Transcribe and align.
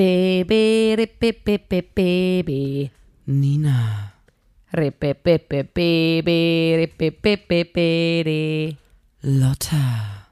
Baby, 0.00 0.96
rippe, 0.96 1.34
baby. 1.68 2.90
Nina. 3.26 4.14
Rippe, 4.72 5.14
baby, 5.14 6.74
rippe, 6.74 7.36
baby. 7.46 8.76
Lotta. 9.20 10.26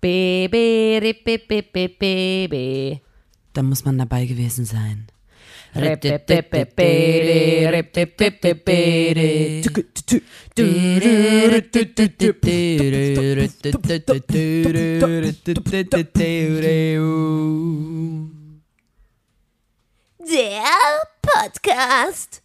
Baby, 0.00 1.00
rippe, 1.02 1.38
baby. 1.72 3.00
Da 3.52 3.62
muss 3.64 3.84
man 3.84 3.98
dabei 3.98 4.24
gewesen 4.24 4.64
sein. 4.64 5.08
Rippe, 5.74 6.22
baby, 6.24 7.66
rippe, 7.66 8.06
baby. 8.64 9.62
Der 20.30 20.62
Podcast. 21.22 22.42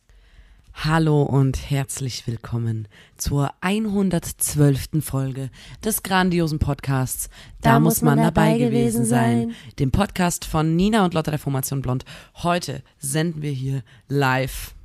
Hallo 0.74 1.24
und 1.24 1.70
herzlich 1.70 2.26
willkommen 2.28 2.88
zur 3.18 3.52
112. 3.60 5.02
Folge 5.02 5.50
des 5.84 6.02
grandiosen 6.02 6.60
Podcasts. 6.60 7.30
Da, 7.62 7.82
muss 7.82 8.02
man, 8.02 8.20
dabei 8.20 8.58
gewesen 8.58 9.04
sein. 9.04 9.54
Dem 9.80 9.92
Podcast 9.92 10.46
von 10.46 10.78
Nina 10.78 11.04
und 11.04 11.14
Lotta 11.14 11.32
der 11.32 11.40
Formation 11.40 11.82
Blond. 11.82 12.06
Heute 12.36 12.84
senden 13.00 13.42
wir 13.42 13.52
hier 13.52 13.84
live, 14.08 14.76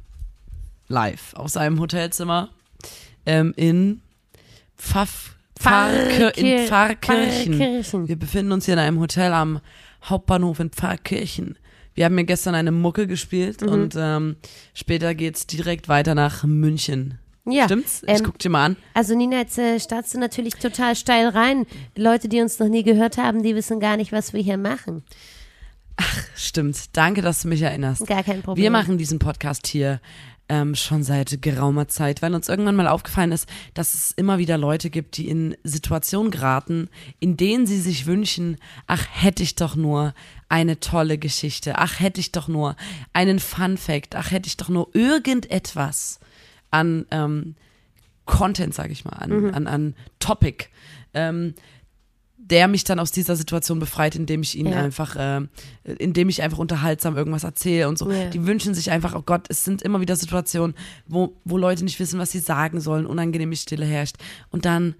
live 0.89 1.35
aus 1.35 1.57
einem 1.57 1.79
Hotelzimmer 1.79 2.49
ähm, 3.27 3.55
in 3.57 4.01
Pfaff, 4.77 5.37
Pfarrkir 5.57 6.37
in 6.37 6.67
Pfarrkirchen. 6.67 7.55
Pfarrkirchen. 7.55 8.09
Wir 8.09 8.19
befinden 8.19 8.51
uns 8.51 8.65
hier 8.65 8.75
in 8.75 8.81
einem 8.81 8.99
Hotel 8.99 9.33
am 9.33 9.61
Hauptbahnhof 10.03 10.59
in 10.59 10.71
Pfarrkirchen. 10.71 11.59
Wir 11.99 12.05
haben 12.05 12.17
ja 12.17 12.23
gestern 12.23 12.55
eine 12.55 12.71
Mucke 12.71 13.09
gespielt 13.09 13.61
Mhm. 13.61 13.69
und 13.69 13.95
ähm, 13.99 14.37
später 14.73 15.17
geht's 15.17 15.49
direkt 15.49 15.89
weiter 15.89 16.15
nach 16.15 16.45
München. 16.45 17.19
Ja, 17.45 17.65
Stimmt's? 17.65 18.05
Ich 18.07 18.21
ähm, 18.21 18.23
guck 18.25 18.39
dir 18.39 18.51
mal 18.51 18.67
an. 18.67 18.77
Also 18.95 19.17
Nina, 19.17 19.39
jetzt 19.39 19.59
äh, 19.59 19.81
startest 19.81 20.15
du 20.15 20.21
natürlich 20.21 20.55
total 20.55 20.95
steil 20.95 21.27
rein. 21.27 21.67
Leute, 21.97 22.29
die 22.29 22.41
uns 22.41 22.61
noch 22.61 22.69
nie 22.69 22.85
gehört 22.85 23.17
haben, 23.17 23.43
die 23.43 23.57
wissen 23.57 23.81
gar 23.81 23.97
nicht, 23.97 24.13
was 24.13 24.33
wir 24.33 24.41
hier 24.41 24.59
machen. 24.59 25.03
Stimmt. 26.37 26.97
Danke, 26.97 27.21
dass 27.21 27.43
du 27.43 27.49
mich 27.49 27.63
erinnerst. 27.63 28.07
Gar 28.07 28.23
kein 28.23 28.43
Problem. 28.43 28.63
Wir 28.63 28.71
machen 28.71 28.97
diesen 28.97 29.19
Podcast 29.19 29.67
hier 29.67 30.01
ähm, 30.49 30.75
schon 30.75 31.03
seit 31.03 31.43
geraumer 31.43 31.89
Zeit, 31.89 32.23
weil 32.23 32.35
uns 32.35 32.49
irgendwann 32.49 32.77
mal 32.77 32.89
aufgefallen 32.89 33.33
ist, 33.33 33.49
dass 33.75 33.95
es 33.95 34.13
immer 34.13 34.39
wieder 34.39 34.57
Leute 34.59 34.91
gibt, 34.91 35.17
die 35.17 35.29
in 35.29 35.57
Situationen 35.65 36.31
geraten, 36.31 36.89
in 37.21 37.37
denen 37.37 37.67
sie 37.67 37.81
sich 37.81 38.07
wünschen, 38.07 38.57
ach, 38.87 39.07
hätte 39.11 39.43
ich 39.43 39.55
doch 39.55 39.77
nur 39.77 40.15
eine 40.49 40.81
tolle 40.81 41.19
Geschichte, 41.19 41.79
ach, 41.79 42.01
hätte 42.01 42.21
ich 42.21 42.33
doch 42.33 42.49
nur 42.49 42.77
einen 43.13 43.39
Fun 43.39 43.77
Fact, 43.77 44.17
ach, 44.17 44.31
hätte 44.31 44.49
ich 44.49 44.57
doch 44.57 44.69
nur 44.69 44.89
irgendetwas 44.95 46.21
an 46.71 47.07
ähm, 47.11 47.55
Content, 48.25 48.75
sage 48.75 48.93
ich 48.93 49.05
mal, 49.05 49.17
an, 49.17 49.55
an, 49.55 49.67
an 49.67 49.95
Topic. 50.19 50.67
Ähm, 51.15 51.55
der 52.51 52.69
mich 52.69 52.85
dann 52.85 52.99
aus 52.99 53.11
dieser 53.11 53.37
Situation 53.37 53.79
befreit, 53.79 54.17
indem 54.17 54.43
ich 54.43 54.57
ihnen 54.57 54.73
Ja. 54.73 54.83
einfach, 54.83 55.17
äh, 55.17 55.41
indem 55.99 56.29
ich 56.29 56.43
einfach 56.43 56.59
unterhaltsam 56.59 57.17
irgendwas 57.17 57.45
erzähle 57.45 57.89
und 57.89 57.99
so. 57.99 58.11
Ja. 58.11 58.31
Die 58.31 58.47
wünschen 58.47 58.75
sich 58.75 58.91
einfach, 58.91 59.15
oh 59.15 59.23
Gott, 59.23 59.47
es 59.49 59.65
sind 59.65 59.83
immer 59.83 60.01
wieder 60.01 60.17
Situationen, 60.17 60.75
wo, 61.07 61.37
wo 61.45 61.59
Leute 61.59 61.85
nicht 61.85 61.99
wissen, 62.01 62.19
was 62.19 62.31
sie 62.31 62.39
sagen 62.41 62.81
sollen, 62.81 63.07
unangenehme 63.07 63.57
Stille 63.57 63.85
herrscht. 63.85 64.17
Und 64.51 64.65
dann 64.65 64.95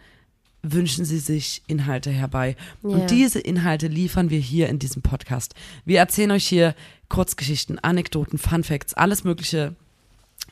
wünschen 0.63 1.05
sie 1.05 1.19
sich 1.21 1.63
Inhalte 1.69 2.11
herbei. 2.11 2.57
Ja. 2.83 2.91
Und 2.91 3.11
diese 3.11 3.39
Inhalte 3.39 3.87
liefern 3.87 4.29
wir 4.29 4.41
hier 4.41 4.69
in 4.69 4.79
diesem 4.79 5.03
Podcast. 5.03 5.55
Wir 5.85 6.01
erzählen 6.01 6.33
euch 6.33 6.47
hier 6.47 6.75
Kurzgeschichten, 7.09 7.79
Anekdoten, 7.79 8.39
Fun 8.39 8.65
Facts, 8.65 8.93
alles 8.95 9.25
Mögliche 9.25 9.75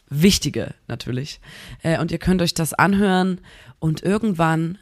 Wichtige 0.08 0.74
natürlich. 0.86 1.40
Äh, 1.82 1.98
und 1.98 2.10
ihr 2.12 2.18
könnt 2.18 2.40
euch 2.40 2.54
das 2.54 2.72
anhören 2.72 3.40
und 3.80 4.02
irgendwann, 4.02 4.78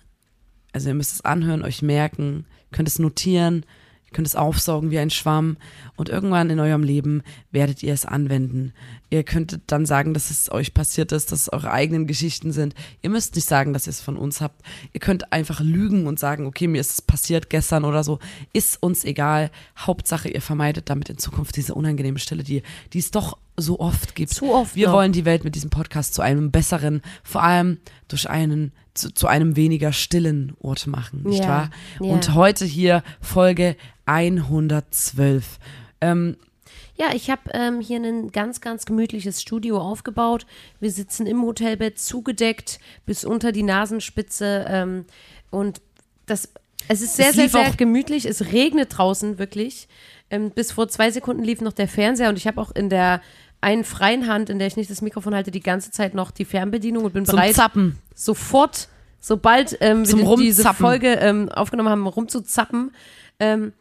also 0.75 0.89
ihr 0.89 0.95
müsst 0.95 1.15
es 1.15 1.25
anhören, 1.25 1.63
euch 1.63 1.83
merken, 1.83 2.45
könnt 2.73 2.89
es 2.89 2.99
notieren, 2.99 3.65
könnt 4.13 4.27
es 4.27 4.37
aufsaugen 4.37 4.91
wie 4.91 4.99
ein 4.99 5.11
Schwamm 5.11 5.57
und 5.97 6.09
irgendwann 6.09 6.51
in 6.51 6.59
eurem 6.61 6.83
Leben 6.83 7.23
werdet 7.53 7.83
ihr 7.83 7.95
es 7.95 8.05
anwenden. 8.05 8.73
Ihr 9.15 9.23
könntet 9.25 9.63
dann 9.69 9.87
sagen, 9.87 10.13
dass 10.13 10.31
es 10.31 10.51
euch 10.51 10.75
passiert 10.75 11.13
ist, 11.13 11.31
dass 11.31 11.43
es 11.43 11.49
eure 11.53 11.71
eigenen 11.71 12.07
Geschichten 12.09 12.51
sind. 12.53 12.75
Ihr 13.01 13.11
müsst 13.11 13.37
nicht 13.37 13.47
sagen, 13.47 13.73
dass 13.73 13.87
ihr 13.87 13.91
es 13.91 14.01
von 14.01 14.17
uns 14.17 14.41
habt. 14.41 14.61
Ihr 14.93 14.99
könnt 15.01 15.33
einfach 15.33 15.61
lügen 15.61 16.07
und 16.09 16.19
sagen, 16.19 16.47
okay, 16.47 16.67
mir 16.67 16.81
ist 16.81 16.91
es 16.93 17.03
passiert 17.03 17.49
gestern 17.49 17.85
oder 17.85 18.03
so. 18.03 18.19
Ist 18.53 18.83
uns 18.83 19.05
egal. 19.05 19.51
Hauptsache, 19.79 20.29
ihr 20.29 20.43
vermeidet 20.43 20.91
damit 20.91 21.09
in 21.11 21.19
Zukunft 21.19 21.57
diese 21.57 21.75
unangenehme 21.75 22.19
Stille, 22.19 22.43
die, 22.43 22.63
die 22.93 22.99
es 22.99 23.13
doch 23.13 23.39
so 23.57 23.79
oft 23.79 24.17
gibt. 24.17 24.35
Zu 24.35 24.53
oft 24.53 24.75
Wir 24.75 24.89
noch. 24.89 24.95
wollen 24.95 25.13
die 25.13 25.25
Welt 25.25 25.45
mit 25.45 25.55
diesem 25.55 25.71
Podcast 25.71 26.13
zu 26.15 26.21
einem 26.23 26.51
besseren, 26.51 27.01
vor 27.23 27.45
allem 27.45 27.79
durch 28.09 28.29
einen, 28.29 28.73
zu, 28.95 29.15
zu 29.15 29.29
einem 29.29 29.55
weniger 29.55 29.93
stillen 29.93 30.55
Ort 30.61 30.89
machen, 30.89 31.23
nicht 31.23 31.45
Ja, 31.45 31.49
wahr? 31.49 31.71
ja. 32.01 32.07
Und 32.13 32.35
heute 32.35 32.65
hier 32.65 33.05
Folge 33.21 33.77
112. 34.07 35.59
Ähm, 36.01 36.37
Ja, 36.97 37.07
ich 37.13 37.29
habe 37.31 37.43
ähm, 37.53 37.81
hier 37.81 37.99
ein 37.99 38.31
ganz, 38.31 38.61
ganz 38.61 38.87
gemütliches 38.87 39.43
Studio 39.43 39.79
aufgebaut. 39.79 40.47
Wir 40.79 40.91
sitzen 40.93 41.27
im 41.27 41.43
Hotelbett 41.43 41.99
zugedeckt 41.99 42.79
bis 43.05 43.25
unter 43.25 43.51
die 43.51 43.65
Nasenspitze 43.65 44.65
ähm, 44.69 45.05
und 45.51 45.81
das, 46.27 46.51
es 46.89 47.01
ist 47.01 47.17
sehr, 47.17 47.31
Es 47.31 47.35
sehr, 47.37 47.49
sehr 47.49 47.69
auch- 47.71 47.77
gemütlich. 47.77 48.27
Es 48.27 48.53
regnet 48.53 48.97
draußen 48.97 49.39
wirklich. 49.39 49.89
Ähm, 50.31 50.51
bis 50.51 50.71
vor 50.73 50.89
zwei 50.89 51.11
Sekunden 51.11 51.43
lief 51.43 51.61
noch 51.61 51.73
der 51.73 51.89
Fernseher 51.89 52.29
und 52.29 52.37
ich 52.37 52.47
habe 52.47 52.61
auch 52.61 52.71
in 52.71 52.89
der 52.89 53.21
einen 53.61 53.85
freien 53.85 54.27
Hand, 54.29 54.49
in 54.51 54.59
der 54.59 54.69
ich 54.69 54.77
nicht 54.77 54.91
das 54.91 55.01
Mikrofon 55.03 55.35
halte, 55.35 55.51
die 55.51 55.61
ganze 55.61 55.91
Zeit 55.91 56.15
noch 56.15 56.31
die 56.31 56.45
Fernbedienung 56.45 57.05
und 57.07 57.13
bin 57.15 57.25
zum 57.27 57.37
bereit, 57.37 57.55
Zappen. 57.55 57.99
sofort, 58.15 58.89
sobald 59.21 59.77
ähm, 59.81 60.07
wir 60.07 60.37
die- 60.37 60.43
diese. 60.45 60.73
Folge 60.75 61.09
ähm, 61.15 61.49
aufgenommen 61.49 61.89
haben, 61.89 62.07
rumzuzappen. 62.07 62.93
Ähm, 63.41 63.73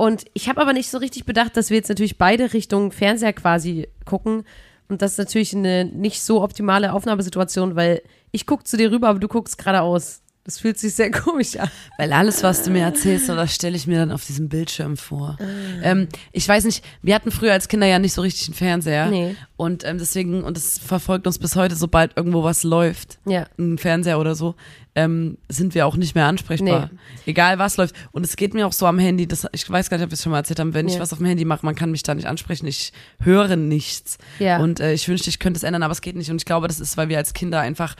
und 0.00 0.24
ich 0.32 0.48
habe 0.48 0.62
aber 0.62 0.72
nicht 0.72 0.88
so 0.88 0.96
richtig 0.96 1.26
bedacht, 1.26 1.58
dass 1.58 1.68
wir 1.68 1.76
jetzt 1.76 1.90
natürlich 1.90 2.16
beide 2.16 2.54
Richtung 2.54 2.90
Fernseher 2.90 3.34
quasi 3.34 3.86
gucken. 4.06 4.44
Und 4.88 5.02
das 5.02 5.12
ist 5.12 5.18
natürlich 5.18 5.54
eine 5.54 5.84
nicht 5.84 6.22
so 6.22 6.42
optimale 6.42 6.94
Aufnahmesituation, 6.94 7.76
weil 7.76 8.00
ich 8.30 8.46
gucke 8.46 8.64
zu 8.64 8.78
dir 8.78 8.90
rüber, 8.90 9.10
aber 9.10 9.18
du 9.18 9.28
guckst 9.28 9.58
geradeaus. 9.58 10.22
Das 10.50 10.58
fühlt 10.58 10.78
sich 10.80 10.94
sehr 10.94 11.10
komisch 11.12 11.56
an. 11.56 11.70
Weil 11.96 12.12
alles, 12.12 12.42
was 12.42 12.64
du 12.64 12.70
mir 12.72 12.82
erzählst, 12.82 13.26
so, 13.26 13.36
das 13.36 13.54
stelle 13.54 13.76
ich 13.76 13.86
mir 13.86 13.98
dann 13.98 14.10
auf 14.10 14.24
diesem 14.26 14.48
Bildschirm 14.48 14.96
vor. 14.96 15.38
Ähm, 15.80 16.08
ich 16.32 16.48
weiß 16.48 16.64
nicht, 16.64 16.84
wir 17.02 17.14
hatten 17.14 17.30
früher 17.30 17.52
als 17.52 17.68
Kinder 17.68 17.86
ja 17.86 18.00
nicht 18.00 18.14
so 18.14 18.20
richtig 18.22 18.48
einen 18.48 18.54
Fernseher. 18.56 19.06
Nee. 19.06 19.36
Und 19.56 19.84
ähm, 19.84 19.98
deswegen, 19.98 20.42
und 20.42 20.56
das 20.56 20.78
verfolgt 20.80 21.28
uns 21.28 21.38
bis 21.38 21.54
heute, 21.54 21.76
sobald 21.76 22.16
irgendwo 22.16 22.42
was 22.42 22.64
läuft, 22.64 23.20
Ja. 23.26 23.46
ein 23.60 23.78
Fernseher 23.78 24.18
oder 24.18 24.34
so, 24.34 24.56
ähm, 24.96 25.38
sind 25.48 25.76
wir 25.76 25.86
auch 25.86 25.94
nicht 25.96 26.16
mehr 26.16 26.26
ansprechbar. 26.26 26.90
Egal 27.26 27.60
was 27.60 27.76
läuft. 27.76 27.94
Und 28.10 28.24
es 28.26 28.34
geht 28.34 28.52
mir 28.54 28.66
auch 28.66 28.72
so 28.72 28.86
am 28.86 28.98
Handy, 28.98 29.28
das, 29.28 29.46
ich 29.52 29.70
weiß 29.70 29.88
gar 29.88 29.98
nicht, 29.98 30.04
ob 30.04 30.10
wir 30.10 30.14
es 30.14 30.22
schon 30.24 30.32
mal 30.32 30.38
erzählt 30.38 30.58
haben, 30.58 30.74
wenn 30.74 30.88
ich 30.88 30.94
Ja. 30.94 31.00
was 31.00 31.12
auf 31.12 31.18
dem 31.18 31.28
Handy 31.28 31.44
mache, 31.44 31.64
man 31.64 31.76
kann 31.76 31.92
mich 31.92 32.02
da 32.02 32.12
nicht 32.12 32.26
ansprechen, 32.26 32.66
ich 32.66 32.92
höre 33.20 33.54
nichts. 33.54 34.18
Ja. 34.40 34.58
Und 34.58 34.80
äh, 34.80 34.92
ich 34.94 35.06
wünschte, 35.08 35.30
ich 35.30 35.38
könnte 35.38 35.58
es 35.58 35.62
ändern, 35.62 35.84
aber 35.84 35.92
es 35.92 36.00
geht 36.00 36.16
nicht. 36.16 36.28
Und 36.30 36.38
ich 36.38 36.44
glaube, 36.44 36.66
das 36.66 36.80
ist, 36.80 36.96
weil 36.96 37.08
wir 37.08 37.18
als 37.18 37.34
Kinder 37.34 37.60
einfach, 37.60 37.94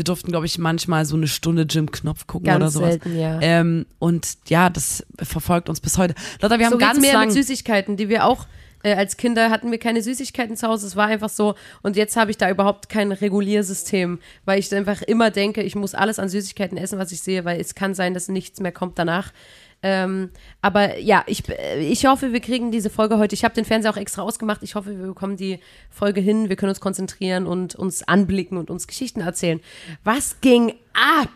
wir 0.00 0.04
durften, 0.04 0.30
glaube 0.30 0.46
ich, 0.46 0.56
manchmal 0.56 1.04
so 1.04 1.14
eine 1.14 1.28
Stunde 1.28 1.66
Jim-Knopf 1.68 2.26
gucken 2.26 2.46
Ganz 2.46 2.56
oder 2.56 2.70
sowas. 2.70 2.88
selten, 2.88 3.18
ja. 3.18 3.38
Ähm, 3.42 3.84
und 3.98 4.38
ja, 4.48 4.70
das 4.70 5.04
verfolgt 5.22 5.68
uns 5.68 5.78
bis 5.78 5.98
heute. 5.98 6.14
Lotta, 6.40 6.58
wir 6.58 6.64
haben 6.64 6.72
so 6.72 6.78
ganz 6.78 6.98
mir 6.98 7.12
lang, 7.12 7.26
mit 7.26 7.34
Süßigkeiten, 7.34 7.98
die 7.98 8.08
wir 8.08 8.24
auch 8.24 8.46
äh, 8.82 8.94
als 8.94 9.18
Kinder 9.18 9.50
hatten 9.50 9.70
wir 9.70 9.76
keine 9.76 10.02
Süßigkeiten 10.02 10.56
zu 10.56 10.66
Hause. 10.66 10.86
Es 10.86 10.96
war 10.96 11.08
einfach 11.08 11.28
so. 11.28 11.54
Und 11.82 11.96
jetzt 11.96 12.16
habe 12.16 12.30
ich 12.30 12.38
da 12.38 12.48
überhaupt 12.48 12.88
kein 12.88 13.12
Reguliersystem, 13.12 14.20
weil 14.46 14.58
ich 14.58 14.74
einfach 14.74 15.02
immer 15.02 15.30
denke, 15.30 15.62
ich 15.62 15.74
muss 15.74 15.94
alles 15.94 16.18
an 16.18 16.30
Süßigkeiten 16.30 16.78
essen, 16.78 16.98
was 16.98 17.12
ich 17.12 17.20
sehe, 17.20 17.44
weil 17.44 17.60
es 17.60 17.74
kann 17.74 17.92
sein, 17.92 18.14
dass 18.14 18.28
nichts 18.28 18.58
mehr 18.58 18.72
kommt 18.72 18.98
danach. 18.98 19.34
Ähm, 19.82 20.30
aber 20.60 20.98
ja, 20.98 21.24
ich, 21.26 21.48
äh, 21.48 21.80
ich 21.80 22.04
hoffe, 22.06 22.32
wir 22.32 22.40
kriegen 22.40 22.70
diese 22.70 22.90
Folge 22.90 23.16
heute. 23.18 23.34
Ich 23.34 23.44
habe 23.44 23.54
den 23.54 23.64
Fernseher 23.64 23.90
auch 23.92 23.96
extra 23.96 24.22
ausgemacht. 24.22 24.62
Ich 24.62 24.74
hoffe, 24.74 24.98
wir 24.98 25.06
bekommen 25.06 25.36
die 25.36 25.58
Folge 25.90 26.20
hin. 26.20 26.48
Wir 26.50 26.56
können 26.56 26.68
uns 26.70 26.80
konzentrieren 26.80 27.46
und 27.46 27.74
uns 27.74 28.02
anblicken 28.06 28.58
und 28.58 28.70
uns 28.70 28.86
Geschichten 28.86 29.20
erzählen. 29.22 29.60
Was 30.04 30.40
ging 30.40 30.74
ab? 30.92 31.30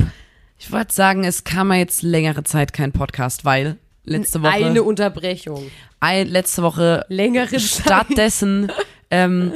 ich 0.59 0.71
wollte 0.73 0.95
sagen, 0.95 1.25
es 1.25 1.45
kam 1.45 1.73
ja 1.73 1.79
jetzt 1.79 2.03
längere 2.03 2.45
Zeit 2.45 2.73
kein 2.73 2.93
Podcast, 2.93 3.45
weil 3.45 3.77
letzte 4.05 4.43
Woche, 4.43 4.53
Eine 4.53 4.83
Unterbrechung. 4.83 5.71
ein, 6.01 6.29
letzte 6.29 6.63
Woche 6.63 7.05
Längere 7.09 7.49
Zeit. 7.51 7.61
stattdessen 7.63 8.71
ähm, 9.11 9.53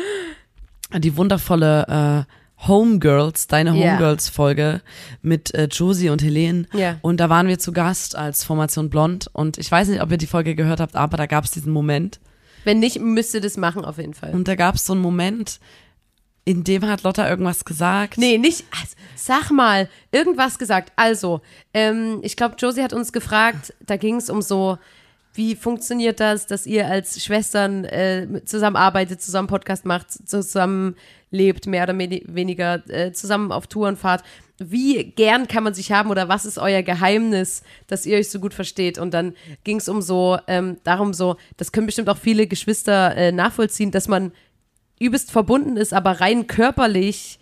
die 0.96 1.16
wundervolle 1.16 2.26
äh, 2.26 2.32
Homegirls, 2.66 3.46
deine. 3.46 3.72
Homegirls-Folge 3.72 4.82
mit 5.22 5.54
äh, 5.54 5.68
Josie 5.70 6.08
und 6.08 6.22
Helene. 6.22 6.66
Ja. 6.72 6.98
Und 7.02 7.18
da 7.18 7.30
waren 7.30 7.46
wir 7.46 7.58
zu 7.58 7.72
Gast 7.72 8.16
als 8.16 8.44
Formation 8.44 8.90
Blond. 8.90 9.28
Und 9.32 9.58
ich 9.58 9.70
weiß 9.70 9.88
nicht, 9.88 10.02
ob 10.02 10.10
ihr 10.10 10.18
die 10.18 10.26
Folge 10.26 10.54
gehört 10.54 10.80
habt, 10.80 10.96
aber 10.96 11.16
da 11.16 11.26
gab 11.26 11.44
es 11.44 11.52
diesen 11.52 11.72
Moment. 11.72 12.20
Wenn 12.64 12.80
nicht, 12.80 13.00
müsst 13.00 13.34
ihr 13.34 13.40
das 13.40 13.56
machen 13.56 13.84
auf 13.84 13.98
jeden 13.98 14.14
Fall. 14.14 14.32
Und 14.32 14.48
da 14.48 14.56
gab 14.56 14.74
es 14.74 14.84
so 14.84 14.92
einen 14.92 15.02
Moment, 15.02 15.60
in 16.44 16.64
dem 16.64 16.86
hat 16.86 17.02
Lotta 17.02 17.28
irgendwas 17.28 17.64
gesagt. 17.64 18.18
Nee, 18.18 18.38
nicht. 18.38 18.64
also, 18.72 18.94
Sag 19.14 19.50
mal, 19.50 19.88
irgendwas 20.12 20.58
gesagt. 20.58 20.92
Also, 20.96 21.42
ähm, 21.74 22.20
ich 22.22 22.36
glaube, 22.36 22.56
Josie 22.58 22.82
hat 22.82 22.92
uns 22.92 23.12
gefragt, 23.12 23.74
da 23.84 23.96
ging 23.96 24.16
es 24.16 24.30
um 24.30 24.42
so, 24.42 24.78
wie 25.38 25.54
funktioniert 25.54 26.18
das, 26.18 26.46
dass 26.46 26.66
ihr 26.66 26.88
als 26.88 27.22
Schwestern 27.24 27.84
äh, 27.84 28.26
zusammenarbeitet, 28.44 29.22
zusammen 29.22 29.46
Podcast 29.46 29.86
macht, 29.86 30.10
zusammen 30.28 30.96
lebt, 31.30 31.66
mehr 31.66 31.84
oder 31.84 31.96
weniger 31.96 32.82
äh, 32.90 33.12
zusammen 33.12 33.52
auf 33.52 33.68
Touren 33.68 33.96
fahrt. 33.96 34.24
Wie 34.58 35.04
gern 35.04 35.46
kann 35.46 35.62
man 35.62 35.74
sich 35.74 35.92
haben 35.92 36.10
oder 36.10 36.28
was 36.28 36.44
ist 36.44 36.58
euer 36.58 36.82
Geheimnis, 36.82 37.62
dass 37.86 38.04
ihr 38.04 38.18
euch 38.18 38.28
so 38.28 38.40
gut 38.40 38.52
versteht? 38.52 38.98
Und 38.98 39.14
dann 39.14 39.34
ging 39.62 39.76
es 39.76 39.88
um 39.88 40.02
so, 40.02 40.38
ähm, 40.48 40.78
darum 40.82 41.14
so, 41.14 41.36
das 41.56 41.70
können 41.70 41.86
bestimmt 41.86 42.08
auch 42.08 42.18
viele 42.18 42.48
Geschwister 42.48 43.14
äh, 43.16 43.30
nachvollziehen, 43.30 43.92
dass 43.92 44.08
man 44.08 44.32
übelst 44.98 45.30
verbunden 45.30 45.76
ist, 45.76 45.94
aber 45.94 46.20
rein 46.20 46.48
körperlich 46.48 47.38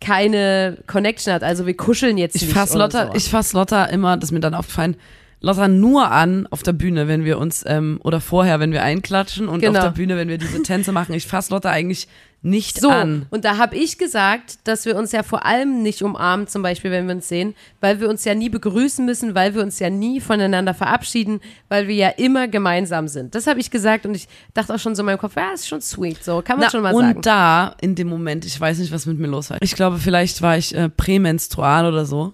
keine 0.00 0.78
Connection 0.86 1.34
hat. 1.34 1.42
Also 1.42 1.66
wir 1.66 1.76
kuscheln 1.76 2.16
jetzt 2.16 2.36
ich 2.36 2.42
nicht. 2.42 2.52
Fass 2.52 2.74
Lotta, 2.74 3.08
so. 3.08 3.14
Ich 3.14 3.28
fasse 3.28 3.56
Lotta 3.56 3.86
immer, 3.86 4.16
das 4.16 4.28
ist 4.28 4.32
mir 4.32 4.40
dann 4.40 4.54
aufgefallen, 4.54 4.96
Lotta 5.42 5.68
nur 5.68 6.10
an 6.10 6.46
auf 6.50 6.62
der 6.62 6.72
Bühne, 6.74 7.08
wenn 7.08 7.24
wir 7.24 7.38
uns, 7.38 7.64
ähm, 7.66 7.98
oder 8.04 8.20
vorher, 8.20 8.60
wenn 8.60 8.72
wir 8.72 8.82
einklatschen 8.82 9.48
und 9.48 9.60
Genau. 9.60 9.78
auf 9.78 9.84
der 9.86 9.90
Bühne, 9.92 10.16
wenn 10.16 10.28
wir 10.28 10.36
diese 10.38 10.62
Tänze 10.62 10.92
machen. 10.92 11.14
Ich 11.14 11.26
fasse 11.26 11.52
Lotta 11.54 11.70
eigentlich 11.70 12.08
nicht 12.42 12.80
So, 12.80 12.88
an. 12.88 13.26
und 13.30 13.44
da 13.44 13.58
habe 13.58 13.76
ich 13.76 13.98
gesagt, 13.98 14.60
dass 14.64 14.86
wir 14.86 14.96
uns 14.96 15.12
ja 15.12 15.22
vor 15.22 15.44
allem 15.44 15.82
nicht 15.82 16.02
umarmen, 16.02 16.46
zum 16.46 16.62
Beispiel, 16.62 16.90
wenn 16.90 17.06
wir 17.06 17.14
uns 17.14 17.28
sehen, 17.28 17.54
weil 17.82 18.00
wir 18.00 18.08
uns 18.08 18.24
ja 18.24 18.34
nie 18.34 18.48
begrüßen 18.48 19.04
müssen, 19.04 19.34
weil 19.34 19.54
wir 19.54 19.62
uns 19.62 19.78
ja 19.78 19.90
nie 19.90 20.20
voneinander 20.20 20.72
verabschieden, 20.72 21.40
weil 21.68 21.86
wir 21.86 21.94
ja 21.94 22.08
immer 22.08 22.48
gemeinsam 22.48 23.08
sind. 23.08 23.34
Das 23.34 23.46
habe 23.46 23.60
ich 23.60 23.70
gesagt 23.70 24.06
und 24.06 24.14
ich 24.14 24.26
dachte 24.54 24.74
auch 24.74 24.78
schon 24.78 24.94
so 24.94 25.02
in 25.02 25.06
meinem 25.06 25.18
Kopf, 25.18 25.36
ja, 25.36 25.52
ist 25.52 25.68
schon 25.68 25.82
sweet, 25.82 26.24
so 26.24 26.40
kann 26.42 26.56
man 26.58 26.64
Na, 26.66 26.70
schon 26.70 26.82
mal 26.82 26.94
und 26.94 27.02
sagen. 27.02 27.20
da, 27.22 27.74
in 27.82 27.94
dem 27.94 28.08
Moment, 28.08 28.46
ich 28.46 28.58
weiß 28.58 28.78
nicht, 28.78 28.92
was 28.92 29.04
mit 29.06 29.18
mir 29.18 29.28
los 29.28 29.50
war. 29.50 29.58
Ich 29.60 29.74
glaube, 29.74 29.98
vielleicht 29.98 30.40
war 30.40 30.56
ich 30.56 30.74
äh, 30.74 30.88
prämenstrual 30.88 31.86
oder 31.86 32.06
so. 32.06 32.32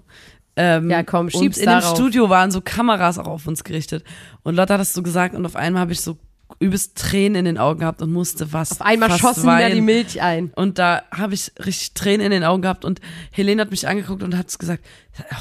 Ähm, 0.56 0.90
Ja, 0.90 1.02
komm, 1.02 1.26
und 1.26 1.32
schieb's 1.32 1.58
in 1.58 1.64
dem 1.64 1.80
darauf. 1.80 1.94
Studio 1.94 2.30
waren 2.30 2.50
so 2.50 2.60
Kameras 2.60 3.18
auch 3.18 3.26
auf 3.28 3.46
uns 3.46 3.62
gerichtet. 3.64 4.04
Und 4.42 4.54
Lotta 4.56 4.74
hat 4.74 4.80
das 4.80 4.92
so 4.92 5.02
gesagt 5.02 5.34
und 5.34 5.44
auf 5.46 5.54
einmal 5.56 5.82
habe 5.82 5.92
ich 5.92 6.00
so 6.00 6.16
übelst 6.60 6.96
Tränen 6.96 7.34
in 7.40 7.44
den 7.44 7.58
Augen 7.58 7.80
gehabt 7.80 8.00
und 8.02 8.12
musste 8.12 8.52
was. 8.52 8.72
Auf 8.72 8.82
einmal 8.82 9.10
schossen 9.10 9.42
wieder 9.42 9.52
weinen. 9.52 9.74
die 9.74 9.80
Milch 9.80 10.22
ein. 10.22 10.52
Und 10.54 10.78
da 10.78 11.02
habe 11.10 11.34
ich 11.34 11.50
richtig 11.64 11.92
Tränen 11.94 12.24
in 12.26 12.30
den 12.30 12.44
Augen 12.44 12.62
gehabt 12.62 12.84
und 12.84 13.00
Helene 13.32 13.60
hat 13.62 13.70
mich 13.70 13.86
angeguckt 13.88 14.22
und 14.22 14.36
hat 14.36 14.56
gesagt, 14.58 14.84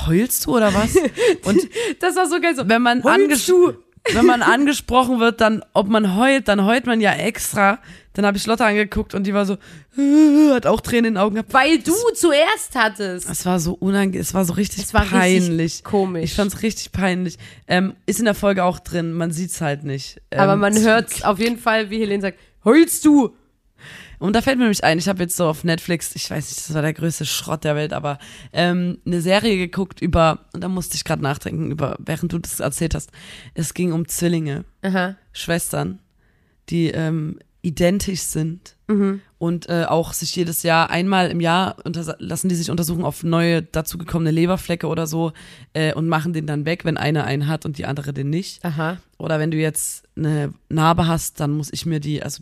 heulst 0.07 0.45
du 0.47 0.55
oder 0.57 0.73
was? 0.73 0.95
Und 1.45 1.59
Das 1.99 2.15
war 2.15 2.27
so 2.27 2.41
geil 2.41 2.55
so. 2.55 2.67
wenn 2.67 2.81
man, 2.81 3.03
Heulst 3.03 3.19
anges 3.23 3.45
du? 3.45 3.73
Wenn 4.13 4.25
man 4.25 4.41
angesprochen 4.41 5.19
wird, 5.19 5.41
dann, 5.41 5.63
ob 5.73 5.87
man 5.87 6.15
heult, 6.17 6.47
dann 6.47 6.65
heult 6.65 6.85
man 6.85 7.01
ja 7.01 7.13
extra. 7.13 7.79
Dann 8.13 8.25
habe 8.25 8.37
ich 8.37 8.45
Lotta 8.45 8.65
angeguckt 8.65 9.13
und 9.13 9.25
die 9.27 9.33
war 9.33 9.45
so, 9.45 9.57
hat 10.53 10.65
auch 10.65 10.79
Tränen 10.81 11.05
in 11.05 11.13
den 11.15 11.17
Augen 11.17 11.35
gehabt. 11.35 11.53
Weil 11.53 11.79
du 11.79 11.93
zuerst 12.13 12.75
hattest. 12.75 13.29
Es 13.29 13.45
war 13.45 13.59
so 13.59 13.73
unangenehm, 13.73 14.21
es 14.21 14.33
war 14.33 14.45
so 14.45 14.53
richtig 14.53 14.83
Es 14.83 14.93
war 14.93 15.01
richtig 15.01 15.19
peinlich. 15.19 15.83
komisch. 15.83 16.23
Ich 16.23 16.33
fand's 16.33 16.61
richtig 16.61 16.91
peinlich. 16.91 17.37
Ähm, 17.67 17.95
ist 18.05 18.19
in 18.19 18.25
der 18.25 18.35
Folge 18.35 18.63
auch 18.63 18.79
drin, 18.79 19.13
man 19.13 19.31
sieht's 19.31 19.59
halt 19.59 19.83
nicht. 19.83 20.21
Ähm, 20.31 20.39
Aber 20.39 20.55
man 20.55 20.79
hört 20.79 21.25
auf 21.25 21.39
jeden 21.39 21.57
Fall, 21.57 21.89
wie 21.89 21.99
Helene 21.99 22.21
sagt, 22.21 22.39
heulst 22.63 23.03
du? 23.05 23.35
Und 24.19 24.35
da 24.35 24.41
fällt 24.41 24.57
mir 24.57 24.63
nämlich 24.63 24.83
ein, 24.83 24.97
ich 24.97 25.07
habe 25.07 25.23
jetzt 25.23 25.35
so 25.35 25.47
auf 25.47 25.63
Netflix, 25.63 26.15
ich 26.15 26.29
weiß 26.29 26.49
nicht, 26.49 26.67
das 26.67 26.73
war 26.73 26.81
der 26.81 26.93
größte 26.93 27.25
Schrott 27.25 27.63
der 27.63 27.75
Welt, 27.75 27.93
aber 27.93 28.17
ähm, 28.53 28.97
eine 29.05 29.21
Serie 29.21 29.57
geguckt 29.57 30.01
über, 30.01 30.39
und 30.53 30.63
da 30.63 30.69
musste 30.69 30.95
ich 30.95 31.03
gerade 31.03 31.21
nachdenken, 31.23 31.71
über, 31.71 31.95
während 31.99 32.31
du 32.31 32.39
das 32.39 32.59
erzählt 32.59 32.95
hast. 32.95 33.11
Es 33.53 33.73
ging 33.73 33.91
um 33.91 34.07
Zwillinge, 34.07 34.65
Aha. 34.81 35.15
Schwestern, 35.33 35.99
die 36.69 36.87
ähm, 36.89 37.39
identisch 37.61 38.21
sind 38.21 38.75
Mhm. 38.87 39.21
und 39.39 39.67
äh, 39.67 39.85
auch 39.85 40.13
sich 40.13 40.35
jedes 40.35 40.61
Jahr 40.61 40.91
einmal 40.91 41.31
im 41.31 41.39
Jahr 41.39 41.75
lassen 42.19 42.49
die 42.49 42.53
sich 42.53 42.69
untersuchen 42.69 43.03
auf 43.03 43.23
neue 43.23 43.63
dazugekommene 43.63 44.29
Leberflecke 44.29 44.85
oder 44.85 45.07
so 45.07 45.33
äh, 45.73 45.91
und 45.95 46.07
machen 46.07 46.33
den 46.33 46.45
dann 46.45 46.65
weg, 46.65 46.85
wenn 46.85 46.95
einer 46.95 47.23
einen 47.23 47.47
hat 47.47 47.65
und 47.65 47.79
die 47.79 47.87
andere 47.87 48.13
den 48.13 48.29
nicht. 48.29 48.63
Aha. 48.63 48.97
Oder 49.17 49.39
wenn 49.39 49.49
du 49.49 49.57
jetzt 49.57 50.03
eine 50.15 50.53
Narbe 50.69 51.07
hast, 51.07 51.39
dann 51.39 51.49
muss 51.53 51.73
ich 51.73 51.87
mir 51.87 51.99
die, 51.99 52.21
also 52.21 52.41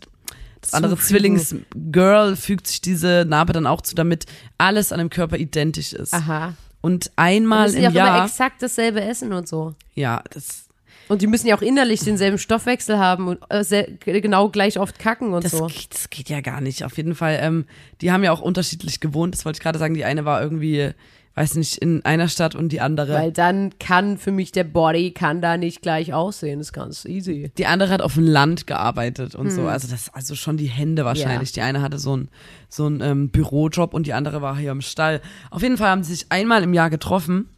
das 0.64 0.74
andere. 0.74 0.96
Zwillingsgirl 0.96 2.36
fügt 2.36 2.66
sich 2.66 2.80
diese 2.80 3.24
Narbe 3.28 3.52
dann 3.52 3.66
auch 3.66 3.80
zu, 3.80 3.94
damit 3.94 4.26
alles 4.58 4.92
an 4.92 4.98
dem 4.98 5.10
Körper 5.10 5.36
identisch 5.36 5.92
ist. 5.92 6.14
Aha. 6.14 6.54
Und 6.80 7.10
einmal 7.16 7.66
Müssen 7.68 7.76
die 7.78 7.82
im 7.84 7.90
auch 7.90 7.94
immer 7.94 8.04
Jahr, 8.06 8.24
exakt 8.26 8.62
dasselbe 8.62 9.00
essen 9.02 9.32
und 9.32 9.48
so. 9.48 9.74
ja, 9.94 10.22
das, 10.30 10.66
Und 11.08 11.22
die 11.22 11.26
müssen 11.26 11.46
ja 11.46 11.56
auch 11.56 11.62
innerlich 11.62 12.00
denselben 12.00 12.36
Stoffwechsel 12.38 12.98
haben 12.98 13.28
und 13.28 13.38
äh, 13.48 13.64
sel- 13.64 13.96
genau 14.04 14.50
gleich 14.50 14.78
oft 14.78 14.98
kacken 14.98 15.32
und 15.32 15.44
das, 15.44 15.52
so. 15.52 15.66
geht, 15.66 15.88
das 15.94 16.10
geht 16.10 16.28
ja 16.28 16.40
gar 16.42 16.60
nicht. 16.60 16.84
Auf 16.84 16.96
jeden 16.98 17.14
Fall, 17.14 17.38
ähm, 17.40 17.64
die 18.02 18.12
haben 18.12 18.22
ja 18.22 18.32
auch 18.32 18.40
unterschiedlich 18.42 19.00
gewohnt. 19.00 19.34
Das 19.34 19.44
wollte 19.46 19.56
ich 19.58 19.62
gerade 19.62 19.78
sagen. 19.78 19.94
Die 19.94 20.04
eine 20.04 20.24
war 20.26 20.42
irgendwie, 20.42 20.90
weiß 21.36 21.56
nicht, 21.56 21.78
in 21.78 22.04
einer 22.04 22.28
Stadt 22.28 22.54
und 22.54 22.68
die 22.70 22.80
andere. 22.80 23.12
Weil 23.14 23.32
dann 23.32 23.76
kann 23.80 24.18
für 24.18 24.30
mich 24.30 24.52
der 24.52 24.62
Body 24.64 25.10
kann 25.10 25.40
da 25.40 25.56
nicht 25.56 25.82
gleich 25.82 26.12
aussehen. 26.14 26.60
Das 26.60 26.68
ist 26.68 26.72
ganz 26.72 27.04
easy. 27.04 27.50
die 27.58 27.66
andere 27.66 27.90
hat 27.90 28.02
auf 28.02 28.14
dem 28.14 28.24
Land 28.26 28.66
gearbeitet 28.68 29.34
und 29.34 29.46
Hm. 29.48 29.54
so. 29.54 29.66
Also 29.66 29.88
das, 29.88 30.14
also 30.14 30.34
schon 30.36 30.56
die 30.56 30.66
Hände 30.68 31.04
wahrscheinlich. 31.04 31.50
Die 31.52 31.60
eine 31.60 31.82
hatte 31.82 31.98
so 31.98 32.12
einen 32.12 32.28
so 32.68 32.86
einen, 32.86 33.00
ähm, 33.00 33.28
Bürojob 33.30 33.94
und 33.94 34.06
die 34.06 34.12
andere 34.12 34.42
war 34.42 34.56
hier 34.56 34.70
im 34.70 34.80
Stall. 34.80 35.20
Auf 35.50 35.62
jeden 35.62 35.76
Fall 35.76 35.88
haben 35.90 36.04
sie 36.04 36.14
sich 36.14 36.26
einmal 36.30 36.62
im 36.62 36.72
Jahr 36.72 36.88
getroffen 36.90 37.48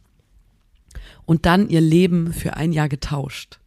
und 1.25 1.45
dann 1.45 1.69
ihr 1.69 1.81
Leben 1.81 2.33
für 2.33 2.55
ein 2.55 2.71
Jahr 2.71 2.89
getauscht. 2.89 3.59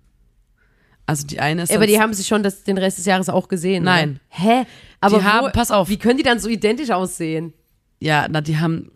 Also 1.06 1.26
die 1.26 1.40
eine 1.40 1.62
ist 1.62 1.74
Aber 1.74 1.86
die 1.86 2.00
haben 2.00 2.14
sich 2.14 2.26
schon 2.26 2.42
das, 2.42 2.62
den 2.64 2.78
Rest 2.78 2.98
des 2.98 3.04
Jahres 3.06 3.28
auch 3.28 3.48
gesehen. 3.48 3.82
Nein. 3.84 4.20
Oder? 4.30 4.44
Hä? 4.44 4.66
Aber 5.00 5.18
Die 5.18 5.24
haben- 5.24 5.46
wo, 5.46 5.50
pass 5.50 5.70
auf. 5.70 5.88
Wie 5.88 5.96
können 5.98 6.16
die 6.18 6.22
dann 6.22 6.38
so 6.38 6.48
identisch 6.48 6.90
aussehen? 6.90 7.52
ja, 8.02 8.26
na, 8.30 8.40
die 8.40 8.58
haben, 8.58 8.90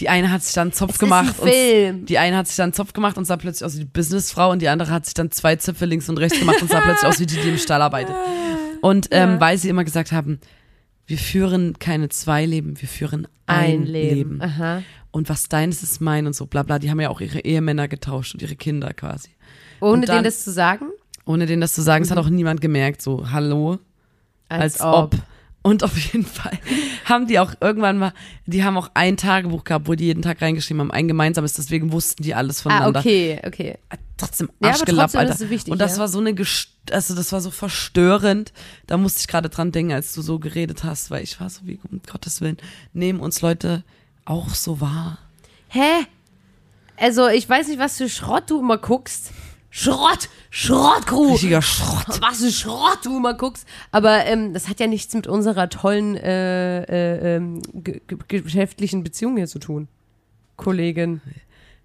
die 0.00 0.08
eine 0.08 0.30
hat 0.30 0.42
sich 0.42 0.54
dann 0.54 0.68
einen 0.68 0.72
Zopf 0.72 0.92
Es 0.94 0.98
gemacht 0.98 1.34
ein 1.42 1.94
und 2.00 2.06
die 2.06 2.18
eine 2.18 2.36
hat 2.36 2.46
sich 2.48 2.56
dann 2.56 2.72
Zopf 2.72 2.92
gemacht 2.92 3.16
und 3.16 3.24
sah 3.26 3.36
plötzlich 3.36 3.64
aus 3.64 3.74
wie 3.76 3.80
die 3.80 3.84
Businessfrau 3.84 4.50
und 4.50 4.60
die 4.62 4.68
andere 4.68 4.90
hat 4.90 5.04
sich 5.04 5.14
dann 5.14 5.30
zwei 5.30 5.56
Zöpfe 5.56 5.84
links 5.86 6.08
und 6.08 6.18
rechts 6.18 6.38
gemacht 6.38 6.60
und 6.62 6.70
sah 6.70 6.80
plötzlich 6.80 7.08
aus 7.08 7.20
wie 7.20 7.26
die, 7.26 7.36
die 7.36 7.48
im 7.50 7.58
Stall 7.58 7.80
arbeitet. 7.82 8.14
Und 8.82 9.08
ähm, 9.12 9.30
Ja. 9.30 9.40
weil 9.40 9.56
sie 9.56 9.70
immer 9.70 9.82
gesagt 9.84 10.12
haben, 10.12 10.40
wir 11.06 11.16
führen 11.16 11.78
keine 11.78 12.10
zwei 12.10 12.44
Leben, 12.44 12.78
wir 12.80 12.88
führen 12.88 13.26
ein, 13.46 13.84
Leben. 13.86 14.42
Aha. 14.42 14.82
Und 15.10 15.30
was 15.30 15.48
deines 15.48 15.82
ist 15.82 16.02
mein 16.02 16.26
und 16.26 16.34
so, 16.36 16.44
bla 16.44 16.62
bla. 16.64 16.78
Die 16.78 16.90
haben 16.90 17.00
ja 17.00 17.08
auch 17.08 17.22
ihre 17.22 17.40
Ehemänner 17.40 17.88
getauscht 17.88 18.34
und 18.34 18.42
ihre 18.42 18.56
Kinder 18.56 18.92
quasi. 18.92 19.30
Ohne 19.80 20.04
dann- 20.04 20.16
denen 20.16 20.24
das 20.24 20.44
zu 20.44 20.50
sagen? 20.52 20.86
Ohne 21.24 21.46
denen 21.46 21.62
das 21.62 21.72
zu 21.72 21.80
sagen, 21.80 22.04
es 22.04 22.10
hat 22.10 22.18
auch 22.18 22.28
niemand 22.28 22.60
gemerkt, 22.60 23.00
so, 23.00 23.30
hallo, 23.30 23.78
als, 24.50 24.80
ob. 24.82 25.14
Und 25.66 25.82
auf 25.82 25.96
jeden 25.98 26.26
Fall 26.26 26.58
haben 27.06 27.26
die 27.26 27.38
auch 27.38 27.54
irgendwann 27.58 27.96
mal, 27.96 28.12
die 28.44 28.62
haben 28.64 28.76
auch 28.76 28.90
ein 28.92 29.16
Tagebuch 29.16 29.64
gehabt, 29.64 29.88
wo 29.88 29.94
die 29.94 30.04
jeden 30.04 30.20
Tag 30.20 30.42
reingeschrieben 30.42 30.80
haben, 30.82 30.90
ein 30.90 31.08
gemeinsames, 31.08 31.54
deswegen 31.54 31.90
wussten 31.90 32.22
die 32.22 32.34
alles 32.34 32.60
Ah, 32.60 32.62
voneinander. 32.64 33.00
okay, 33.00 33.40
okay. 33.46 33.78
Trotzdem 34.18 34.48
Ja, 34.48 34.54
aber 34.60 34.68
Arschgelapp, 34.68 35.00
trotzdem, 35.06 35.20
Alter. 35.20 35.32
das 35.38 35.48
wichtig, 35.48 35.72
und 35.72 35.78
das 35.78 35.92
ja. 35.94 35.98
war 36.00 36.08
so 36.08 36.18
eine, 36.20 36.34
also 36.90 37.14
das 37.14 37.32
war 37.32 37.40
so 37.40 37.50
verstörend. 37.50 38.52
Da 38.86 38.98
musste 38.98 39.20
ich 39.20 39.26
gerade 39.26 39.48
dran 39.48 39.72
denken, 39.72 39.92
als 39.94 40.12
du 40.12 40.20
so 40.20 40.38
geredet 40.38 40.84
hast, 40.84 41.10
weil 41.10 41.24
ich 41.24 41.40
war 41.40 41.48
so 41.48 41.62
wie, 41.64 41.80
um 41.90 42.00
Gottes 42.12 42.42
Willen, 42.42 42.58
nehmen 42.92 43.20
uns 43.20 43.40
Leute 43.40 43.84
auch 44.26 44.50
so 44.50 44.82
wahr. 44.82 45.18
Hä? 45.68 46.04
Also, 46.98 47.26
ich 47.28 47.48
weiß 47.48 47.68
nicht, 47.68 47.78
was 47.80 47.96
für 47.96 48.08
Schrott 48.10 48.50
du 48.50 48.60
immer 48.60 48.76
guckst. 48.78 49.32
Schrott! 49.76 50.28
Schrott, 50.50 51.04
Crew! 51.04 51.32
Richtiger 51.32 51.60
Schrott. 51.60 52.06
Was 52.20 52.38
für 52.38 52.52
Schrott 52.52 53.00
du 53.02 53.16
immer 53.16 53.34
guckst. 53.34 53.66
Aber 53.90 54.24
ähm, 54.24 54.54
das 54.54 54.68
hat 54.68 54.78
ja 54.78 54.86
nichts 54.86 55.12
mit 55.14 55.26
unserer 55.26 55.68
tollen 55.68 56.16
äh, 56.16 56.84
äh, 56.84 57.36
ähm, 57.36 57.60
ge 57.74 58.00
ge 58.06 58.40
geschäftlichen 58.40 59.02
Beziehung 59.02 59.36
hier 59.36 59.48
zu 59.48 59.58
tun. 59.58 59.88
Kollegin. 60.54 61.20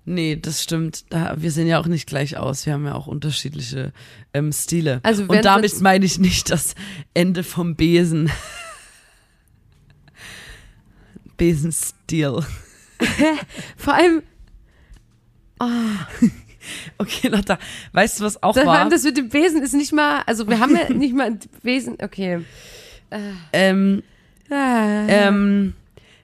Nee, 0.06 0.36
das 0.36 0.62
stimmt. 0.62 1.06
Da, 1.10 1.34
wir 1.42 1.50
sehen 1.50 1.66
ja 1.66 1.80
auch 1.80 1.88
nicht 1.88 2.06
gleich 2.06 2.38
aus. 2.38 2.68
Wir 2.68 2.74
haben 2.74 2.86
ja 2.86 2.94
auch 2.94 3.08
unterschiedliche 3.08 3.92
ähm, 4.36 4.52
Stile. 4.52 5.00
Also 5.02 5.24
Und 5.24 5.44
damit 5.44 5.82
meine 5.82 6.06
ich 6.06 6.20
nicht 6.20 6.52
das 6.52 6.76
Ende 7.16 7.44
vom 7.44 7.76
Besen. 7.76 8.30
Besenstil. 11.38 12.46
Vor 13.78 13.94
allem, 13.96 14.22
Okay, 16.98 17.28
Lotta, 17.28 17.58
weißt 17.94 18.20
du, 18.20 18.24
was 18.26 18.42
auch 18.44 18.54
vor 18.56 18.66
war? 18.66 18.90
das 18.90 19.04
mit 19.04 19.18
dem 19.18 19.30
Besen 19.30 19.62
ist 19.62 19.74
nicht 19.74 19.94
mal, 19.94 20.22
also 20.26 20.48
wir 20.48 20.60
haben 20.60 20.76
ja 20.76 20.90
nicht 20.94 21.14
mal 21.16 21.28
ein 21.28 21.40
Besen, 21.64 21.98
okay. 22.02 22.40
ähm, 23.54 24.04
Ah. 24.52 25.06
ähm, 25.08 25.74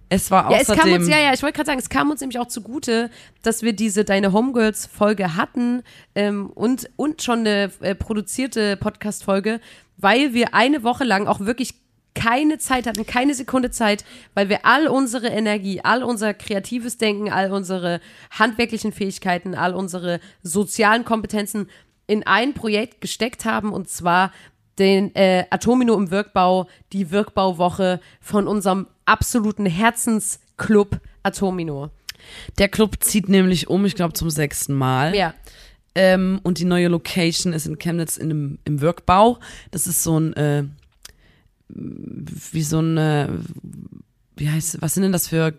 es 0.09 0.31
war 0.31 0.51
Ja, 0.51 0.57
es 0.57 0.69
außerdem... 0.69 0.83
kam 0.83 0.93
uns, 1.01 1.07
ja, 1.09 1.19
ja, 1.19 1.33
ich 1.33 1.41
wollte 1.43 1.55
gerade 1.57 1.67
sagen, 1.67 1.79
es 1.79 1.89
kam 1.89 2.09
uns 2.11 2.21
nämlich 2.21 2.39
auch 2.39 2.47
zugute, 2.47 3.09
dass 3.43 3.61
wir 3.61 3.73
diese 3.73 4.03
Deine 4.03 4.33
Homegirls-Folge 4.33 5.35
hatten 5.35 5.83
ähm, 6.15 6.49
und, 6.49 6.89
und 6.95 7.21
schon 7.21 7.39
eine 7.39 7.71
äh, 7.81 7.95
produzierte 7.95 8.77
Podcast-Folge, 8.77 9.59
weil 9.97 10.33
wir 10.33 10.53
eine 10.53 10.83
Woche 10.83 11.03
lang 11.03 11.27
auch 11.27 11.39
wirklich 11.41 11.73
keine 12.15 12.57
Zeit 12.57 12.87
hatten, 12.87 13.05
keine 13.05 13.35
Sekunde 13.35 13.69
Zeit, 13.69 14.03
weil 14.33 14.49
wir 14.49 14.65
all 14.65 14.87
unsere 14.87 15.27
Energie, 15.27 15.81
all 15.83 16.01
unser 16.01 16.33
kreatives 16.33 16.97
Denken, 16.97 17.31
all 17.31 17.51
unsere 17.51 17.99
handwerklichen 18.31 18.91
Fähigkeiten, 18.91 19.53
all 19.53 19.75
unsere 19.75 20.19
sozialen 20.41 21.05
Kompetenzen 21.05 21.69
in 22.07 22.25
ein 22.25 22.53
Projekt 22.53 23.01
gesteckt 23.01 23.45
haben 23.45 23.71
und 23.73 23.89
zwar 23.89 24.31
den 24.79 25.13
äh, 25.15 25.45
Atomino 25.49 25.93
im 25.95 26.11
Wirkbau, 26.11 26.67
die 26.91 27.11
Wirkbauwoche 27.11 27.99
von 28.19 28.47
unserem 28.47 28.87
absoluten 29.05 29.65
Herzensclub 29.65 30.99
Atomino. 31.23 31.91
Der 32.57 32.69
Club 32.69 33.03
zieht 33.03 33.29
nämlich 33.29 33.69
um, 33.69 33.85
ich 33.85 33.95
glaube, 33.95 34.13
zum 34.13 34.29
sechsten 34.29 34.73
Mal. 34.73 35.15
Ja. 35.15 35.33
Ähm, 35.93 36.39
und 36.43 36.59
die 36.59 36.65
neue 36.65 36.89
Location 36.89 37.53
ist 37.53 37.67
in 37.67 37.79
Chemnitz 37.79 38.17
in 38.17 38.29
einem, 38.29 38.59
im 38.65 38.81
Wirkbau. 38.81 39.39
Das 39.71 39.87
ist 39.87 40.03
so 40.03 40.19
ein, 40.19 40.33
äh, 40.33 40.65
wie 41.67 42.63
so 42.63 42.79
ein, 42.79 42.97
äh, 42.97 43.27
wie 44.37 44.49
heißt, 44.49 44.81
was 44.81 44.93
sind 44.93 45.03
denn 45.03 45.11
das 45.11 45.29
für 45.29 45.53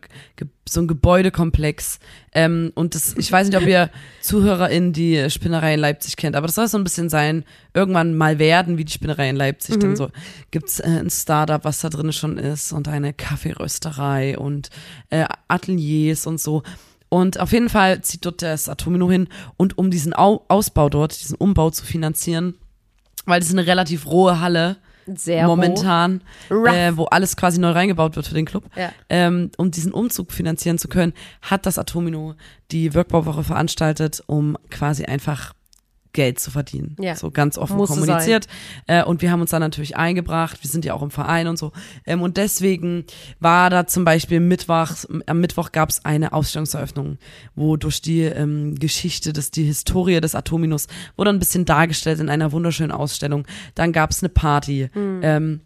so 0.68 0.80
ein 0.80 0.86
Gebäudekomplex? 0.86 1.98
Ähm, 2.32 2.72
und 2.74 2.94
das, 2.94 3.16
ich 3.16 3.32
weiß 3.32 3.48
nicht, 3.48 3.56
ob 3.56 3.66
ihr 3.66 3.90
ZuhörerInnen 4.20 4.92
die 4.92 5.30
Spinnerei 5.30 5.74
in 5.74 5.80
Leipzig 5.80 6.16
kennt, 6.16 6.36
aber 6.36 6.46
das 6.46 6.56
soll 6.56 6.68
so 6.68 6.76
ein 6.76 6.84
bisschen 6.84 7.08
sein, 7.08 7.44
irgendwann 7.72 8.16
mal 8.16 8.38
werden 8.38 8.76
wie 8.76 8.84
die 8.84 8.92
Spinnerei 8.92 9.30
in 9.30 9.36
Leipzig. 9.36 9.76
Mhm. 9.76 9.80
Dann 9.80 9.96
so 9.96 10.10
gibt's 10.50 10.80
äh, 10.80 10.86
ein 10.86 11.10
Startup, 11.10 11.64
was 11.64 11.80
da 11.80 11.88
drin 11.88 12.12
schon 12.12 12.38
ist 12.38 12.72
und 12.72 12.88
eine 12.88 13.12
Kaffeerösterei 13.12 14.38
und 14.38 14.70
äh, 15.10 15.24
Ateliers 15.48 16.26
und 16.26 16.40
so. 16.40 16.62
Und 17.08 17.40
auf 17.40 17.52
jeden 17.52 17.68
Fall 17.68 18.02
zieht 18.02 18.26
dort 18.26 18.42
das 18.42 18.68
Atomino 18.68 19.10
hin 19.10 19.28
und 19.56 19.78
um 19.78 19.90
diesen 19.90 20.14
Au 20.14 20.44
Ausbau 20.48 20.88
dort, 20.88 21.18
diesen 21.18 21.36
Umbau 21.36 21.70
zu 21.70 21.84
finanzieren, 21.84 22.54
weil 23.26 23.40
das 23.40 23.48
ist 23.48 23.54
eine 23.54 23.66
relativ 23.66 24.06
rohe 24.06 24.40
Halle, 24.40 24.76
Sehr 25.14 25.46
momentan, 25.46 26.20
äh, 26.50 26.92
wo 26.94 27.04
alles 27.04 27.36
quasi 27.36 27.60
neu 27.60 27.70
reingebaut 27.70 28.16
wird 28.16 28.26
für 28.26 28.34
den 28.34 28.44
Club. 28.44 28.64
Ja. 28.76 28.90
Ähm, 29.08 29.50
um 29.56 29.70
diesen 29.70 29.92
Umzug 29.92 30.32
finanzieren 30.32 30.78
zu 30.78 30.88
können, 30.88 31.12
hat 31.42 31.66
das 31.66 31.78
Atomino 31.78 32.34
die 32.72 32.94
Workbauwoche 32.94 33.44
veranstaltet, 33.44 34.22
um 34.26 34.56
quasi 34.70 35.04
einfach 35.04 35.52
Geld 36.16 36.40
zu 36.40 36.50
verdienen. 36.50 36.96
Ja. 36.98 37.14
So 37.14 37.30
ganz 37.30 37.58
offen 37.58 37.76
Muss 37.76 37.90
kommuniziert. 37.90 38.48
Äh, 38.86 39.04
und 39.04 39.22
wir 39.22 39.30
haben 39.30 39.42
uns 39.42 39.50
da 39.50 39.60
natürlich 39.60 39.96
eingebracht. 39.96 40.58
Wir 40.62 40.70
sind 40.70 40.84
ja 40.84 40.94
auch 40.94 41.02
im 41.02 41.10
Verein 41.10 41.46
und 41.46 41.58
so. 41.58 41.72
Ähm, 42.06 42.22
und 42.22 42.38
deswegen 42.38 43.04
war 43.38 43.70
da 43.70 43.86
zum 43.86 44.04
Beispiel 44.04 44.40
Mittwochs, 44.40 45.06
am 45.26 45.40
Mittwoch 45.40 45.70
gab 45.72 45.90
es 45.90 46.04
eine 46.04 46.32
Ausstellungseröffnung, 46.32 47.18
wo 47.54 47.76
durch 47.76 48.00
die 48.00 48.22
ähm, 48.22 48.74
Geschichte, 48.74 49.32
des, 49.32 49.50
die 49.50 49.64
Historie 49.64 50.20
des 50.20 50.34
Atominos 50.34 50.88
wurde 51.16 51.30
ein 51.30 51.38
bisschen 51.38 51.66
dargestellt 51.66 52.18
in 52.18 52.30
einer 52.30 52.50
wunderschönen 52.50 52.92
Ausstellung. 52.92 53.46
Dann 53.74 53.92
gab 53.92 54.10
es 54.10 54.22
eine 54.22 54.30
Party. 54.30 54.88
Ähm, 54.94 55.60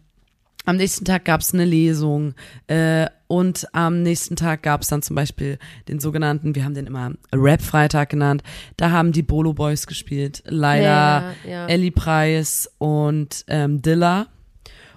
am 0.65 0.77
nächsten 0.77 1.05
Tag 1.05 1.25
gab 1.25 1.41
es 1.41 1.53
eine 1.53 1.65
Lesung 1.65 2.33
äh, 2.67 3.07
und 3.27 3.67
am 3.73 4.03
nächsten 4.03 4.35
Tag 4.35 4.63
gab 4.63 4.81
es 4.81 4.89
dann 4.89 5.01
zum 5.01 5.15
Beispiel 5.15 5.57
den 5.87 5.99
sogenannten, 5.99 6.53
wir 6.55 6.63
haben 6.63 6.75
den 6.75 6.85
immer 6.87 7.13
Rap-Freitag 7.33 8.09
genannt, 8.09 8.43
da 8.77 8.91
haben 8.91 9.11
die 9.11 9.23
Bolo 9.23 9.53
Boys 9.53 9.87
gespielt, 9.87 10.43
Laila, 10.45 11.21
Ja, 11.21 11.33
ja. 11.49 11.67
Ellie 11.67 11.91
Preis 11.91 12.69
und 12.77 13.43
ähm, 13.47 13.81
Dilla. 13.81 14.27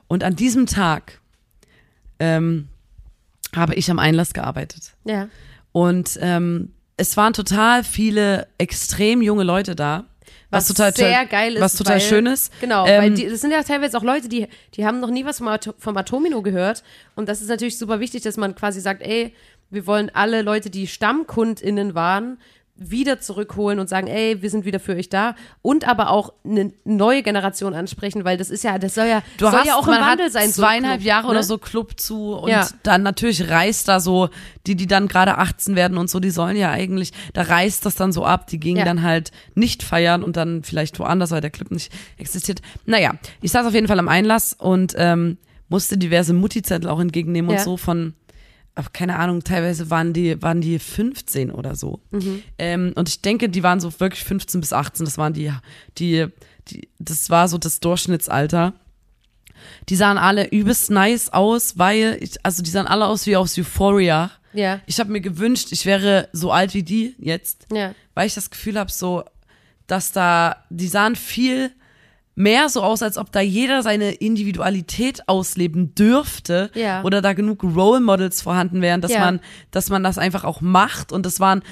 Und 0.06 0.23
an 0.23 0.37
diesem 0.37 0.66
Tag 0.66 1.21
ähm, 2.18 2.68
habe 3.54 3.75
ich 3.75 3.90
am 3.90 3.99
Einlass 3.99 4.35
gearbeitet. 4.35 4.94
Ja. 5.04 5.28
Und 5.73 6.18
ähm, 6.21 6.73
es 6.97 7.16
waren 7.16 7.33
total 7.33 7.85
viele 7.85 8.47
extrem 8.59 9.23
junge 9.23 9.44
Leute 9.44 9.75
da. 9.75 10.04
Was, 10.54 10.68
total 10.68 10.94
sehr 10.94 11.26
geil 11.26 11.54
ist. 11.54 11.61
Was 11.61 11.75
total 11.75 11.94
weil, 11.94 12.00
schön 12.00 12.26
ist. 12.26 12.52
Genau, 12.61 12.87
Ähm, 12.87 13.02
weil 13.02 13.11
die, 13.12 13.28
das 13.28 13.40
sind 13.40 13.50
ja 13.50 13.62
teilweise 13.62 13.99
auch 13.99 14.02
Leute, 14.02 14.28
die, 14.28 14.46
die 14.75 14.87
haben 14.87 15.00
noch 15.00 15.11
nie 15.11 15.25
was 15.25 15.38
vom, 15.38 15.49
Ato 15.49 15.75
vom 15.78 15.96
Atomino 15.96 16.42
gehört. 16.42 16.82
Und 17.14 17.28
das 17.28 17.40
ist 17.42 17.49
natürlich 17.49 17.78
super 17.78 18.00
wichtig, 18.00 18.23
dass 18.23 18.37
man 18.37 18.54
quasi 18.54 18.80
sagt, 18.80 19.02
ey, 19.02 19.34
wir 19.70 19.87
wollen 19.87 20.11
alle 20.14 20.42
Leute, 20.42 20.70
die 20.70 20.87
StammkundInnen 20.87 21.94
waren, 21.94 22.38
wieder 22.76 23.21
zurückholen 23.21 23.78
und 23.78 23.88
sagen, 23.88 24.09
ey, 24.09 24.43
wir 24.43 24.50
sind 24.50 24.64
wieder 24.64 24.81
für 24.81 24.97
euch 24.97 25.09
da. 25.09 25.37
Und 25.62 25.87
aber 25.87 26.11
auch 26.11 26.33
eine 26.45 26.73
neue 26.85 27.23
Generation 27.23 27.73
ansprechen, 27.73 28.25
weil 28.25 28.37
das 28.37 28.50
ist 28.50 28.64
ja, 28.64 28.78
das 28.78 28.97
soll 28.97 29.07
ja, 29.07 29.23
Du 29.38 29.45
soll 29.45 29.54
hast 29.61 29.66
ja 29.66 29.76
auch 29.76 29.87
im 29.87 29.95
Wandel 29.95 30.28
sein. 30.31 30.50
so 30.50 30.62
zweieinhalb 30.62 30.99
Club, 31.00 31.07
Jahre 31.07 31.25
ne? 31.26 31.31
oder 31.31 31.43
so 31.45 31.59
Club 31.59 32.00
zu 32.00 32.35
und 32.35 32.50
Ja. 32.50 32.66
dann 32.83 33.02
natürlich 33.04 33.49
reißt 33.49 33.87
da 33.87 34.00
so, 34.00 34.28
die, 34.66 34.75
die 34.75 34.88
dann 34.88 35.07
gerade 35.07 35.38
18 35.38 35.76
werden 35.76 35.97
und 35.99 36.11
so, 36.11 36.19
die 36.19 36.31
sollen 36.31 36.57
ja 36.57 36.71
eigentlich, 36.73 37.12
da 37.33 37.43
reißt 37.43 37.87
das 37.87 37.95
dann 37.95 38.12
so 38.12 38.25
ab, 38.25 38.49
die 38.49 38.59
gingen 38.59 38.78
Ja. 38.78 38.85
dann 38.85 39.02
halt 39.02 39.31
nicht 39.54 39.85
feiern 39.85 40.25
und 40.25 40.37
dann 40.37 40.64
vielleicht 40.64 40.99
woanders, 40.99 41.31
weil 41.31 41.40
der 41.40 41.50
Club 41.50 41.71
nicht 41.71 41.93
existiert. 42.19 42.61
Naja, 42.87 43.12
ich 43.40 43.52
saß 43.52 43.66
auf 43.66 43.75
jeden 43.75 43.87
Fall 43.87 44.00
am 44.00 44.09
Einlass 44.09 44.52
und 44.52 44.95
ähm, 44.99 45.38
musste 45.69 45.97
diverse 45.97 46.33
Mutti-Zettel 46.35 46.90
auch 46.90 46.99
entgegennehmen 47.00 47.50
und 47.50 47.57
Ja. 47.57 47.62
so 47.62 47.76
von, 47.76 48.14
ach, 48.75 48.93
keine 48.93 49.19
Ahnung, 49.19 49.45
teilweise 49.45 49.90
waren 49.90 50.12
die, 50.12 50.40
waren 50.43 50.61
die 50.61 50.78
15 50.78 51.50
oder 51.50 51.76
so. 51.76 52.00
Mhm. 52.11 52.43
Ähm, 52.59 52.93
und 52.97 53.09
ich 53.09 53.21
denke, 53.21 53.49
die 53.49 53.62
waren 53.62 53.81
so 53.81 53.93
wirklich 54.00 54.25
15 54.25 54.61
bis 54.61 54.73
18, 54.73 55.04
das 55.04 55.19
waren 55.19 55.33
die, 55.33 55.52
die, 55.99 56.26
die, 56.69 56.88
das 56.99 57.31
war 57.31 57.49
so 57.49 57.59
das 57.59 57.81
Durchschnittsalter. 57.81 58.75
Die 59.88 59.97
sahen 59.97 60.19
alle 60.19 60.49
übelst 60.50 60.90
nice 60.90 61.33
aus, 61.33 61.78
weil, 61.78 62.19
ich, 62.21 62.35
also 62.43 62.62
die 62.62 62.71
sahen 62.71 62.87
alle 62.87 63.07
aus 63.07 63.26
wie 63.26 63.37
aus 63.37 63.57
Euphoria. 63.57 64.31
Ja, 64.52 64.81
Ich 64.87 65.00
habe 65.00 65.11
mir 65.11 65.21
gewünscht, 65.21 65.69
ich 65.73 65.85
wäre 65.85 66.28
so 66.33 66.52
alt 66.52 66.75
wie 66.75 66.83
die 66.83 67.16
jetzt, 67.19 67.66
ja. 67.73 67.95
weil 68.14 68.26
ich 68.26 68.35
das 68.35 68.50
Gefühl 68.50 68.78
habe, 68.78 68.90
so, 68.90 69.25
dass 69.87 70.12
da, 70.12 70.64
die 70.71 70.87
sahen 70.88 71.16
viel 71.16 71.73
mehr 72.35 72.69
so 72.69 72.83
aus, 72.83 73.03
als 73.03 73.17
ob 73.19 73.31
da 73.33 73.41
jeder 73.41 73.83
seine 73.83 74.11
Individualität 74.12 75.29
ausleben 75.29 75.95
dürfte 75.95 76.71
Ja. 76.75 77.03
oder 77.05 77.23
da 77.23 77.33
genug 77.33 77.62
Role 77.62 78.00
Models 78.00 78.43
vorhanden 78.43 78.81
wären, 78.83 79.00
dass 79.00 79.12
Ja. 79.12 79.21
man, 79.21 79.41
dass 79.71 79.88
man 79.91 80.03
das 80.03 80.19
einfach 80.19 80.45
auch 80.45 80.61
macht 80.61 81.12
und 81.12 81.25
das 81.26 81.38
waren, 81.41 81.62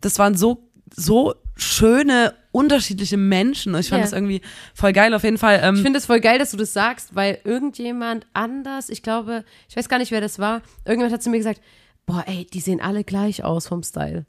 das 0.00 0.18
waren 0.18 0.36
so, 0.36 0.68
so 0.94 1.34
schöne, 1.56 2.34
unterschiedliche 2.52 3.16
Menschen 3.16 3.74
und 3.74 3.80
ich 3.80 3.88
fand 3.90 4.00
Ja. 4.00 4.04
das 4.06 4.12
irgendwie 4.12 4.40
voll 4.74 4.92
geil 4.92 5.14
auf 5.14 5.22
jeden 5.22 5.38
Fall. 5.38 5.60
Ähm, 5.62 5.76
Ich 5.76 5.82
finde 5.82 5.98
es 5.98 6.06
voll 6.06 6.20
geil, 6.20 6.38
dass 6.38 6.50
du 6.50 6.56
das 6.56 6.72
sagst, 6.72 7.14
weil 7.14 7.38
irgendjemand 7.44 8.26
anders, 8.32 8.88
ich 8.88 9.02
glaube, 9.02 9.44
ich 9.68 9.76
weiß 9.76 9.88
gar 9.88 9.98
nicht, 9.98 10.10
wer 10.10 10.20
das 10.20 10.38
war, 10.38 10.62
irgendjemand 10.84 11.12
hat 11.14 11.22
zu 11.22 11.30
mir 11.30 11.38
gesagt, 11.38 11.60
boah, 12.06 12.24
ey, 12.26 12.46
die 12.52 12.60
sehen 12.60 12.80
alle 12.80 13.04
gleich 13.04 13.44
aus 13.44 13.68
vom 13.68 13.82
Style. 13.84 14.26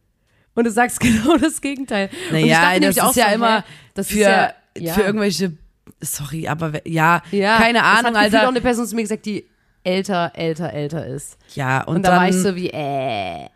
Und 0.54 0.66
du 0.66 0.72
sagst 0.72 1.00
genau 1.02 1.36
das 1.38 1.62
Gegenteil. 1.62 2.10
Naja, 2.32 2.80
das 2.80 2.98
ist 2.98 3.02
auch 3.02 3.16
ja 3.16 3.30
so, 3.30 3.36
immer 3.36 3.60
hä, 3.60 3.64
das 3.96 4.08
für, 4.10 4.14
ist 4.14 4.20
ja, 4.22 4.54
ja, 4.78 4.94
für 4.94 5.02
irgendwelche, 5.02 5.54
sorry, 6.02 6.48
aber 6.48 6.86
ja, 6.88 7.22
ja, 7.32 7.58
keine 7.58 7.84
Ahnung, 7.84 8.16
Alter. 8.16 8.44
auch 8.44 8.50
eine 8.50 8.62
Person 8.62 8.86
zu 8.88 8.96
mir 8.96 9.02
gesagt, 9.04 9.26
die 9.26 9.46
älter, 9.84 10.32
älter, 10.36 10.72
älter 10.74 11.06
ist. 11.08 11.38
ja, 11.56 11.84
und, 11.84 11.98
Und, 11.98 12.04
da 12.04 12.12
dann, 12.12 12.20
war 12.22 12.30
ich 12.30 12.36
so 12.36 12.56
wie, 12.56 12.70
äh. 12.70 13.48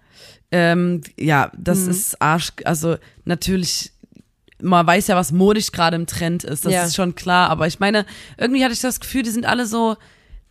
ähm, 0.52 1.02
ja, 1.18 1.52
das 1.58 1.80
Mhm. 1.80 1.90
ist 1.92 2.22
Arsch, 2.22 2.52
also 2.64 2.98
natürlich, 3.26 3.92
man 4.62 4.86
weiß 4.88 5.08
ja, 5.08 5.16
was 5.16 5.32
modisch 5.32 5.72
gerade 5.72 5.96
im 5.96 6.08
Trend 6.08 6.44
ist, 6.44 6.66
das 6.66 6.74
Ja. 6.74 6.84
ist 6.86 6.96
schon 6.96 7.16
klar, 7.16 7.50
aber 7.50 7.68
ich 7.68 7.80
meine, 7.80 8.06
irgendwie 8.38 8.64
hatte 8.64 8.74
ich 8.74 8.82
das 8.82 9.00
Gefühl, 9.00 9.24
die 9.24 9.30
sind 9.32 9.46
alle 9.46 9.66
so, 9.66 9.98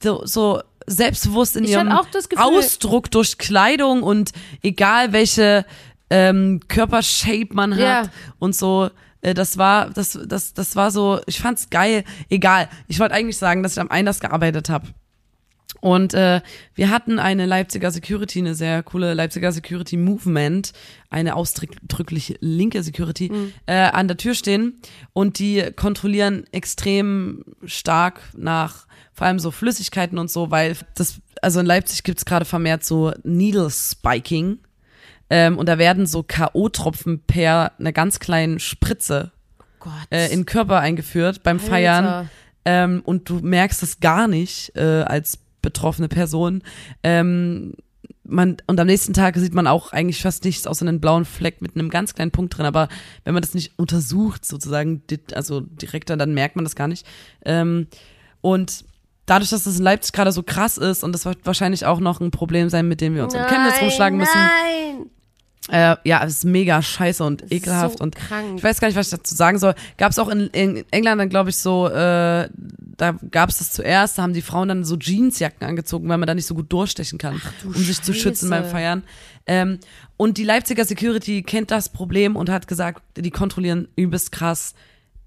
so, 0.03 0.25
so 0.27 0.61
selbstbewusst 0.87 1.57
in 1.57 1.65
Ich 1.65 1.71
ihrem 1.71 1.89
hatte 1.93 2.01
auch 2.01 2.11
das 2.11 2.29
Gefühl- 2.29 2.45
Ausdruck 2.45 3.11
durch 3.11 3.39
Kleidung 3.39 4.03
und 4.03 4.33
egal 4.63 5.13
welche 5.13 5.65
ähm, 6.11 6.61
Körpershape 6.69 7.49
man 7.55 7.73
hat 7.73 7.81
Ja. 7.81 8.03
und 8.39 8.55
so. 8.55 8.91
Äh, 9.25 9.35
Das 9.35 9.59
war, 9.59 9.91
das, 9.91 10.19
das, 10.27 10.55
das 10.55 10.77
war 10.77 10.91
so, 10.91 11.21
ich 11.27 11.41
fand's 11.41 11.71
geil. 11.71 12.05
Egal. 12.29 12.69
Ich 12.87 13.01
wollte 13.01 13.15
eigentlich 13.15 13.39
sagen, 13.39 13.63
dass 13.63 13.73
ich 13.73 13.81
am 13.81 13.91
Einlass 13.91 14.21
gearbeitet 14.21 14.69
habe. 14.69 14.89
Und 15.81 16.15
äh, 16.15 16.41
wir 16.75 16.89
hatten 16.89 17.19
eine 17.19 17.45
Leipziger 17.45 17.91
Security, 17.91 18.39
eine 18.39 18.55
sehr 18.55 18.83
coole 18.83 19.13
Leipziger 19.13 19.53
Security 19.53 19.99
Movement, 19.99 20.73
eine 21.11 21.37
ausdrücklich 21.37 22.39
linke 22.41 22.83
Security, 22.83 23.31
äh, 23.67 23.75
an 23.75 24.09
der 24.09 24.17
Tür 24.17 24.35
stehen 24.35 24.81
und 25.13 25.39
die 25.39 25.63
kontrollieren 25.77 26.45
extrem 26.53 27.45
stark 27.67 28.21
nach 28.35 28.87
vor 29.13 29.27
allem 29.27 29.39
so 29.39 29.51
Flüssigkeiten 29.51 30.19
und 30.19 30.31
so, 30.31 30.51
weil 30.51 30.77
das, 30.95 31.21
also 31.43 31.61
in 31.61 31.67
Leipzig 31.67 32.03
gibt's 32.03 32.25
gerade 32.25 32.47
vermehrt 32.47 32.85
so 32.85 33.13
Needle 33.23 33.71
Spiking. 33.71 34.61
Ähm, 35.37 35.59
und 35.59 35.69
da 35.69 35.79
werden 35.79 36.07
so 36.07 36.23
K.O.-Tropfen 36.23 37.21
per 37.27 37.73
einer 37.79 37.93
ganz 37.93 38.21
kleinen 38.21 38.61
Spritze 38.61 39.33
Gott. 39.81 39.91
äh, 40.11 40.27
in 40.27 40.41
den 40.41 40.47
Körper 40.47 40.79
eingeführt 40.79 41.43
beim 41.43 41.59
Feiern. 41.59 42.05
Alter. 42.05 42.29
Ähm, 42.65 43.03
und 43.05 43.29
du 43.29 43.41
merkst 43.41 43.83
es 43.83 43.99
gar 44.01 44.29
nicht 44.29 44.73
äh, 44.77 45.03
als 45.03 45.39
betroffene 45.61 46.09
Person. 46.09 46.63
Ähm, 47.03 47.75
man, 48.27 48.57
und 48.67 48.79
am 48.81 48.87
nächsten 48.87 49.13
Tag 49.13 49.37
sieht 49.37 49.53
man 49.55 49.67
auch 49.67 49.93
eigentlich 49.93 50.23
fast 50.23 50.45
nichts 50.45 50.67
außer 50.67 50.87
einen 50.87 51.01
blauen 51.01 51.25
Fleck 51.25 51.61
mit 51.61 51.75
einem 51.77 51.91
ganz 51.91 52.15
kleinen 52.15 52.31
Punkt 52.31 52.57
drin. 52.57 52.65
Aber 52.67 52.89
wenn 53.25 53.35
man 53.35 53.43
das 53.43 53.53
nicht 53.55 53.79
untersucht, 53.79 54.47
sozusagen, 54.47 55.03
also 55.35 55.61
direkt, 55.61 56.09
dann- 56.11 56.19
dann 56.19 56.33
merkt 56.33 56.57
man 56.57 56.65
das 56.65 56.75
gar 56.77 56.89
nicht. 56.89 57.07
Ähm, 57.45 57.87
und 58.41 58.85
dadurch, 59.27 59.51
dass 59.51 59.65
das 59.65 59.77
in 59.79 59.83
Leipzig 59.85 60.13
gerade 60.13 60.33
so 60.33 60.43
krass 60.43 60.79
ist, 60.79 61.03
und 61.05 61.13
das 61.13 61.25
wird 61.27 61.39
wahrscheinlich 61.45 61.85
auch 61.87 62.01
noch 62.01 62.21
ein 62.21 62.31
Problem 62.31 62.69
sein, 62.71 62.89
mit 62.89 63.01
dem 63.03 63.15
wir 63.15 63.25
uns 63.25 63.35
in 63.35 63.41
Chemnitz 63.47 63.81
rumschlagen 63.83 64.19
müssen. 64.19 64.39
Äh, 65.71 65.97
ja, 66.05 66.23
es 66.25 66.35
ist 66.35 66.45
mega 66.45 66.83
scheiße 66.83 67.25
und 67.25 67.51
ekelhaft 67.51 67.99
so 67.99 68.05
und 68.05 68.15
krank. 68.15 68.59
ich 68.59 68.63
weiß 68.63 68.81
gar 68.81 68.89
nicht, 68.89 68.99
was 68.99 69.07
ich 69.07 69.19
dazu 69.19 69.35
sagen 69.35 69.59
soll. 69.59 69.75
Gab 69.97 70.13
es 70.13 70.19
auch 70.19 70.29
in, 70.29 70.49
in 70.49 70.85
England 70.91 71.21
dann, 71.21 71.31
glaube 71.31 71.51
ich, 71.51 71.57
so, 71.57 71.89
äh, 71.89 72.49
da 72.51 73.13
gab 73.31 73.49
es 73.49 73.59
das 73.59 73.71
zuerst, 73.71 74.19
da 74.19 74.23
haben 74.23 74.35
die 74.35 74.43
Frauen 74.43 74.69
dann 74.69 74.85
so 74.85 74.97
Jeansjacken 74.97 75.67
angezogen, 75.67 76.09
weil 76.09 76.19
man 76.19 76.27
da 76.27 76.35
nicht 76.35 76.47
so 76.47 76.55
gut 76.55 76.71
durchstechen 76.71 77.19
kann, 77.19 77.41
du 77.63 77.69
um 77.69 77.75
sich 77.75 78.03
zu 78.03 78.13
schützen 78.13 78.51
beim. 78.51 78.65
Feiern. 78.65 79.05
Ähm, 79.47 79.79
und 80.17 80.37
die 80.37 80.45
Leipziger 80.45 80.85
Security 80.85 81.43
kennt 81.43 81.71
das 81.71 81.89
Problem 81.89 82.37
und 82.37 82.51
hat 82.51 82.69
gesagt, 82.69 83.03
die 83.17 83.31
kontrollieren 83.31 83.89
übelst 83.97 84.33
krass 84.33 84.75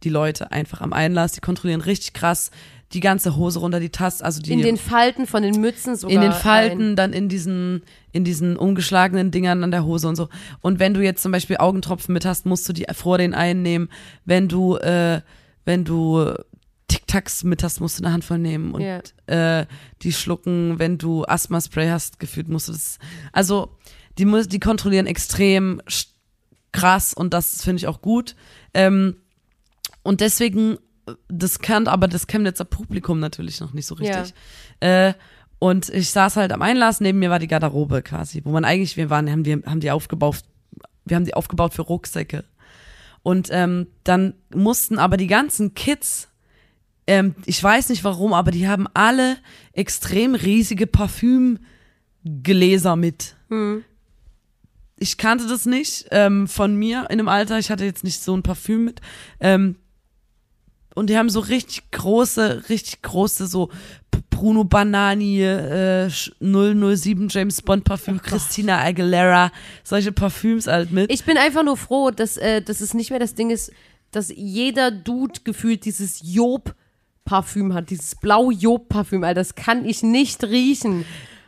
die 0.03 0.10
Leute 0.10 0.51
einfach 0.51 0.82
am 0.82 0.94
Einlass, 0.94 1.32
die 1.32 1.41
kontrollieren 1.41 1.82
richtig 1.82 2.13
krass 2.13 2.51
die 2.94 3.00
ganze 3.01 3.36
Hose 3.36 3.60
runter, 3.60 3.79
die 3.82 3.89
Tasse, 3.89 4.24
also 4.24 4.41
die 4.41 4.53
In 4.53 4.62
den 4.62 4.77
Falten 4.77 5.27
von 5.27 5.44
den 5.44 5.60
Mützen 5.60 5.96
sogar. 5.98 6.15
in 6.15 6.22
den 6.22 6.32
Falten, 6.32 6.82
rein. 6.89 6.96
dann 6.96 7.13
in 7.13 7.27
diesen, 7.27 7.84
in 8.13 8.24
diesen 8.24 8.56
umgeschlagenen 8.56 9.29
Dingern 9.32 9.63
an 9.63 9.72
der 9.72 9.84
Hose 9.86 10.08
und 10.08 10.15
so. 10.15 10.29
Und 10.62 10.79
wenn 10.79 10.94
du 10.94 11.01
jetzt 11.03 11.22
zum 11.22 11.32
Beispiel 11.34 11.58
Augentropfen 11.58 12.13
mit 12.13 12.25
hast, 12.25 12.46
musst 12.46 12.67
du 12.70 12.74
die 12.74 12.86
vor 12.94 13.17
den 13.17 13.34
einnehmen. 13.34 13.89
Wenn 14.24 14.48
du, 14.48 14.77
äh, 14.77 15.22
wenn 15.65 15.84
du 15.84 16.34
Tic-Tacs 16.88 17.44
mit 17.44 17.62
hast, 17.63 17.82
musst 17.82 18.00
du 18.00 18.06
eine 18.06 18.13
Handvoll 18.13 18.38
nehmen 18.39 18.74
und 18.74 18.82
Ja. 18.82 19.01
äh, 19.62 19.65
die 20.03 20.13
schlucken. 20.13 20.79
Wenn 20.79 20.98
du 20.98 21.25
Asthma-Spray 21.25 21.89
hast, 21.89 22.20
gefühlt 22.20 22.48
musst 22.48 22.70
du 22.70 22.72
das. 22.72 23.00
Also 23.34 23.75
die, 24.17 24.24
muss, 24.24 24.48
die 24.48 24.60
kontrollieren 24.62 25.08
extrem 25.08 25.82
krass 26.72 27.13
und 27.13 27.34
das 27.34 27.62
finde 27.63 27.82
ich 27.82 27.88
auch 27.88 28.01
gut. 28.01 28.36
Ähm, 28.74 29.17
und 30.03 30.22
deswegen, 30.22 30.77
das 31.28 31.60
kennt 31.60 31.88
aber 31.88 32.08
das 32.08 32.28
Chemnitzer 32.28 32.66
Publikum 32.66 33.20
natürlich 33.20 33.60
noch 33.60 33.74
nicht 33.74 33.86
so 33.86 33.96
richtig. 33.96 34.34
Äh, 34.80 35.14
und 35.60 35.90
ich 35.90 36.12
saß 36.12 36.36
halt 36.36 36.52
am 36.52 36.62
Einlass, 36.62 37.02
neben 37.02 37.20
mir 37.20 37.30
war 37.30 37.40
die 37.40 37.48
Garderobe 37.48 38.02
quasi, 38.04 38.42
wo 38.44 38.52
man 38.52 38.66
eigentlich, 38.66 38.98
wir 38.98 39.10
waren, 39.10 39.30
haben 39.30 39.44
die, 39.44 39.54
haben 39.54 39.80
die 39.80 39.92
aufgebaut, 39.92 40.44
wir 41.06 41.16
haben 41.16 41.26
die 41.26 41.34
aufgebaut 41.34 41.74
für 41.74 41.82
Rucksäcke. 41.82 42.44
Und 43.24 43.50
ähm, 43.52 43.88
dann 44.04 44.36
mussten 44.54 45.00
aber 45.00 45.18
die 45.18 45.28
ganzen 45.28 45.74
Kids, 45.74 46.30
ähm, 47.08 47.36
ich 47.46 47.62
weiß 47.62 47.90
nicht 47.90 48.04
warum, 48.04 48.34
aber 48.34 48.52
die 48.52 48.68
haben 48.68 48.88
alle 48.94 49.38
extrem 49.74 50.36
riesige 50.36 50.88
Parfümgläser 50.88 52.96
mit. 52.96 53.36
Ich 55.00 55.18
kannte 55.18 55.48
das 55.48 55.66
nicht 55.66 56.08
ähm, 56.12 56.48
von 56.48 56.76
mir 56.76 57.08
in 57.10 57.18
dem 57.18 57.28
Alter. 57.28 57.60
Ich 57.60 57.70
hatte 57.70 57.86
jetzt 57.86 58.04
nicht 58.04 58.22
so 58.22 58.36
ein 58.36 58.44
Parfüm 58.44 58.86
mit. 58.86 59.02
Ähm, 59.40 59.76
und 60.98 61.10
die 61.10 61.18
haben 61.18 61.30
so 61.30 61.39
richtig 61.39 61.89
große, 61.92 62.66
richtig 62.70 63.01
große, 63.01 63.48
so 63.48 63.70
Bruno 64.30 64.63
Banani, 64.63 65.42
äh, 65.44 66.08
Sch- 66.08 66.32
007 66.42 67.27
James 67.30 67.62
Bond 67.62 67.84
Parfüm, 67.84 68.22
Christina 68.22 68.80
Aguilera, 68.84 69.51
solche 69.84 70.12
Parfüms 70.12 70.68
halt 70.68 70.92
mit. 70.92 71.12
Ich 71.12 71.24
bin 71.24 71.38
einfach 71.38 71.63
nur 71.63 71.77
froh, 71.77 72.12
dass, 72.12 72.38
äh, 72.38 72.62
dass 72.62 72.82
es 72.82 72.94
nicht 72.94 73.10
mehr 73.10 73.20
das 73.20 73.34
Ding 73.36 73.50
ist, 73.50 73.72
dass 74.12 74.30
jeder 74.36 74.92
Dude 74.92 75.39
gefühlt 75.44 75.86
dieses 75.86 76.22
Job-Parfüm 76.24 77.74
hat, 77.74 77.89
dieses 77.89 78.16
Blau-Job-Parfüm, 78.16 79.24
Alter, 79.24 79.42
das 79.42 79.56
kann 79.56 79.86
ich 79.86 80.04
nicht 80.04 80.44
riechen. 80.44 81.06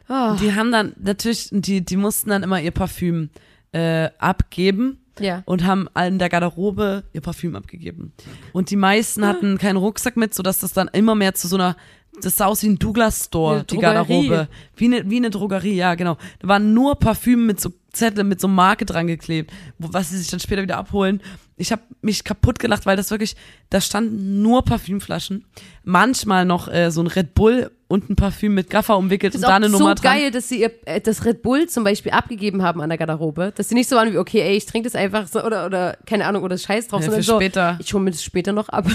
Ah, 0.08 0.36
Die 0.41 0.53
haben 0.56 0.72
dann 0.72 0.94
natürlich, 1.00 1.50
die, 1.51 1.86
die 1.86 1.96
mussten 1.98 2.29
dann 2.29 2.44
immer 2.44 2.60
ihr 2.60 2.72
Parfüm 2.72 3.29
äh, 3.72 4.10
abgeben 4.18 4.98
Ja. 5.20 5.44
und 5.46 5.66
haben 5.66 5.88
in 5.96 6.20
der 6.20 6.30
Garderobe 6.30 7.04
ihr 7.14 7.22
Parfüm 7.22 7.56
abgegeben. 7.56 8.14
Und 8.54 8.70
die 8.70 8.76
meisten 8.76 9.26
hatten 9.26 9.58
keinen 9.58 9.78
Rucksack 9.78 10.18
mit, 10.18 10.34
sodass 10.34 10.60
das 10.60 10.74
dann 10.74 10.88
immer 10.90 11.16
mehr 11.16 11.34
zu 11.34 11.48
so 11.48 11.56
einer, 11.56 11.76
das 12.22 12.38
sah 12.38 12.46
aus 12.46 12.64
wie 12.64 12.68
ein 12.70 12.80
Douglas 12.80 13.26
Store, 13.26 13.56
Eine 13.56 13.64
die 13.64 13.76
Drogerie. 13.76 13.82
Garderobe. 14.28 14.48
Wie 14.76 14.86
eine, 14.86 15.10
wie 15.10 15.18
eine 15.18 15.30
Drogerie, 15.30 15.76
ja, 15.76 15.96
genau. 15.96 16.18
Da 16.40 16.48
waren 16.48 16.74
nur 16.74 16.96
Parfüm 16.96 17.46
mit 17.46 17.60
so 17.60 17.72
Zettel, 17.92 18.24
mit 18.24 18.40
so 18.40 18.48
Marke 18.48 18.86
dran 18.86 19.08
geklebt, 19.08 19.52
wo, 19.80 19.92
was 19.92 20.10
sie 20.12 20.18
sich 20.18 20.30
dann 20.30 20.40
später 20.40 20.62
wieder 20.62 20.78
abholen. 20.78 21.22
Ich 21.58 21.72
habe 21.72 21.82
mich 22.02 22.24
kaputt 22.24 22.60
gelacht, 22.60 22.86
weil 22.86 22.96
das 22.96 23.12
wirklich, 23.12 23.36
da 23.70 23.82
standen 23.82 24.42
nur 24.42 24.64
Parfümflaschen. 24.64 25.44
Manchmal 25.84 26.46
noch 26.46 26.68
äh, 26.72 26.92
so 26.92 27.02
ein 27.02 27.08
Red 27.08 27.34
Bull 27.34 27.72
und 27.88 28.10
ein 28.10 28.16
Parfüm 28.16 28.54
mit 28.54 28.70
Gaffer 28.70 28.96
umwickelt 28.96 29.34
Das 29.34 29.40
und 29.40 29.44
ist 29.46 29.50
da 29.50 29.56
eine 29.56 29.68
Nummer 29.70 29.96
dran. 29.96 30.14
geil, 30.14 30.32
dass 30.32 30.48
sie 30.48 30.62
ihr, 30.62 30.72
äh, 30.86 31.02
das 31.02 31.26
Red 31.26 31.42
Bull 31.42 31.68
zum 31.68 31.84
Beispiel 31.84 32.12
abgegeben 32.12 32.62
haben 32.62 32.80
an 32.80 32.90
der 32.90 32.98
Garderobe. 33.00 33.52
Dass 33.56 33.68
sie 33.70 33.76
nicht 33.76 33.90
so 33.90 33.96
waren 33.96 34.14
wie, 34.14 34.18
okay, 34.20 34.42
ey, 34.42 34.56
ich 34.56 34.68
trinke 34.68 34.88
das 34.88 34.96
einfach 34.96 35.28
so 35.28 35.44
oder, 35.44 35.66
oder 35.66 35.98
keine 36.06 36.28
Ahnung, 36.28 36.44
oder 36.44 36.58
Scheiß 36.58 36.88
drauf, 36.88 37.02
Ja, 37.02 37.06
sondern 37.08 37.22
für 37.24 37.26
so, 37.28 37.36
später. 37.38 37.78
ich 37.82 37.92
hole 37.94 38.04
mir 38.04 38.12
das 38.12 38.24
später 38.24 38.54
noch 38.54 38.70
ab. 38.70 38.86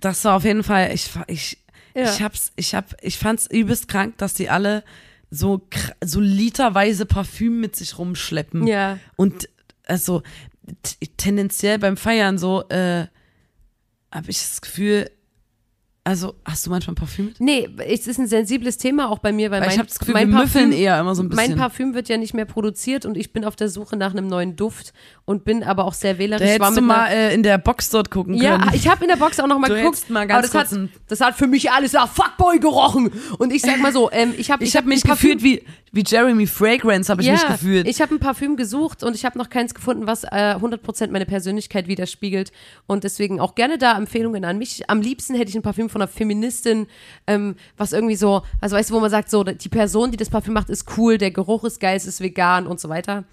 das 0.00 0.24
war 0.24 0.36
auf 0.36 0.44
jeden 0.44 0.62
Fall, 0.62 0.92
ich, 0.94 1.10
ich, 1.26 1.58
Ja. 1.94 2.10
ich 2.10 2.22
hab's, 2.22 2.52
ich 2.56 2.74
hab, 2.74 2.94
ich 3.02 3.18
fand's 3.18 3.46
übelst 3.46 3.88
krank, 3.88 4.18
dass 4.18 4.34
die 4.34 4.48
alle 4.48 4.84
so, 5.30 5.66
so 6.04 6.20
literweise 6.20 7.06
Parfüm 7.06 7.60
mit 7.60 7.76
sich 7.76 7.98
rumschleppen. 7.98 8.66
ja. 8.66 8.98
Und 9.16 9.48
also 9.86 10.22
tendenziell 11.16 11.78
beim 11.78 11.96
Feiern 11.96 12.36
so, 12.36 12.68
äh, 12.68 13.06
habe 14.12 14.30
ich 14.30 14.38
das 14.38 14.60
Gefühl, 14.60 15.10
also 16.08 16.34
hast 16.44 16.64
du 16.64 16.70
manchmal 16.70 16.94
Parfüm 16.94 17.26
mit? 17.26 17.40
Nee, 17.40 17.68
es 17.86 18.06
ist 18.06 18.18
ein 18.18 18.26
sensibles 18.26 18.78
Thema 18.78 19.10
auch 19.10 19.18
bei 19.18 19.30
mir, 19.30 19.50
weil, 19.50 19.60
Weil 19.60 19.66
mein, 19.68 19.74
ich 19.74 19.78
habe 19.78 19.88
das 19.88 19.98
Gefühl, 19.98 20.14
mein 20.14 20.30
Parfüm, 20.30 20.72
eher 20.72 20.98
immer 20.98 21.14
so 21.14 21.22
ein 21.22 21.28
bisschen. 21.28 21.50
Mein 21.50 21.58
Parfüm 21.58 21.92
wird 21.94 22.08
ja 22.08 22.16
nicht 22.16 22.32
mehr 22.32 22.46
produziert 22.46 23.04
und 23.04 23.16
ich 23.16 23.32
bin 23.32 23.44
auf 23.44 23.56
der 23.56 23.68
Suche 23.68 23.96
nach 23.96 24.12
einem 24.12 24.26
neuen 24.26 24.56
Duft 24.56 24.94
und 25.26 25.44
bin 25.44 25.62
aber 25.62 25.84
auch 25.84 25.92
sehr 25.92 26.14
da 26.14 26.18
wählerisch. 26.18 26.46
war 26.58 26.68
hättest 26.68 26.76
du 26.78 26.82
mal 26.82 27.06
äh, 27.08 27.34
in 27.34 27.42
der 27.42 27.58
Box 27.58 27.90
dort 27.90 28.10
gucken 28.10 28.34
Ja, 28.34 28.56
können. 28.58 28.70
ich 28.74 28.88
habe 28.88 29.04
in 29.04 29.08
der 29.10 29.16
Box 29.16 29.38
auch 29.38 29.46
noch 29.46 29.58
mal 29.58 29.68
Du 29.68 29.74
geguckt. 29.74 30.08
mal 30.08 30.26
ganz 30.26 30.50
aber 30.54 30.60
das 30.60 30.72
hat, 30.72 30.78
ein- 30.78 30.88
das 31.08 31.20
hat 31.20 31.36
für 31.36 31.46
mich 31.46 31.70
alles 31.70 31.92
nach 31.92 32.08
Fuckboy 32.08 32.58
gerochen. 32.58 33.12
Und 33.38 33.52
ich 33.52 33.60
sag 33.60 33.78
mal 33.80 33.92
so, 33.92 34.10
ähm, 34.10 34.32
ich 34.38 34.50
habe 34.50 34.64
ich 34.64 34.76
habe 34.76 34.88
mich 34.88 35.02
gefühlt 35.02 35.42
wie, 35.42 35.62
wie 35.92 36.04
Jeremy 36.06 36.46
Fragrance, 36.46 37.10
habe 37.10 37.22
ich 37.22 37.28
ja, 37.28 37.34
mich 37.34 37.46
gefühlt. 37.46 37.88
Ich 37.88 38.00
habe 38.00 38.14
ein 38.14 38.20
Parfüm 38.20 38.56
gesucht 38.56 39.02
und 39.02 39.14
ich 39.14 39.24
habe 39.24 39.38
noch 39.38 39.50
keins 39.50 39.74
gefunden, 39.74 40.06
was 40.06 40.24
äh, 40.24 40.56
100% 40.58 41.10
meine 41.10 41.26
Persönlichkeit 41.26 41.88
widerspiegelt. 41.88 42.52
Und 42.86 43.04
deswegen 43.04 43.40
auch 43.40 43.54
gerne 43.54 43.78
da 43.78 43.96
Empfehlungen 43.96 44.44
an 44.44 44.58
mich. 44.58 44.88
Am 44.88 45.00
liebsten 45.00 45.34
hätte 45.34 45.50
ich 45.50 45.56
ein 45.56 45.62
Parfüm 45.62 45.88
von 45.88 46.02
einer 46.02 46.08
Feministin, 46.08 46.86
ähm, 47.26 47.56
was 47.76 47.92
irgendwie 47.92 48.16
so, 48.16 48.42
also 48.60 48.76
weißt 48.76 48.90
du, 48.90 48.94
wo 48.94 49.00
man 49.00 49.10
sagt, 49.10 49.30
so, 49.30 49.44
die 49.44 49.68
Person, 49.68 50.10
die 50.10 50.16
das 50.16 50.30
Parfüm 50.30 50.54
macht, 50.54 50.70
ist 50.70 50.86
cool, 50.96 51.18
der 51.18 51.30
Geruch 51.30 51.64
ist 51.64 51.80
geil, 51.80 51.96
es 51.96 52.06
ist 52.06 52.20
vegan 52.20 52.66
und 52.66 52.80
so 52.80 52.88
weiter. 52.88 53.24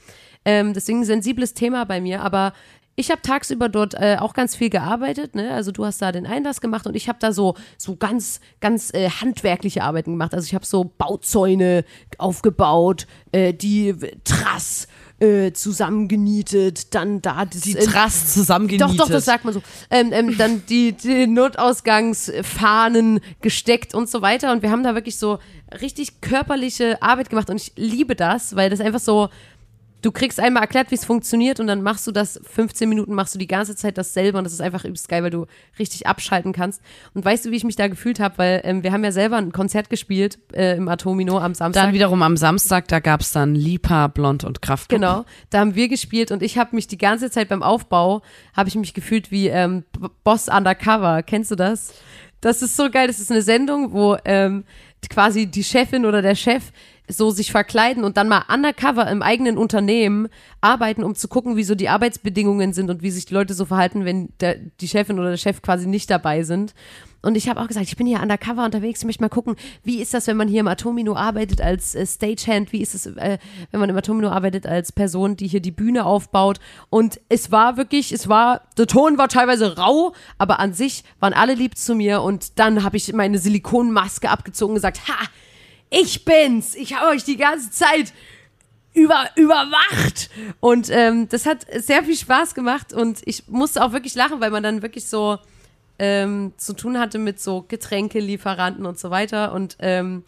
Ähm, 0.46 0.74
deswegen 0.74 1.00
ein 1.00 1.06
sensibles 1.06 1.54
Thema 1.54 1.86
bei 1.86 2.00
mir, 2.00 2.22
aber 2.22 2.54
ich 2.95 3.12
habe 3.12 3.21
tagsüber 3.21 3.67
dort 3.69 3.93
äh, 3.93 4.17
auch 4.19 4.34
ganz 4.34 4.55
viel 4.55 4.69
gearbeitet, 4.69 5.36
ne? 5.36 5.51
Also 5.51 5.71
du 5.71 5.86
hast 5.86 6.01
da 6.01 6.12
den 6.12 6.25
Einlass 6.25 6.62
gemacht 6.62 6.88
und 6.88 6.95
ich 6.95 7.10
habe 7.10 7.19
da 7.19 7.34
so 7.34 7.55
so 7.77 7.95
ganz 7.95 8.39
ganz 8.62 8.93
äh, 8.93 9.10
handwerkliche 9.10 9.84
Arbeiten 9.84 10.12
gemacht. 10.12 10.34
Also 10.34 10.45
ich 10.45 10.55
habe 10.55 10.65
so 10.65 10.91
Bauzäune 10.97 11.84
aufgebaut, 12.17 13.08
äh, 13.31 13.53
die 13.53 13.95
Trass 14.23 14.88
äh, 15.19 15.53
zusammengenietet, 15.53 16.93
dann 16.93 17.21
da 17.21 17.45
das, 17.45 17.62
die 17.62 17.77
äh, 17.77 17.86
Trass 17.86 18.34
zusammengenietet. 18.34 18.89
doch, 18.89 19.05
doch, 19.05 19.10
das 19.10 19.25
sagt 19.25 19.45
man 19.45 19.53
so. 19.53 19.62
Ähm, 19.89 20.12
ähm, 20.12 20.38
dann 20.38 20.65
die, 20.67 20.91
die 20.91 21.27
Notausgangsfahnen 21.27 23.21
gesteckt 23.41 23.93
und 23.93 24.10
so 24.10 24.21
weiter. 24.21 24.51
Und 24.51 24.62
wir 24.62 24.71
haben 24.71 24.84
da 24.84 24.93
wirklich 24.93 25.17
so 25.17 25.39
richtig 25.81 26.21
körperliche 26.21 27.01
Arbeit 27.01 27.29
gemacht. 27.29 27.49
Und 27.49 27.62
ich 27.62 27.71
liebe 27.75 28.15
das, 28.15 28.55
weil 28.55 28.69
das 28.69 28.81
einfach 28.81 28.99
so, 28.99 29.29
du 30.06 30.12
kriegst 30.12 30.39
einmal 30.39 30.62
erklärt, 30.62 30.91
wie 30.91 30.96
es 30.96 31.04
funktioniert 31.04 31.60
und 31.60 31.65
dann 31.65 31.82
machst 31.82 32.06
du 32.06 32.12
das 32.12 32.39
15 32.44 32.88
Minuten, 32.88 33.15
machst 33.15 33.34
du 33.34 33.39
die 33.39 33.48
ganze 33.48 33.76
Zeit 33.76 33.98
dasselbe 33.98 34.38
und 34.38 34.44
das 34.44 34.54
ist 34.54 34.62
einfach 34.62 34.86
übelst 34.86 35.10
geil, 35.10 35.24
weil 35.24 35.32
du 35.32 35.48
richtig 35.80 36.06
abschalten 36.06 36.54
kannst. 36.54 36.80
Und 37.15 37.26
weißt 37.26 37.46
du, 37.46 37.52
wie 37.52 37.56
ich 37.56 37.63
mich 37.63 37.76
da 37.76 37.88
gefühlt 37.88 38.20
habe? 38.20 38.38
Weil 38.38 38.62
ähm, 38.65 38.84
wir 38.84 38.91
haben 38.91 39.04
ja 39.04 39.12
selber 39.12 39.38
ein 39.38 39.52
Konzert 39.52 39.89
gespielt 39.89 40.38
äh, 40.54 40.78
im 40.78 40.88
Atomino 40.88 41.39
am 41.39 41.56
Samstag. 41.56 41.86
Dann 41.86 41.94
wiederum 41.94 42.22
am 42.22 42.38
Samstag, 42.38 42.88
da 42.88 43.00
gab's 43.00 43.32
dann 43.32 43.56
Lipa, 43.56 44.08
Blond 44.08 44.44
und 44.44 44.62
Kraft. 44.62 44.89
Genau, 44.89 45.26
da 45.50 45.60
haben 45.60 45.74
wir 45.74 45.88
gespielt 45.88 46.30
und 46.30 46.44
ich 46.44 46.60
habe 46.60 46.76
mich 46.76 46.86
die 46.86 47.00
ganze 47.00 47.32
Zeit 47.32 47.50
beim 47.50 47.63
Aufbau, 47.63 48.22
habe 48.56 48.70
ich 48.70 48.76
mich 48.76 48.94
gefühlt 48.94 49.32
wie 49.32 49.48
ähm, 49.48 49.86
Boss 50.24 50.50
Undercover. 50.50 51.24
Kennst 51.24 51.50
du 51.50 51.56
das? 51.56 51.96
Das 52.41 52.62
ist 52.62 52.78
so 52.78 52.91
geil. 52.91 53.08
Das 53.08 53.20
ist 53.20 53.32
eine 53.32 53.41
Sendung, 53.41 53.91
wo 53.91 54.18
ähm, 54.24 54.65
quasi 55.10 55.48
die 55.48 55.63
Chefin 55.63 56.06
oder 56.06 56.22
der 56.22 56.36
Chef 56.36 56.72
so 57.08 57.30
sich 57.32 57.52
verkleiden 57.52 58.04
und 58.04 58.18
dann 58.18 58.28
mal 58.28 58.44
undercover 58.52 59.10
im 59.10 59.22
eigenen 59.22 59.58
Unternehmen 59.58 60.28
arbeiten, 60.62 61.04
um 61.04 61.15
zu 61.15 61.28
gucken, 61.28 61.56
wie 61.56 61.63
so 61.63 61.76
die 61.76 61.89
Arbeitsbedingungen 61.89 62.74
sind 62.74 62.89
und 62.89 63.02
wie 63.02 63.12
sich 63.12 63.26
die 63.26 63.34
Leute 63.34 63.54
so 63.54 63.65
verhalten, 63.65 64.06
wenn 64.06 64.30
der, 64.39 64.56
die 64.56 64.88
Chefin 64.88 65.20
oder 65.20 65.32
der 65.32 65.38
Chef 65.38 65.62
quasi 65.62 65.88
nicht 65.88 66.10
dabei 66.10 66.44
sind. 66.44 66.74
Und 67.26 67.36
ich 67.36 67.50
habe 67.50 67.60
auch 67.60 67.68
gesagt, 67.68 67.88
ich 67.88 67.98
bin 67.98 68.06
hier 68.06 68.22
undercover 68.22 68.63
unterwegs, 68.63 69.00
ich 69.00 69.06
möchte 69.06 69.24
mal 69.24 69.30
gucken, 69.30 69.56
wie 69.84 70.00
ist 70.00 70.13
das, 70.13 70.28
wenn 70.28 70.38
man 70.38 70.48
hier 70.48 70.60
im 70.60 70.68
Atomino 70.68 71.15
arbeitet 71.15 71.60
als 71.60 71.96
äh, 71.96 72.06
Stagehand, 72.06 72.72
wie 72.72 72.82
ist 72.82 72.94
es, 72.94 73.08
äh, 73.08 73.39
wenn 73.72 73.80
man 73.80 73.89
im 73.89 73.98
Atomino 73.98 74.30
arbeitet 74.30 74.68
als 74.68 74.91
Person, 74.91 75.36
die 75.36 75.48
hier 75.48 75.60
die 75.60 75.72
Bühne 75.72 76.06
aufbaut. 76.06 76.60
Und 76.91 77.20
es 77.28 77.52
war 77.52 77.78
wirklich, 77.78 78.12
es 78.12 78.30
war, 78.30 78.62
der 78.78 78.86
Ton 78.86 79.18
war 79.18 79.28
teilweise 79.28 79.76
rau, 79.76 80.13
aber 80.38 80.60
an 80.60 80.74
sich 80.74 81.04
waren 81.20 81.34
alle 81.34 81.56
lieb 81.56 81.76
zu 81.80 81.96
mir 81.96 82.22
und 82.22 82.60
dann 82.60 82.84
habe 82.84 82.98
ich 82.98 83.12
meine 83.12 83.39
Silikonmaske 83.39 84.30
abgezogen 84.30 84.74
und 84.74 84.76
gesagt, 84.76 85.08
ha, 85.08 85.28
ich 85.95 86.25
bin's, 86.25 86.75
ich 86.75 86.93
habe 86.93 87.08
euch 87.08 87.23
die 87.23 87.38
ganze 87.38 87.71
Zeit 87.71 88.13
über, 88.93 89.29
überwacht. 89.36 90.29
Und 90.60 90.89
ähm, 90.89 91.29
das 91.29 91.45
hat 91.45 91.65
sehr 91.73 92.03
viel 92.03 92.15
Spaß 92.17 92.53
gemacht 92.53 92.93
und 92.93 93.21
ich 93.25 93.47
musste 93.47 93.84
auch 93.84 93.91
wirklich 93.93 94.15
lachen, 94.15 94.41
weil 94.41 94.51
man 94.51 94.63
dann 94.63 94.81
wirklich 94.81 95.05
so 95.05 95.38
ähm, 95.97 96.53
zu 96.58 96.73
tun 96.73 96.99
hatte 96.99 97.17
mit 97.17 97.39
so 97.39 97.63
Getränkelieferanten 97.67 98.86
und 98.86 98.99
so 98.99 99.10
weiter. 99.10 99.53
Und 99.53 99.77
ähm, 99.79 100.23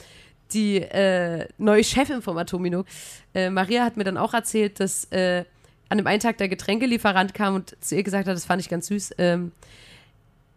die 0.54 0.78
äh, 0.78 1.48
neue 1.58 1.84
Chefin 1.84 2.22
vom 2.22 2.38
Atomino, 2.38 2.86
äh, 3.34 3.50
Maria, 3.50 3.84
hat 3.84 3.98
mir 3.98 4.06
dann 4.06 4.18
auch 4.18 4.34
erzählt, 4.34 4.80
dass 4.80 5.06
äh, 5.12 5.44
an 5.90 5.98
dem 5.98 6.08
einen 6.08 6.22
Tag 6.22 6.38
der 6.38 6.48
Getränkelieferant 6.48 7.34
kam 7.34 7.56
und 7.56 7.76
zu 7.82 7.96
ihr 7.96 8.04
gesagt 8.04 8.28
hat, 8.28 8.36
das 8.36 8.46
fand 8.46 8.62
ich 8.62 8.70
ganz 8.70 8.88
süß, 8.88 9.16
ähm, 9.18 9.52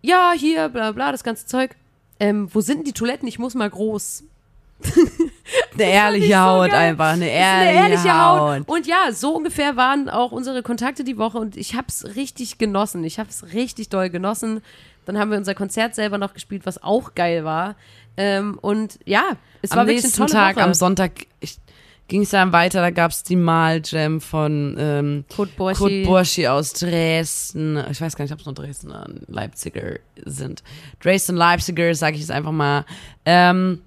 ja, 0.03 0.33
hier, 0.37 0.69
bla 0.69 0.93
bla, 0.93 1.13
das 1.13 1.25
ganze 1.25 1.47
Zeug. 1.47 1.77
Ähm, 2.19 2.49
wo 2.53 2.61
sind 2.61 2.79
denn 2.79 2.85
die 2.85 2.93
Toiletten? 2.93 3.29
Ich 3.29 3.39
muss 3.39 3.55
mal 3.55 3.69
groß. 3.69 4.25
Eine 5.75 5.85
ehrliche 5.85 6.35
so 6.35 6.39
Haut 6.39 6.71
geil. 6.71 6.91
einfach, 6.91 7.11
eine 7.13 7.29
ehrliche, 7.29 7.71
eine 7.71 7.73
ehrliche 7.73 8.23
Haut. 8.23 8.41
Haut. 8.41 8.69
Und 8.69 8.87
ja, 8.87 9.13
so 9.13 9.35
ungefähr 9.37 9.77
waren 9.77 10.09
auch 10.09 10.33
unsere 10.33 10.63
Kontakte 10.63 11.05
die 11.05 11.19
Woche 11.19 11.39
und 11.39 11.57
ich 11.57 11.75
hab's 11.75 12.05
richtig 12.17 12.59
genossen. 12.59 13.05
Ich 13.05 13.19
hab's 13.19 13.45
richtig 13.53 13.89
doll 13.89 14.11
genossen. 14.11 14.63
Dann 15.07 15.19
haben 15.19 15.31
wir 15.31 15.39
unser 15.39 15.55
Konzert 15.55 15.95
selber 15.95 16.19
noch 16.19 16.35
gespielt, 16.35 16.67
was 16.67 16.83
auch 16.83 17.15
geil 17.15 17.45
war. 17.45 17.75
Ähm, 18.17 18.59
und 18.61 18.99
ja, 19.07 19.23
es 19.63 19.71
war 19.71 19.81
am 19.81 19.87
wirklich 19.87 20.05
eine 20.05 20.09
nächsten 20.09 20.27
Tag, 20.27 20.57
Woche. 20.57 20.65
am 20.65 20.75
Sonntag, 20.75 21.27
ging 22.11 22.23
es 22.23 22.31
dann 22.31 22.53
weiter, 22.53 22.81
da 22.81 22.91
gab 22.91 23.13
es 23.13 23.23
die 23.23 23.37
Mal-Jam 23.37 24.21
von 24.21 24.77
ähm, 24.79 25.25
Kurt 25.35 25.57
Borschi. 25.57 25.79
Kurt 25.79 26.05
Borschi 26.05 26.49
aus 26.49 26.73
Dresden. 26.75 27.83
Ich 27.91 28.01
weiß 28.01 28.17
gar 28.17 28.25
nicht, 28.25 28.33
ob 28.33 28.41
es 28.41 28.47
nur 28.47 28.55
Dresdner 28.55 29.07
Leipziger 29.29 29.95
sind. 30.25 30.63
Dresden 31.01 31.37
Leipziger, 31.37 31.95
sage 31.95 32.17
ich 32.17 32.21
jetzt 32.21 32.33
einfach 32.33 32.53
mal. 32.53 32.85
Ähm, 33.25 33.81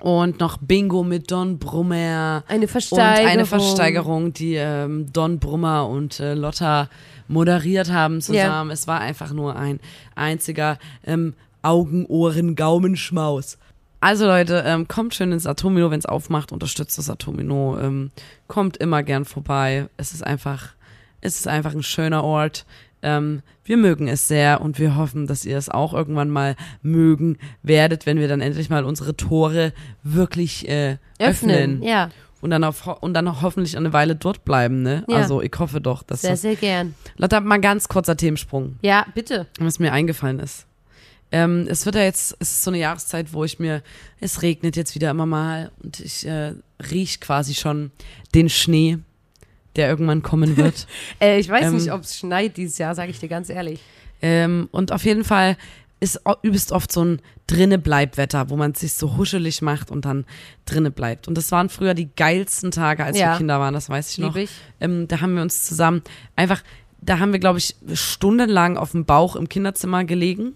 und 0.00 0.40
noch 0.40 0.58
Bingo 0.58 1.02
mit 1.02 1.30
Don 1.30 1.58
Brummer. 1.58 2.44
Eine 2.48 2.62
Und 2.62 2.70
Versteigerung. 2.70 3.30
eine 3.30 3.46
Versteigerung, 3.46 4.32
die 4.32 4.54
ähm, 4.54 5.12
Don 5.12 5.38
Brummer 5.38 5.88
und 5.88 6.20
äh, 6.20 6.34
Lotta 6.34 6.88
moderiert 7.28 7.90
haben 7.90 8.20
zusammen. 8.20 8.70
Es 8.70 8.86
war 8.86 9.00
einfach 9.00 9.32
nur 9.32 9.56
ein 9.56 9.80
einziger 10.14 10.78
ähm, 11.06 11.34
Augen, 11.62 12.06
Ohren, 12.06 12.56
Gaumenschmaus. 12.56 13.58
Also 14.00 14.26
Leute, 14.26 14.62
ähm, 14.66 14.86
kommt 14.86 15.14
schön 15.14 15.32
ins 15.32 15.46
Atomino, 15.46 15.90
wenn 15.90 15.98
es 15.98 16.04
aufmacht, 16.04 16.52
unterstützt 16.52 16.98
das 16.98 17.08
Atomino, 17.08 17.78
ähm, 17.80 18.10
kommt 18.48 18.76
immer 18.76 19.02
gern 19.02 19.24
vorbei. 19.24 19.88
Es 19.96 20.12
ist 20.12 20.22
einfach, 20.22 20.74
es 21.22 21.36
ist 21.36 21.48
einfach 21.48 21.72
ein 21.72 21.82
schöner 21.82 22.22
Ort. 22.22 22.66
Ähm, 23.04 23.42
wir 23.64 23.76
mögen 23.76 24.08
es 24.08 24.26
sehr 24.26 24.60
und 24.62 24.78
wir 24.78 24.96
hoffen, 24.96 25.26
dass 25.26 25.44
ihr 25.44 25.56
es 25.58 25.68
auch 25.68 25.92
irgendwann 25.94 26.30
mal 26.30 26.56
mögen 26.82 27.36
werdet, 27.62 28.06
wenn 28.06 28.18
wir 28.18 28.28
dann 28.28 28.40
endlich 28.40 28.70
mal 28.70 28.84
unsere 28.84 29.14
Tore 29.16 29.72
wirklich 30.02 30.66
äh, 30.68 30.96
öffnen. 31.18 31.50
öffnen. 31.50 31.82
Ja, 31.82 32.08
Und 32.40 32.50
dann, 32.50 32.64
auf, 32.64 32.86
und 32.86 33.14
dann 33.14 33.28
auch 33.28 33.42
hoffentlich 33.42 33.76
eine 33.76 33.92
Weile 33.92 34.16
dort 34.16 34.44
bleiben, 34.44 34.82
ne? 34.82 35.04
Ja. 35.08 35.16
Also 35.18 35.40
ich 35.42 35.52
hoffe 35.58 35.80
doch, 35.80 36.02
dass 36.02 36.22
sehr, 36.22 36.30
das. 36.32 36.40
sehr 36.42 36.56
gern. 36.56 36.94
Lotta, 37.16 37.40
mal 37.40 37.60
ganz 37.60 37.88
kurzer 37.88 38.16
Themensprung, 38.16 38.76
Ja, 38.82 39.06
bitte. 39.14 39.46
was 39.60 39.78
mir 39.78 39.92
eingefallen 39.92 40.40
ist. 40.40 40.66
Ähm, 41.32 41.66
es 41.68 41.84
wird 41.84 41.96
ja 41.96 42.02
jetzt, 42.02 42.36
es 42.38 42.50
ist 42.52 42.62
so 42.64 42.70
eine 42.70 42.78
Jahreszeit, 42.78 43.32
wo 43.32 43.44
ich 43.44 43.58
mir, 43.58 43.82
es 44.20 44.42
regnet 44.42 44.76
jetzt 44.76 44.94
wieder 44.94 45.10
immer 45.10 45.26
mal 45.26 45.70
und 45.82 46.00
ich 46.00 46.26
äh, 46.26 46.52
riech 46.90 47.20
quasi 47.20 47.54
schon 47.54 47.90
den 48.34 48.48
Schnee, 48.48 48.98
der 49.76 49.88
irgendwann 49.88 50.22
kommen 50.22 50.56
wird. 50.56 50.86
Äh, 51.20 51.38
ich 51.38 51.48
weiß 51.48 51.66
Ähm, 51.66 51.74
nicht, 51.76 51.92
ob 51.92 52.02
es 52.02 52.18
schneit 52.18 52.56
dieses 52.56 52.78
Jahr, 52.78 52.94
sage 52.94 53.10
ich 53.10 53.18
dir 53.20 53.28
ganz 53.28 53.48
ehrlich. 53.50 53.80
ähm, 54.22 54.68
und 54.72 54.92
auf 54.92 55.04
jeden 55.04 55.24
Fall 55.24 55.56
ist 56.00 56.20
übelst 56.42 56.70
oft 56.72 56.92
so 56.92 57.02
ein 57.04 57.20
drinne 57.46 57.78
Bleibwetter, 57.78 58.50
wo 58.50 58.56
man 58.56 58.74
sich 58.74 58.92
so 58.94 59.16
huschelig 59.16 59.62
macht 59.62 59.90
und 59.90 60.04
dann 60.04 60.24
drinne 60.66 60.90
bleibt. 60.90 61.28
Und 61.28 61.36
das 61.38 61.50
waren 61.50 61.68
früher 61.70 61.94
die 61.94 62.10
geilsten 62.14 62.70
Tage, 62.72 63.04
als 63.04 63.18
Ja. 63.18 63.32
wir 63.32 63.36
Kinder 63.38 63.58
waren, 63.60 63.72
das 63.74 63.88
weiß 63.88 64.10
ich 64.10 64.18
noch. 64.18 64.36
Ich. 64.36 64.50
Ähm, 64.80 65.08
da 65.08 65.20
haben 65.20 65.34
wir 65.34 65.42
uns 65.42 65.64
zusammen 65.64 66.02
einfach, 66.36 66.62
da 67.00 67.20
haben 67.20 67.32
wir, 67.32 67.38
glaube 67.38 67.58
ich, 67.58 67.74
stundenlang 67.94 68.76
auf 68.76 68.90
dem 68.92 69.04
Bauch 69.04 69.36
im 69.36 69.48
Kinderzimmer 69.48 70.04
gelegen, 70.04 70.54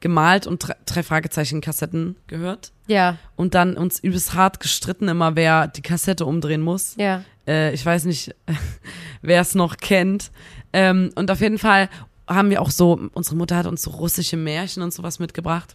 gemalt 0.00 0.46
und 0.46 0.58
drei, 0.66 0.74
drei 0.86 1.02
Fragezeichen 1.02 1.60
Kassetten 1.60 2.16
gehört 2.26 2.72
Ja, 2.86 3.18
und 3.36 3.54
dann 3.54 3.76
uns 3.76 3.98
übelst 4.00 4.34
hart 4.34 4.60
gestritten, 4.60 5.08
immer 5.08 5.36
wer 5.36 5.68
die 5.68 5.82
Kassette 5.82 6.24
umdrehen 6.26 6.60
muss. 6.62 6.94
ja. 6.96 7.24
Äh, 7.46 7.72
ich 7.72 7.84
weiß 7.84 8.04
nicht, 8.04 8.34
wer 9.22 9.40
es 9.40 9.54
noch 9.54 9.78
kennt. 9.78 10.30
Ähm, 10.72 11.10
und 11.14 11.30
auf 11.30 11.40
jeden 11.40 11.58
Fall 11.58 11.88
haben 12.28 12.50
wir 12.50 12.60
auch 12.62 12.70
so, 12.70 13.00
unsere 13.14 13.34
Mutter 13.36 13.56
hat 13.56 13.66
uns 13.66 13.82
so 13.82 13.90
russische 13.90 14.36
Märchen 14.36 14.82
und 14.82 14.92
sowas 14.92 15.18
mitgebracht. 15.18 15.74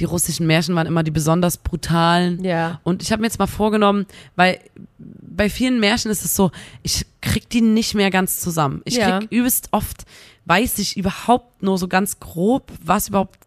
Die 0.00 0.04
russischen 0.04 0.46
Märchen 0.46 0.74
waren 0.74 0.86
immer 0.86 1.02
die 1.02 1.10
besonders 1.10 1.56
brutalen. 1.58 2.42
Ja. 2.44 2.80
Und 2.84 3.02
ich 3.02 3.12
habe 3.12 3.20
mir 3.20 3.26
jetzt 3.26 3.38
mal 3.38 3.46
vorgenommen, 3.46 4.06
weil 4.36 4.58
bei 4.98 5.48
vielen 5.50 5.80
Märchen 5.80 6.10
ist 6.10 6.24
es 6.24 6.34
so, 6.34 6.50
ich 6.82 7.06
krieg 7.20 7.48
die 7.50 7.60
nicht 7.60 7.94
mehr 7.94 8.10
ganz 8.10 8.40
zusammen. 8.40 8.82
Ich 8.84 8.96
Ja. 8.96 9.18
krieg 9.20 9.30
übelst 9.30 9.68
oft, 9.72 10.04
weiß 10.46 10.78
ich 10.78 10.96
überhaupt 10.96 11.62
nur 11.62 11.78
so 11.78 11.88
ganz 11.88 12.18
grob, 12.20 12.72
was 12.84 13.08
überhaupt 13.08 13.38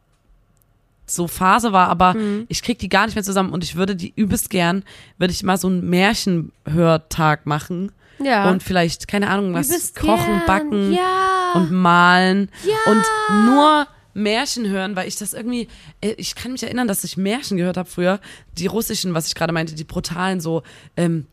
so 1.06 1.28
Phase 1.28 1.74
war, 1.74 1.90
aber 1.90 2.14
Mhm. 2.14 2.46
ich 2.48 2.62
krieg 2.64 2.80
die 2.80 2.88
gar 2.88 3.06
nicht 3.06 3.16
mehr 3.16 3.24
zusammen 3.24 3.52
und 3.52 3.64
ich 3.66 3.76
würde 3.76 3.96
die 3.98 4.14
übelst 4.16 4.50
gern, 4.50 4.84
würde 5.18 5.34
ich 5.34 5.44
mal 5.44 5.58
so 5.58 5.68
einen 5.68 5.90
Märchenhörtag 5.90 7.46
machen 7.46 7.92
Ja. 8.20 8.50
und 8.50 8.64
vielleicht, 8.64 9.08
keine 9.10 9.30
Ahnung, 9.30 9.54
was 9.54 9.94
kochen, 9.94 10.26
gern. 10.26 10.46
backen 10.46 10.94
Ja. 10.94 11.52
und 11.56 11.72
malen 11.72 12.50
Ja. 12.64 12.92
und 12.92 13.46
nur 13.48 13.88
Märchen 14.14 14.68
hören, 14.68 14.96
weil 14.96 15.08
ich 15.08 15.16
das 15.18 15.34
irgendwie, 15.34 15.68
äh, 16.02 16.12
ich 16.18 16.36
kann 16.36 16.52
mich 16.52 16.64
erinnern, 16.64 16.88
dass 16.88 17.04
ich 17.04 17.18
Märchen 17.18 17.58
gehört 17.58 17.78
habe 17.78 17.90
früher, 17.90 18.20
die 18.58 18.68
russischen, 18.68 19.14
was 19.14 19.28
ich 19.28 19.36
gerade 19.36 19.54
meinte, 19.54 19.76
die 19.76 19.84
brutalen 19.84 20.40
so, 20.42 20.64
ähm, 20.98 21.28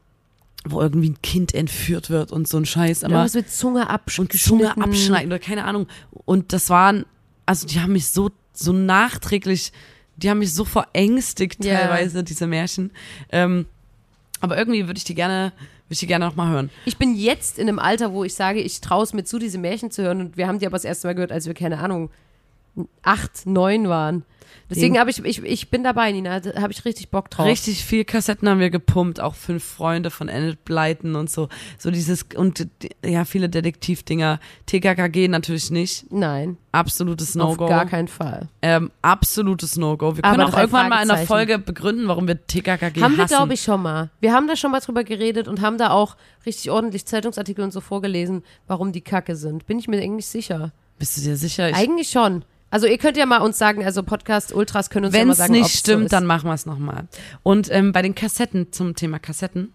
wo 0.65 0.81
irgendwie 0.81 1.11
ein 1.11 1.23
Kind 1.23 1.55
entführt 1.55 2.11
wird 2.11 2.33
und 2.33 2.49
so 2.49 2.57
ein 2.59 2.67
Scheiß 2.67 3.03
immer 3.03 3.15
Irgendwas 3.15 3.35
mit 3.35 3.51
Zunge 3.51 3.89
abschneiden. 3.91 4.31
und 4.33 4.39
Zunge 4.41 4.77
abschneiden 4.77 5.27
oder 5.33 5.39
keine 5.39 5.65
Ahnung. 5.65 5.87
Und 6.25 6.53
das 6.53 6.69
waren, 6.69 7.05
also 7.47 7.67
die 7.67 7.81
haben 7.81 7.93
mich 7.93 8.09
so, 8.09 8.31
so 8.53 8.73
nachträglich, 8.73 9.73
die 10.17 10.29
haben 10.31 10.41
mich 10.41 10.53
so 10.53 10.65
verängstigt 10.65 11.65
Ja. 11.65 11.79
teilweise, 11.79 12.25
diese 12.25 12.47
Märchen. 12.47 12.91
Ähm, 13.31 13.67
aber 14.41 14.59
irgendwie 14.59 14.87
würde 14.87 14.99
ich 14.99 15.05
die 15.05 15.15
gerne, 15.15 15.53
würde 15.87 15.93
ich 15.93 15.99
die 16.01 16.07
gerne 16.09 16.27
nochmal 16.27 16.51
hören. 16.51 16.71
Ich 16.85 16.97
bin 16.97 17.15
jetzt 17.15 17.59
in 17.59 17.69
einem 17.69 17.79
Alter, 17.79 18.13
wo 18.13 18.25
ich 18.25 18.35
sage, 18.35 18.61
ich 18.61 18.81
traue 18.81 19.05
es 19.05 19.13
mir 19.13 19.25
zu, 19.25 19.39
diese 19.39 19.59
Märchen 19.59 19.91
zu 19.91 20.03
hören. 20.03 20.21
Und 20.21 20.37
wir 20.37 20.49
haben 20.49 20.59
die 20.59 20.67
aber 20.67 20.77
das 20.77 20.85
erste 20.85 21.07
Mal 21.07 21.15
gehört, 21.15 21.33
als 21.33 21.47
wir, 21.47 21.55
keine 21.55 21.79
Ahnung, 21.79 22.11
acht, 23.03 23.47
neun 23.47 23.89
waren. 23.89 24.25
Deswegen 24.71 24.99
habe 24.99 25.11
ich, 25.11 25.25
ich, 25.25 25.43
ich 25.43 25.71
bin 25.71 25.83
dabei, 25.83 26.13
Nina. 26.13 26.41
Da 26.41 26.61
habe 26.61 26.73
ich 26.73 26.85
richtig 26.85 27.11
Bock 27.11 27.31
drauf. 27.31 27.47
Richtig 27.47 27.85
viel 27.85 28.05
Kassetten 28.05 28.49
haben 28.49 28.61
wir 28.61 28.69
gepumpt, 28.69 29.19
auch 29.19 29.35
fünf 29.35 29.65
Freunde 29.65 30.11
von 30.11 30.29
Enid 30.29 30.65
Blyton 30.65 31.17
und 31.17 31.31
so. 31.31 31.49
So 31.79 31.91
dieses, 31.91 32.25
und 32.35 32.67
ja, 33.05 33.25
viele 33.25 33.49
Detektivdinger. 33.49 34.41
TKKG 34.67 35.29
natürlich 35.29 35.71
nicht. 35.71 36.11
Nein, 36.13 36.59
Absolutes 36.73 37.37
auf 37.37 37.57
No-Go. 37.57 37.67
gar 37.67 37.87
keinen 37.87 38.09
Fall. 38.09 38.49
Ähm, 38.61 38.91
absolutes 39.01 39.77
No-Go. 39.77 40.17
Wir 40.17 40.25
Aber 40.25 40.37
können 40.37 40.53
auch 40.53 40.59
irgendwann 40.59 40.89
mal 40.91 41.03
in 41.03 41.11
einer. 41.11 41.27
Folge 41.27 41.59
begründen, 41.59 42.07
warum 42.09 42.29
wir 42.29 42.47
TKKG 42.47 43.01
haben 43.03 43.17
wir, 43.17 43.25
hassen. 43.25 43.35
glaube 43.35 43.55
ich, 43.55 43.63
schon 43.63 43.83
mal. 43.83 44.11
Wir 44.21 44.33
haben 44.35 44.49
da 44.49 44.57
schon 44.57 44.71
mal 44.71 44.81
drüber 44.81 45.03
geredet 45.03 45.49
und 45.49 45.63
haben 45.63 45.79
da 45.79 45.91
auch 45.91 46.17
richtig 46.45 46.71
ordentlich 46.71 47.07
Zeitungsartikel 47.07 47.65
und 47.65 47.73
so 47.73 47.81
vorgelesen, 47.81 48.43
warum 48.67 48.93
die 48.93 49.01
Kacke 49.01 49.35
sind. 49.35 49.67
Bin 49.67 49.79
ich 49.79 49.89
mir 49.89 50.01
eigentlich 50.01 50.27
sicher. 50.27 50.73
Bist 50.99 51.17
du 51.17 51.23
dir 51.23 51.37
sicher? 51.37 51.71
Ich, 51.71 51.77
Eigentlich 51.77 52.11
schon. 52.11 52.45
Also 52.71 52.87
ihr 52.87 52.99
könnt 52.99 53.17
ja 53.17 53.25
mal 53.27 53.39
uns 53.39 53.57
sagen, 53.59 53.85
also 53.85 54.03
Podcast 54.03 54.53
Ultras 54.55 54.91
können 54.91 55.07
uns 55.07 55.15
ja 55.15 55.21
Wenn 55.21 55.29
mal 55.29 55.33
es 55.33 55.39
sagen, 55.39 55.53
nicht 55.53 55.63
ob's 55.65 55.73
so 55.75 55.79
stimmt, 55.79 56.05
ist. 56.07 56.13
dann 56.13 56.27
machen 56.27 56.49
wir 56.49 56.55
es 56.55 56.67
nochmal. 56.67 57.09
Und 57.43 57.69
ähm, 57.73 57.93
bei 57.93 58.03
den 58.03 58.15
Kassetten, 58.15 58.73
zum 58.73 58.95
Thema 58.95 59.19
Kassetten, 59.19 59.73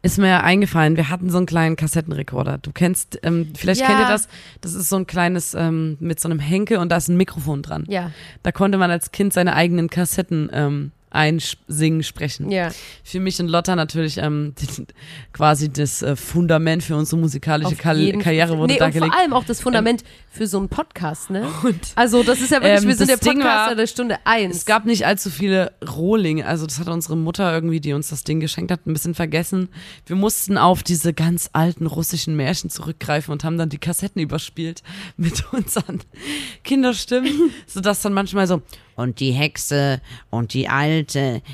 ist 0.00 0.16
mir 0.16 0.44
eingefallen, 0.44 0.96
wir 0.96 1.10
hatten 1.10 1.28
so 1.28 1.38
einen 1.38 1.46
kleinen 1.46 1.74
Kassettenrekorder. 1.76 2.58
Du 2.58 2.70
kennst, 2.72 3.18
ähm, 3.24 3.52
vielleicht 3.56 3.80
Ja. 3.80 3.86
kennt 3.88 4.00
ihr 4.00 4.08
das, 4.08 4.28
das 4.60 4.74
ist 4.74 4.88
so 4.88 4.96
ein 4.96 5.06
kleines, 5.06 5.54
ähm, 5.54 5.96
mit 6.00 6.20
so 6.20 6.28
einem 6.28 6.38
Henkel 6.38 6.78
und 6.78 6.90
da 6.90 6.96
ist 6.96 7.08
ein 7.08 7.16
Mikrofon 7.16 7.62
dran. 7.62 7.84
Ja, 7.88 8.12
Da 8.44 8.52
konnte 8.52 8.78
man 8.78 8.90
als 8.90 9.10
Kind 9.10 9.32
seine 9.32 9.54
eigenen 9.54 9.90
Kassetten 9.90 10.48
ähm, 10.52 10.92
einsingen, 11.10 12.02
sprechen. 12.02 12.50
ja. 12.50 12.70
Für 13.02 13.20
mich 13.20 13.40
und 13.40 13.48
Lotta 13.48 13.76
natürlich 13.76 14.18
ähm, 14.18 14.54
quasi 15.32 15.72
das 15.72 16.02
äh, 16.02 16.16
Fundament 16.16 16.82
für 16.82 16.96
unsere 16.96 17.20
musikalische 17.20 17.76
Kar 17.76 17.94
Karriere 17.94 18.58
wurde 18.58 18.74
nee, 18.74 18.78
da 18.78 18.86
und 18.86 18.96
vor 18.96 19.14
allem 19.14 19.32
auch 19.32 19.44
das 19.44 19.60
Fundament 19.60 20.04
für 20.30 20.46
so 20.46 20.58
einen 20.58 20.68
Podcast, 20.68 21.30
ne? 21.30 21.48
Und 21.64 21.80
Also 21.94 22.22
das 22.22 22.40
ist 22.40 22.50
ja 22.50 22.62
wirklich, 22.62 22.82
Ähm, 22.82 22.88
wir 22.88 22.96
sind 22.96 23.08
der 23.08 23.16
Ding 23.16 23.40
Podcast 23.40 23.68
war, 23.68 23.74
der 23.74 23.86
Stunde 23.86 24.18
eins. 24.24 24.56
Es 24.56 24.66
gab 24.66 24.84
nicht 24.84 25.06
allzu 25.06 25.30
viele 25.30 25.72
Rohlinge. 25.86 26.46
Also 26.46 26.66
das 26.66 26.78
hat 26.78 26.88
unsere 26.88 27.16
Mutter 27.16 27.52
irgendwie, 27.52 27.80
die 27.80 27.92
uns 27.92 28.08
das 28.08 28.24
Ding 28.24 28.40
geschenkt 28.40 28.70
hat, 28.70 28.86
ein 28.86 28.92
bisschen 28.92 29.14
vergessen. 29.14 29.68
Wir 30.06 30.16
mussten 30.16 30.58
auf 30.58 30.82
diese 30.82 31.14
ganz 31.14 31.50
alten 31.52 31.86
russischen 31.86 32.36
Märchen 32.36 32.70
zurückgreifen 32.70 33.32
und 33.32 33.44
haben 33.44 33.58
dann 33.58 33.68
die 33.68 33.78
Kassetten 33.78 34.20
überspielt 34.20 34.82
mit 35.16 35.44
unseren 35.52 36.00
Kinderstimmen, 36.64 37.50
sodass 37.66 38.02
dann 38.02 38.12
manchmal 38.12 38.46
so 38.46 38.62
und 38.94 39.20
die 39.20 39.30
Hexe 39.30 40.00
und 40.28 40.54
die 40.54 40.68
alte 40.68 40.97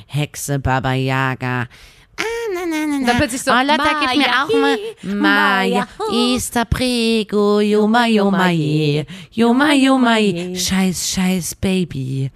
Hexe 0.07 0.59
Baba 0.59 0.95
Yaga. 0.95 1.69
Ah, 2.17 2.23
na, 2.55 2.65
na, 2.67 2.87
na, 2.87 2.99
na. 2.99 3.07
Dann 3.07 3.17
plötzlich 3.17 3.43
so, 3.43 3.51
oh, 3.51 3.63
Lotta, 3.63 4.01
gib 4.01 4.19
mir 4.19 4.29
auch 4.29 4.49
mal 4.55 4.79
Maya, 5.03 5.89
Ista 6.13 6.65
Prego, 6.65 7.61
Joma, 7.61 8.07
Joma, 8.07 8.51
je, 8.51 9.05
Joma, 9.33 9.73
Joma, 9.73 10.19
je. 10.19 10.55
Scheiß, 10.55 11.11
scheiß 11.11 11.57
Baby. 11.57 12.31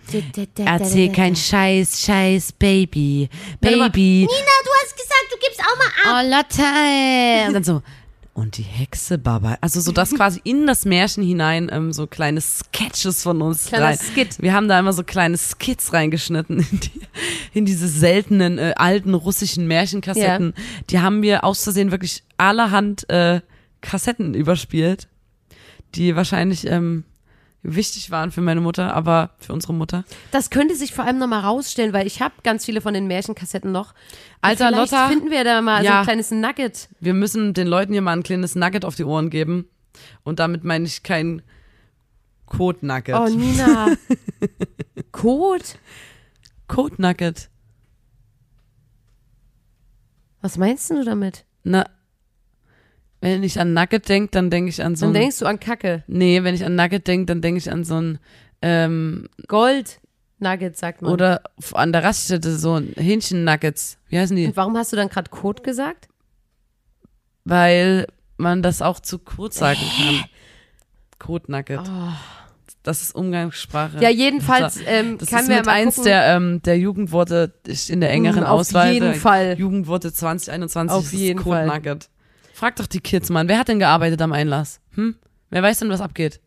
Erzähl 0.57 1.12
kein 1.12 1.37
Scheiß, 1.37 2.01
Scheiß, 2.03 2.53
Baby. 2.53 3.29
Baby. 3.61 4.27
Nina, 4.29 4.55
du 4.64 4.71
hast 4.83 4.97
gesagt, 4.97 5.29
du 5.31 5.38
gibst 5.38 5.61
auch 5.61 5.77
mal 5.79 5.92
ab. 6.03 6.12
Oh, 6.12 6.23
Lotte. 6.37 7.47
Und 7.47 7.55
dann 7.55 7.64
so. 7.64 7.83
Und 8.38 8.57
die 8.57 8.62
Hexe 8.62 9.18
Baba. 9.18 9.59
Also 9.62 9.81
so 9.81 9.90
das 9.90 10.11
quasi 10.14 10.40
in 10.44 10.68
das 10.68 10.85
Märchen 10.85 11.24
hinein, 11.24 11.68
ähm, 11.72 11.92
so 11.92 12.07
kleine 12.07 12.40
Sketches 12.40 13.24
von 13.24 13.42
uns 13.42 13.66
Kleiner 13.66 13.87
rein. 13.87 13.98
Skit. 13.98 14.40
Wir 14.40 14.53
haben 14.53 14.68
da 14.68 14.79
immer 14.79 14.92
so 14.92 15.03
kleine 15.03 15.37
Skits 15.37 15.92
reingeschnitten 15.92 16.61
in, 16.61 16.79
die, 16.79 17.01
in 17.53 17.64
diese 17.66 17.88
seltenen 17.88 18.59
äh, 18.59 18.74
alten 18.77 19.14
russischen 19.14 19.66
Märchenkassetten. 19.66 20.55
Die 20.88 21.01
haben 21.01 21.22
wir 21.22 21.42
aus 21.42 21.64
Versehen 21.64 21.90
wirklich 21.90 22.22
allerhand 22.37 23.11
äh, 23.11 23.40
Kassetten 23.81 24.35
überspielt, 24.35 25.09
die 25.96 26.14
wahrscheinlich 26.14 26.64
ähm, 26.68 27.03
wichtig 27.62 28.11
waren 28.11 28.31
für 28.31 28.40
meine 28.40 28.61
Mutter, 28.61 28.94
aber 28.94 29.31
für 29.38 29.53
unsere 29.53 29.75
Mutter. 29.75 30.05
Das 30.31 30.51
könnte 30.51 30.75
sich 30.77 30.94
vor 30.94 31.05
allem 31.05 31.18
nochmal 31.18 31.40
rausstellen, 31.40 31.92
weil 31.92 32.07
ich 32.07 32.23
habe 32.23 32.35
ganz 32.44 32.64
viele 32.64 32.81
von 32.81 32.94
den 32.94 33.07
Märchenkassetten 33.07 33.73
noch. 33.73 33.94
Alter, 34.40 34.68
Vielleicht 34.68 34.92
Lotta. 34.92 35.09
finden 35.09 35.31
wir 35.31 35.44
da 35.44 35.61
mal 35.61 35.81
so 35.81 35.87
Ja. 35.87 35.99
ein 36.01 36.05
kleines 36.05 36.31
Nugget. 36.31 36.88
Wir 37.01 37.14
müssen 37.14 37.55
den 37.55 37.66
Leuten 37.66 37.92
hier 37.92 38.03
mal 38.03 38.12
ein 38.16 38.23
kleines 38.23 38.55
Nugget 38.55 38.85
auf 38.85 38.94
die 38.94 39.05
Ohren 39.05 39.29
geben. 39.31 39.68
Und 40.23 40.38
damit 40.38 40.62
meine 40.64 40.85
ich 40.87 41.03
kein 41.03 41.42
Code 42.47 42.87
Nugget. 42.87 43.14
Oh, 43.14 43.27
Nina. 43.29 43.88
Code? 45.12 45.64
Code 46.68 46.94
Nugget. 47.03 47.51
Was 50.40 50.57
meinst 50.57 50.90
du 50.90 51.05
damit? 51.05 51.44
Na, 51.64 51.85
wenn 53.20 53.42
ich 53.42 53.59
an 53.61 53.72
Nugget 53.74 54.09
denke, 54.09 54.31
dann 54.31 54.50
denke 54.50 54.68
ich 54.70 54.83
an 54.83 54.94
so 54.96 55.07
Dann 55.07 55.14
ein. 55.16 55.20
denkst 55.20 55.38
du 55.40 55.46
an 55.46 55.59
Kacke. 55.61 56.04
Nee, 56.07 56.42
wenn 56.44 56.54
ich 56.54 56.64
an 56.64 56.76
Nugget 56.76 57.07
denke, 57.07 57.26
dann 57.26 57.42
denke 57.42 57.59
ich 57.59 57.70
an 57.70 57.85
so 57.85 58.00
ein. 58.00 58.18
Ähm, 58.62 59.28
Gold 59.46 60.00
Nuggets, 60.40 60.78
sagt 60.81 61.02
man. 61.02 61.12
oder 61.12 61.42
an 61.72 61.92
der 61.92 62.04
Raststätte 62.04 62.57
so 62.57 62.74
ein 62.74 62.92
Hähnchen-Nuggets. 62.96 63.98
Wie 64.09 64.18
heißen 64.18 64.37
die? 64.37 64.46
Und 64.46 64.57
warum 64.57 64.76
hast 64.76 64.92
du 64.92 64.96
dann 64.96 65.09
gerade 65.09 65.31
Code 65.31 65.62
gesagt? 65.62 66.09
Weil 67.44 68.07
man 68.37 68.62
das 68.62 68.83
auch 68.83 69.00
zu 69.00 69.18
kurz 69.18 69.57
sagen 69.59 69.81
kann. 69.81 70.24
Code 71.18 71.50
Nugget. 71.50 71.81
Das 72.85 73.02
ist 73.02 73.14
Umgangssprache. 73.14 73.96
Oh. 73.98 74.02
Ja, 74.02 74.11
jedenfalls 74.11 74.78
ähm, 74.87 75.18
Das 75.18 75.28
kann 75.28 75.42
ist 75.42 75.48
wir 75.48 75.57
mit 75.57 75.66
mal 75.66 75.72
eins 75.72 75.96
gucken. 75.96 76.11
der, 76.11 76.37
ähm, 76.37 76.62
der 76.62 76.78
Jugendworte 76.78 77.52
in 77.88 78.00
der 78.00 78.11
engeren 78.11 78.44
auf 78.44 78.61
Auswahl. 78.61 78.92
jeden 78.92 79.12
der 79.12 79.14
Fall. 79.20 79.59
Jugendworte 79.59 80.12
2021 80.12 80.96
Auf 80.96 81.12
jeden 81.12 81.40
Fall. 81.40 81.66
Nugget. 81.66 82.09
Frag 82.59 82.75
doch 82.75 82.88
die 82.88 82.99
Kids, 82.99 83.31
Mann. 83.31 83.47
Wer 83.47 83.57
hat 83.57 83.68
denn 83.68 83.79
gearbeitet 83.79 84.21
am 84.21 84.33
Einlass? 84.33 84.81
Hm? 84.94 85.14
Wer 85.49 85.62
weiß 85.62 85.79
denn, 85.79 85.90
was 85.90 86.01
abgeht? 86.01 86.40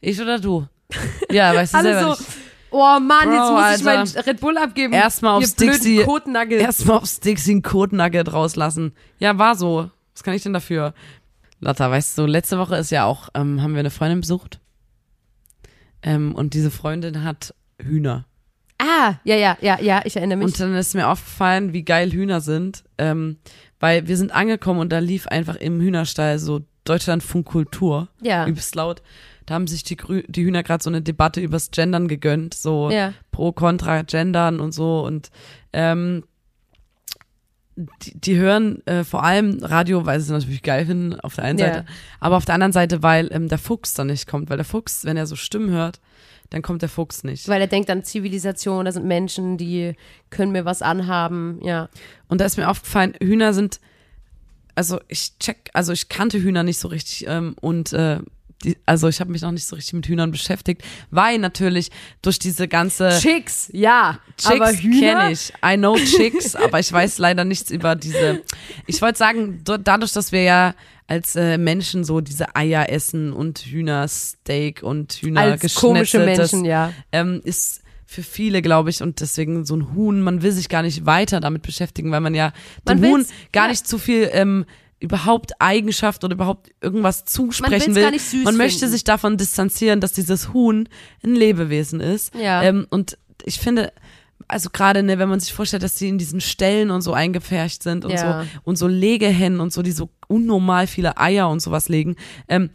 Ich 0.00 0.20
oder 0.20 0.40
du? 0.40 0.66
Ja, 1.30 1.54
weißt 1.54 1.72
du 1.72 1.78
Alle 1.78 1.94
selber 1.94 2.14
so, 2.16 2.20
nicht. 2.20 2.32
oh 2.72 2.98
Mann, 2.98 3.30
jetzt 3.30 3.46
Bro, 3.46 3.52
muss 3.52 3.80
ich 3.80 3.86
Alter. 3.86 4.12
mein 4.16 4.24
Red 4.24 4.40
Bull 4.40 4.58
abgeben. 4.58 4.92
Erstmal 4.92 5.36
aufs 5.36 5.54
Dixie-. 5.54 6.04
Erstmal 6.58 6.96
aufs 6.98 7.20
Dixie 7.20 7.54
ein 7.54 7.62
Code 7.62 7.96
Nugget 7.96 8.32
rauslassen. 8.32 8.92
Ja, 9.20 9.38
war 9.38 9.54
so. 9.54 9.88
Was 10.14 10.24
kann 10.24 10.34
ich 10.34 10.42
denn 10.42 10.52
dafür? 10.52 10.94
Lotta, 11.60 11.88
weißt 11.88 12.18
du, 12.18 12.26
letzte 12.26 12.58
Woche 12.58 12.74
ist 12.74 12.90
ja 12.90 13.04
auch, 13.04 13.28
ähm, 13.34 13.62
haben 13.62 13.74
wir 13.74 13.80
eine 13.80 13.90
Freundin 13.90 14.22
besucht. 14.22 14.58
Ähm, 16.02 16.34
und 16.34 16.54
diese 16.54 16.72
Freundin 16.72 17.22
hat 17.22 17.54
Hühner. 17.80 18.26
Ah, 18.78 19.14
ja, 19.22 19.36
ja, 19.36 19.56
ja, 19.60 19.78
ja, 19.80 20.00
ich 20.04 20.16
erinnere 20.16 20.38
mich. 20.38 20.46
Und 20.46 20.58
dann 20.58 20.74
ist 20.74 20.94
mir 20.94 21.06
aufgefallen, 21.06 21.72
wie 21.72 21.84
geil 21.84 22.10
Hühner 22.10 22.40
sind. 22.40 22.82
Ähm, 22.98 23.36
weil 23.80 24.06
wir 24.06 24.16
sind 24.16 24.32
angekommen 24.32 24.78
und 24.80 24.90
da 24.90 24.98
lief 25.00 25.26
einfach 25.26 25.56
im 25.56 25.80
Hühnerstall 25.80 26.38
so 26.38 26.60
Deutschlandfunk 26.84 27.46
Kultur. 27.46 28.08
Ja. 28.22 28.46
Übelst 28.46 28.74
laut. 28.74 29.02
Da 29.46 29.54
haben 29.54 29.66
sich 29.66 29.82
die, 29.82 29.96
Grü 29.96 30.22
die 30.28 30.44
Hühner 30.44 30.62
gerade 30.62 30.82
so 30.82 30.90
eine 30.90 31.02
Debatte 31.02 31.40
übers 31.40 31.70
Gendern 31.72 32.06
gegönnt. 32.08 32.54
So 32.54 32.90
Ja. 32.90 33.12
pro, 33.32 33.52
contra, 33.52 34.02
Gendern 34.02 34.60
und 34.60 34.72
so. 34.72 35.04
Und 35.04 35.30
ähm, 35.72 36.22
die, 38.02 38.20
die 38.20 38.36
hören 38.36 38.84
äh, 38.86 39.04
vor 39.04 39.24
allem 39.24 39.58
Radio, 39.62 40.04
weil 40.04 40.20
sie 40.20 40.24
es 40.26 40.30
natürlich 40.30 40.62
geil 40.62 40.86
finden, 40.86 41.18
auf 41.20 41.34
der 41.34 41.44
einen 41.44 41.58
Ja. 41.58 41.66
Seite. 41.66 41.86
Aber 42.20 42.36
auf 42.36 42.44
der 42.44 42.54
anderen 42.54 42.72
Seite, 42.72 43.02
weil 43.02 43.28
ähm, 43.32 43.48
der 43.48 43.58
Fuchs 43.58 43.94
dann 43.94 44.08
nicht 44.08 44.26
kommt. 44.26 44.50
Weil 44.50 44.58
der 44.58 44.66
Fuchs, 44.66 45.04
wenn 45.04 45.16
er 45.16 45.26
so 45.26 45.36
Stimmen 45.36 45.70
hört, 45.70 46.00
dann 46.50 46.62
kommt 46.62 46.82
der 46.82 46.88
Fuchs 46.88 47.24
nicht. 47.24 47.48
Weil 47.48 47.60
er 47.60 47.66
denkt 47.66 47.90
an 47.90 48.04
Zivilisation, 48.04 48.84
da 48.84 48.92
sind 48.92 49.06
Menschen, 49.06 49.56
die 49.56 49.94
können 50.30 50.52
mir 50.52 50.64
was 50.64 50.82
anhaben, 50.82 51.60
ja. 51.62 51.88
Und 52.28 52.40
da 52.40 52.44
ist 52.44 52.56
mir 52.56 52.68
aufgefallen, 52.68 53.14
Hühner 53.20 53.54
sind, 53.54 53.80
also 54.74 55.00
ich 55.08 55.38
check, 55.38 55.70
also 55.72 55.92
ich 55.92 56.08
kannte 56.08 56.42
Hühner 56.42 56.62
nicht 56.62 56.78
so 56.78 56.88
richtig 56.88 57.26
ähm, 57.28 57.54
und 57.60 57.92
äh, 57.92 58.18
die, 58.64 58.76
also 58.86 59.08
ich 59.08 59.20
habe 59.20 59.30
mich 59.30 59.42
noch 59.42 59.52
nicht 59.52 59.66
so 59.66 59.76
richtig 59.76 59.94
mit 59.94 60.06
Hühnern 60.06 60.30
beschäftigt, 60.30 60.82
weil 61.10 61.38
natürlich 61.38 61.90
durch 62.22 62.38
diese 62.38 62.68
ganze 62.68 63.18
Chicks, 63.20 63.70
ja. 63.72 64.18
aber 64.44 64.70
Chicks 64.70 64.82
Hühner, 64.82 65.00
kenne 65.00 65.32
ich. 65.32 65.52
I 65.64 65.76
know 65.76 65.96
Chicks, 65.96 66.54
aber 66.56 66.80
ich 66.80 66.92
weiß 66.92 67.18
leider 67.18 67.44
nichts 67.44 67.70
über 67.70 67.96
diese. 67.96 68.42
Ich 68.86 69.00
wollte 69.00 69.18
sagen, 69.18 69.62
dadurch, 69.64 70.12
dass 70.12 70.32
wir 70.32 70.42
ja 70.42 70.74
als 71.06 71.34
äh, 71.34 71.58
Menschen 71.58 72.04
so 72.04 72.20
diese 72.20 72.54
Eier 72.54 72.88
essen 72.88 73.32
und 73.32 73.58
Hühnersteak 73.58 74.82
und 74.82 75.14
Hühner 75.14 75.40
als 75.40 75.74
komische 75.74 76.20
Menschen, 76.20 76.64
ja. 76.64 76.92
ähm, 77.10 77.40
ist 77.42 77.82
für 78.06 78.22
viele, 78.22 78.62
glaube 78.62 78.90
ich, 78.90 79.02
und 79.02 79.20
deswegen 79.20 79.64
so 79.64 79.76
ein 79.76 79.94
Huhn, 79.94 80.20
man 80.20 80.42
will 80.42 80.52
sich 80.52 80.68
gar 80.68 80.82
nicht 80.82 81.06
weiter 81.06 81.40
damit 81.40 81.62
beschäftigen, 81.62 82.10
weil 82.12 82.20
man 82.20 82.34
ja 82.34 82.52
Man 82.84 83.00
dem 83.00 83.10
Huhn 83.10 83.26
gar 83.52 83.64
ja. 83.64 83.70
nicht 83.70 83.86
zu 83.86 83.98
viel 83.98 84.28
ähm, 84.32 84.66
überhaupt 85.00 85.52
Eigenschaft 85.58 86.22
oder 86.24 86.34
überhaupt 86.34 86.70
irgendwas 86.80 87.24
zusprechen 87.24 87.94
will. 87.94 88.02
gar 88.02 88.10
nicht 88.10 88.24
süß 88.24 88.44
man 88.44 88.56
möchte 88.56 88.80
finden. 88.80 88.92
sich 88.92 89.04
davon 89.04 89.36
distanzieren, 89.38 90.00
dass 90.00 90.12
dieses 90.12 90.52
Huhn 90.52 90.88
ein 91.24 91.34
Lebewesen 91.34 92.00
ist. 92.00 92.34
Ja. 92.34 92.62
Ähm, 92.62 92.86
und 92.90 93.16
ich 93.44 93.58
finde, 93.58 93.92
also 94.46 94.68
gerade, 94.70 95.02
ne, 95.02 95.18
wenn 95.18 95.28
man 95.30 95.40
sich 95.40 95.52
vorstellt, 95.54 95.82
dass 95.82 95.94
die 95.94 96.08
in 96.08 96.18
diesen 96.18 96.40
Ställen 96.42 96.90
und 96.90 97.00
so 97.00 97.14
eingepfercht 97.14 97.82
sind 97.82 98.04
und 98.04 98.10
Ja. 98.12 98.42
so 98.42 98.48
und 98.64 98.76
so 98.76 98.86
Legehennen 98.88 99.60
und 99.60 99.72
so, 99.72 99.80
die 99.82 99.92
so 99.92 100.10
unnormal 100.28 100.86
viele 100.86 101.16
Eier 101.16 101.48
und 101.48 101.60
sowas 101.60 101.88
legen. 101.88 102.16
Ähm, 102.48 102.68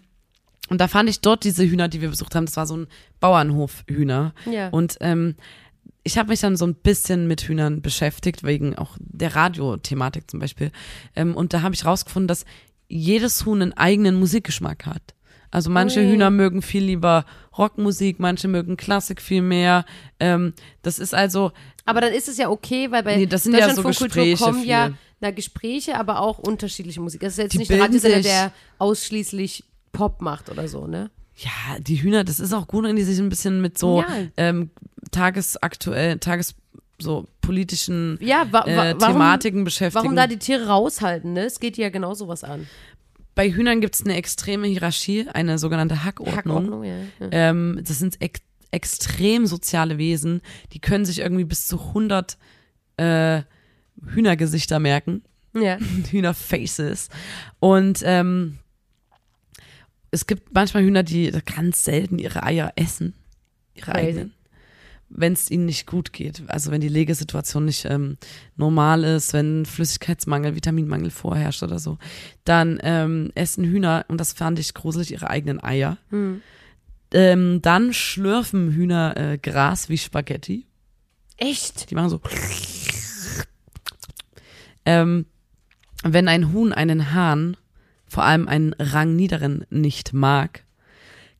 und 0.69 0.81
da 0.81 0.88
fand 0.88 1.07
ich 1.09 1.21
dort 1.21 1.43
diese 1.43 1.63
Hühner, 1.63 1.88
die 1.89 2.01
wir 2.01 2.09
besucht 2.09 2.33
haben, 2.33 2.47
das 2.47 2.57
war 2.57 2.65
so 2.65 2.75
ein 2.75 2.88
Bauernhof-Hühner. 3.19 4.33
Ja. 4.51 4.69
Und 4.69 4.97
ähm, 5.01 5.35
ich 6.06 6.20
habe 6.20 6.30
mich 6.30 6.39
dann 6.39 6.56
so 6.56 6.65
ein 6.68 6.76
bisschen 6.76 7.28
mit 7.28 7.41
Hühnern 7.41 7.82
beschäftigt, 7.82 8.44
wegen 8.44 8.76
auch 8.78 8.96
der 9.00 9.36
Radiothematik 9.36 10.30
zum 10.30 10.39
Beispiel. 10.39 10.72
Ähm, 11.15 11.36
und 11.36 11.52
da 11.52 11.63
habe 11.63 11.74
ich 11.74 11.84
rausgefunden, 11.84 12.28
dass 12.28 12.46
jedes 12.88 13.44
Huhn 13.46 13.60
einen 13.60 13.74
eigenen 13.74 14.15
Musikgeschmack 14.15 14.86
hat. 14.86 15.15
Also 15.50 15.72
manche 15.72 16.02
Ui. 16.02 16.08
Hühner 16.08 16.30
mögen 16.30 16.62
viel 16.62 16.84
lieber 16.84 17.26
Rockmusik, 17.58 18.20
manche 18.20 18.48
mögen 18.48 18.78
Klassik 18.78 19.20
viel 19.20 19.41
mehr. 19.41 19.84
Ähm, 20.20 20.54
das 20.84 21.00
ist 21.00 21.15
also, 21.15 21.52
Aber 21.86 22.02
dann 22.02 22.13
ist 22.13 22.28
es 22.28 22.38
ja 22.38 22.50
okay, 22.50 22.91
weil 22.91 23.02
bei 23.02 23.15
Nee, 23.15 23.26
das 23.26 23.44
sind 23.44 23.56
ja 23.56 23.74
so 23.74 23.82
Gespräche 23.82 24.44
kommen 24.44 24.63
ja 24.63 24.88
viel. 24.88 24.98
na, 25.22 25.32
Gespräche, 25.32 25.98
aber 25.98 26.20
auch 26.20 26.38
unterschiedliche 26.38 27.02
Musik. 27.02 27.22
Das 27.22 27.34
ist 27.34 27.39
jetzt 27.39 27.54
Die 27.54 27.58
nicht 27.60 27.72
der 27.72 27.82
Radiosender, 27.82 28.22
der 28.22 28.52
ausschließlich 28.78 29.63
Pop 29.91 30.22
macht 30.22 30.52
oder 30.52 30.68
so, 30.68 30.86
ne? 30.86 31.10
Ja, 31.38 31.80
die 31.80 32.02
Hühner, 32.02 32.24
das 32.24 32.39
ist 32.39 32.54
auch 32.54 32.67
gut, 32.67 32.86
wenn 32.86 32.95
die 32.95 33.04
sich 33.04 33.19
ein 33.19 33.30
bisschen 33.30 33.62
mit 33.62 33.78
so 33.78 34.02
Ja. 34.02 34.08
ähm, 34.38 34.69
tagesaktuell, 35.12 36.17
tages 36.19 36.56
so 37.00 37.28
politischen 37.41 38.17
Ja, 38.21 38.48
wa 38.52 38.65
wa 38.65 38.86
äh, 38.89 38.95
warum, 38.98 39.15
Thematiken 39.15 39.63
beschäftigen. 39.65 40.04
warum 40.04 40.15
da 40.15 40.28
die 40.28 40.38
Tiere 40.38 40.67
raushalten, 40.67 41.34
ne? 41.34 41.41
Es 41.45 41.60
geht 41.60 41.78
ja 41.78 41.89
genau 41.89 42.13
sowas 42.13 42.43
an. 42.43 42.67
Bei 43.36 43.52
Hühnern 43.52 43.82
gibt 43.82 43.95
es 43.95 44.06
eine 44.06 44.15
extreme 44.15 44.67
Hierarchie, 44.67 45.28
eine 45.34 45.60
sogenannte 45.60 46.06
Hackordnung. 46.06 46.38
Hackordnung, 46.38 46.84
ja. 46.86 46.95
ja. 47.19 47.28
Ähm, 47.32 47.82
das 47.86 48.00
sind 48.00 48.21
ex 48.21 48.41
extrem 48.71 49.45
soziale 49.45 49.98
Wesen, 49.98 50.41
die 50.74 50.80
können 50.80 51.06
sich 51.06 51.19
irgendwie 51.19 51.45
bis 51.45 51.65
zu 51.65 51.80
100 51.80 52.38
äh, 52.98 53.41
Hühnergesichter 54.06 54.80
merken, 54.80 55.24
ja. 55.54 55.78
Hühnerfaces. 56.12 57.08
Und 57.60 58.02
ähm, 58.04 58.58
es 60.15 60.28
gibt 60.28 60.54
manchmal 60.54 60.84
Hühner, 60.84 61.04
die 61.04 61.30
ganz 61.45 61.84
selten 61.84 62.19
ihre 62.19 62.43
Eier 62.43 62.71
essen, 62.78 63.13
ihre 63.73 63.91
Crazy. 63.91 64.08
eigenen. 64.08 64.34
Wenn 65.10 65.34
es 65.34 65.51
ihnen 65.51 65.65
nicht 65.65 65.86
gut 65.86 66.13
geht, 66.13 66.41
also 66.47 66.71
wenn 66.71 66.82
die 66.82 66.88
Legesituation 66.88 67.65
nicht 67.65 67.86
ähm, 67.86 68.17
normal 68.56 69.04
ist, 69.04 69.34
wenn 69.34 69.65
Flüssigkeitsmangel, 69.65 70.56
Vitaminmangel 70.56 71.12
vorherrscht 71.12 71.62
oder 71.62 71.78
so, 71.78 71.99
dann 72.43 72.80
ähm, 72.82 73.32
essen 73.36 73.65
Hühner, 73.65 74.06
und 74.08 74.19
das 74.19 74.34
fand 74.34 74.58
ich 74.58 74.73
gruselig, 74.73 75.12
ihre 75.12 75.30
eigenen 75.30 75.63
Eier. 75.63 75.97
Hm. 76.10 76.41
Ähm, 77.13 77.62
dann 77.62 77.93
schlürfen 77.93 78.71
Hühner 78.71 79.15
äh, 79.15 79.38
Gras 79.38 79.89
wie 79.89 79.97
Spaghetti. 79.97 80.65
Echt? 81.38 81.91
Die 81.91 81.95
machen 81.95 82.10
so. 82.10 82.21
Ähm, 84.86 85.25
wenn 86.04 86.28
ein 86.28 86.54
Huhn 86.54 86.71
einen 86.73 87.13
Hahn, 87.13 87.58
vor 88.15 88.23
allem 88.23 88.47
einen 88.47 88.73
rangniederen, 88.80 89.65
nicht 89.69 90.13
mag, 90.13 90.63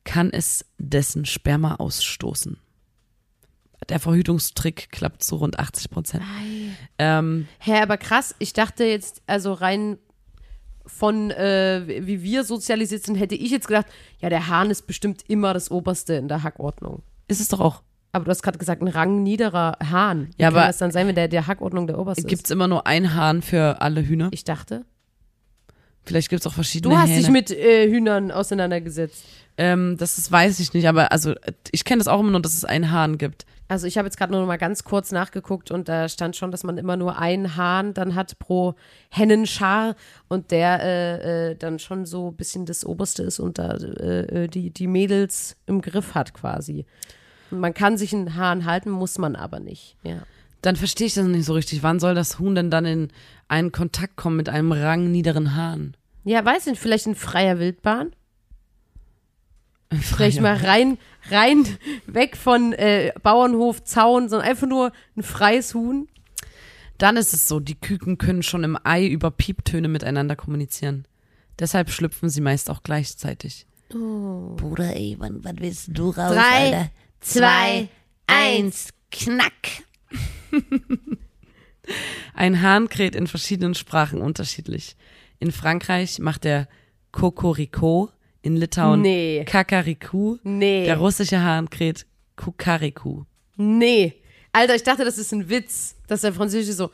kann 0.04 0.30
es 0.30 0.64
dessen 0.76 1.24
Sperma 1.24 1.76
ausstoßen. 1.76 2.58
Der 3.88 3.98
Verhütungstrick 3.98 4.90
klappt 4.92 5.22
zu 5.22 5.36
rund 5.36 5.58
80 5.58 5.90
Prozent. 5.90 6.22
Ähm, 6.98 7.48
Hä, 7.60 7.80
aber 7.80 7.96
krass, 7.96 8.34
ich 8.38 8.52
dachte 8.52 8.84
jetzt, 8.84 9.22
also 9.26 9.54
rein 9.54 9.96
von 10.84 11.30
äh, 11.30 11.82
wie 12.06 12.22
wir 12.22 12.44
sozialisiert 12.44 13.04
sind, 13.04 13.16
hätte 13.16 13.34
ich 13.34 13.50
jetzt 13.50 13.68
gedacht, 13.68 13.86
ja, 14.20 14.28
der 14.28 14.46
Hahn 14.48 14.70
ist 14.70 14.86
bestimmt 14.86 15.22
immer 15.28 15.54
das 15.54 15.70
Oberste 15.70 16.12
in 16.14 16.28
der 16.28 16.42
Hackordnung. 16.42 17.02
ist 17.26 17.40
es 17.40 17.48
doch 17.48 17.60
auch. 17.60 17.82
Aber 18.12 18.24
du 18.26 18.30
hast 18.30 18.42
gerade 18.42 18.58
gesagt, 18.58 18.82
ein 18.82 18.88
rangniederer 18.88 19.78
Hahn. 19.90 20.28
Wie 20.36 20.42
Ja, 20.42 20.48
kann 20.50 20.58
aber- 20.58 20.66
das 20.66 20.78
dann 20.78 20.90
sein, 20.90 21.06
wenn 21.06 21.14
der 21.14 21.28
der 21.28 21.46
Hackordnung 21.46 21.86
der 21.86 21.98
Oberste 21.98 22.22
Gibt 22.22 22.42
ist? 22.42 22.46
es 22.46 22.50
immer 22.50 22.68
nur 22.68 22.86
ein 22.86 23.14
Hahn 23.14 23.40
für 23.42 23.80
alle 23.80 24.06
Hühner? 24.06 24.28
Ich 24.32 24.44
dachte. 24.44 24.84
Vielleicht 26.06 26.28
gibt 26.30 26.40
es 26.40 26.46
auch 26.46 26.52
verschiedene 26.54 26.94
Du 26.94 27.00
hast 27.00 27.08
Hähne. 27.08 27.20
dich 27.20 27.30
mit 27.30 27.50
äh, 27.50 27.88
Hühnern 27.90 28.30
auseinandergesetzt. 28.30 29.24
ähm, 29.58 29.96
das 29.98 30.18
ist, 30.18 30.30
weiß 30.30 30.60
ich 30.60 30.72
nicht, 30.72 30.86
aber 30.88 31.12
also 31.12 31.34
ich 31.72 31.84
kenne 31.84 31.98
das 31.98 32.08
auch 32.08 32.20
immer 32.20 32.30
nur, 32.30 32.40
dass 32.42 32.54
es 32.54 32.64
einen 32.64 32.90
Hahn 32.92 33.18
gibt. 33.18 33.44
Also 33.68 33.88
ich 33.88 33.98
habe 33.98 34.06
jetzt 34.06 34.16
gerade 34.16 34.30
nur 34.30 34.40
noch 34.42 34.46
mal 34.46 34.58
ganz 34.58 34.84
kurz 34.84 35.10
nachgeguckt 35.10 35.72
und 35.72 35.88
da 35.88 36.08
stand 36.08 36.36
schon, 36.36 36.52
dass 36.52 36.62
man 36.62 36.78
immer 36.78 36.96
nur 36.96 37.18
einen 37.18 37.56
Hahn 37.56 37.94
dann 37.94 38.14
hat 38.14 38.38
pro 38.38 38.76
Hennenschar 39.10 39.96
und 40.28 40.52
der 40.52 40.80
äh, 40.84 41.50
äh, 41.50 41.54
dann 41.56 41.80
schon 41.80 42.06
so 42.06 42.28
ein 42.30 42.36
bisschen 42.36 42.64
das 42.66 42.84
Oberste 42.86 43.24
ist 43.24 43.40
und 43.40 43.58
da 43.58 43.72
äh, 43.74 44.44
äh, 44.44 44.48
die, 44.48 44.70
die 44.70 44.86
Mädels 44.86 45.56
im 45.66 45.80
Griff 45.80 46.14
hat 46.14 46.32
quasi. 46.32 46.86
Und 47.50 47.58
man 47.58 47.74
kann 47.74 47.98
sich 47.98 48.12
einen 48.14 48.36
Hahn 48.36 48.66
halten, 48.66 48.90
muss 48.90 49.18
man 49.18 49.34
aber 49.34 49.58
nicht. 49.58 49.96
Ja. 50.04 50.18
Dann 50.62 50.76
verstehe 50.76 51.06
ich 51.06 51.14
das 51.14 51.26
nicht 51.26 51.44
so 51.44 51.52
richtig. 51.52 51.82
Wann 51.82 52.00
soll 52.00 52.14
das 52.14 52.38
Huhn 52.38 52.54
denn 52.54 52.70
dann 52.70 52.84
in 52.84 53.08
einen 53.48 53.72
Kontakt 53.72 54.16
kommen 54.16 54.36
mit 54.36 54.48
einem 54.48 54.72
rangniederen 54.72 55.54
Hahn? 55.54 55.96
Ja, 56.24 56.44
weiß 56.44 56.66
nicht, 56.66 56.80
vielleicht 56.80 57.06
in 57.06 57.14
freier 57.14 57.58
Wildbahn? 57.58 58.12
Vielleicht 60.00 60.40
mal 60.40 60.56
rein, 60.56 60.98
rein, 61.30 61.64
weg 62.06 62.36
von 62.36 62.72
äh, 62.72 63.12
Bauernhof, 63.22 63.84
Zaun, 63.84 64.28
sondern 64.28 64.48
einfach 64.48 64.66
nur 64.66 64.90
ein 65.16 65.22
freies 65.22 65.74
Huhn. 65.74 66.08
Dann 66.98 67.16
ist 67.16 67.32
es 67.32 67.46
so, 67.46 67.60
die 67.60 67.76
Küken 67.78 68.18
können 68.18 68.42
schon 68.42 68.64
im 68.64 68.76
Ei 68.82 69.06
über 69.06 69.30
Pieptöne 69.30 69.86
miteinander 69.86 70.34
kommunizieren. 70.34 71.06
Deshalb 71.60 71.90
schlüpfen 71.90 72.28
sie 72.30 72.40
meist 72.40 72.68
auch 72.68 72.82
gleichzeitig. 72.82 73.66
Bruder, 73.90 74.96
ey, 74.96 75.14
wann, 75.18 75.44
wann 75.44 75.60
willst 75.60 75.90
du 75.92 76.10
raus, 76.10 76.32
Drei, 76.34 76.64
Alter? 76.74 76.90
zwei, 77.20 77.88
eins, 78.26 78.88
knack. 79.12 79.52
Ein 82.34 82.62
Hahn 82.62 82.88
kräht 82.88 83.14
in 83.14 83.26
verschiedenen 83.26 83.74
Sprachen 83.74 84.20
unterschiedlich. 84.20 84.96
In 85.38 85.52
Frankreich 85.52 86.18
macht 86.18 86.44
er 86.44 86.68
Kokoriko, 87.12 88.10
in 88.42 88.56
Litauen 88.56 89.02
Nee. 89.02 89.44
Kakariku, 89.46 90.38
Nee. 90.42 90.84
der 90.84 90.96
russische 90.98 91.40
Hahn 91.40 91.70
kräht 91.70 92.06
Kukariku. 92.36 93.24
Nee. 93.56 94.14
Alter, 94.52 94.74
ich 94.74 94.82
dachte, 94.82 95.04
das 95.04 95.18
ist 95.18 95.32
ein 95.32 95.48
Witz, 95.48 95.96
dass 96.06 96.22
der 96.22 96.32
Französische 96.32 96.72
so. 96.74 96.90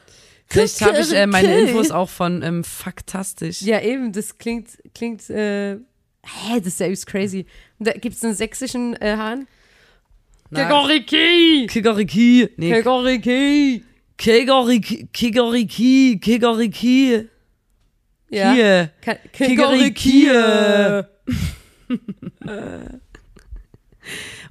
Vielleicht 0.46 0.80
habe 0.82 0.98
ich 0.98 1.12
äh, 1.12 1.26
meine. 1.26 1.60
Infos 1.60 1.90
auch 1.90 2.08
von 2.08 2.42
ähm, 2.42 2.62
Faktastisch. 2.64 3.62
Ja, 3.62 3.80
eben, 3.80 4.12
das 4.12 4.36
klingt, 4.38 4.68
klingt, 4.94 5.28
äh, 5.30 5.74
hä, 5.76 6.58
das 6.58 6.66
ist 6.66 6.80
ja 6.80 6.86
übelst 6.86 7.06
crazy. 7.06 7.46
Und 7.78 7.88
da 7.88 7.92
gibt's 7.92 8.22
einen 8.24 8.34
sächsischen 8.34 8.94
äh, 9.00 9.16
Hahn? 9.16 9.46
Kikoriki! 10.54 11.66
Kikoriki. 11.68 12.48
Nee, 12.56 12.72
Kikoriki! 12.72 13.84
Kikoriki. 14.16 15.08
Kikoriki. 15.12 16.20
Kikoriki. 16.20 17.28
Ja. 18.30 18.52
Hier. 18.52 18.90
Kikoriki! 19.32 20.28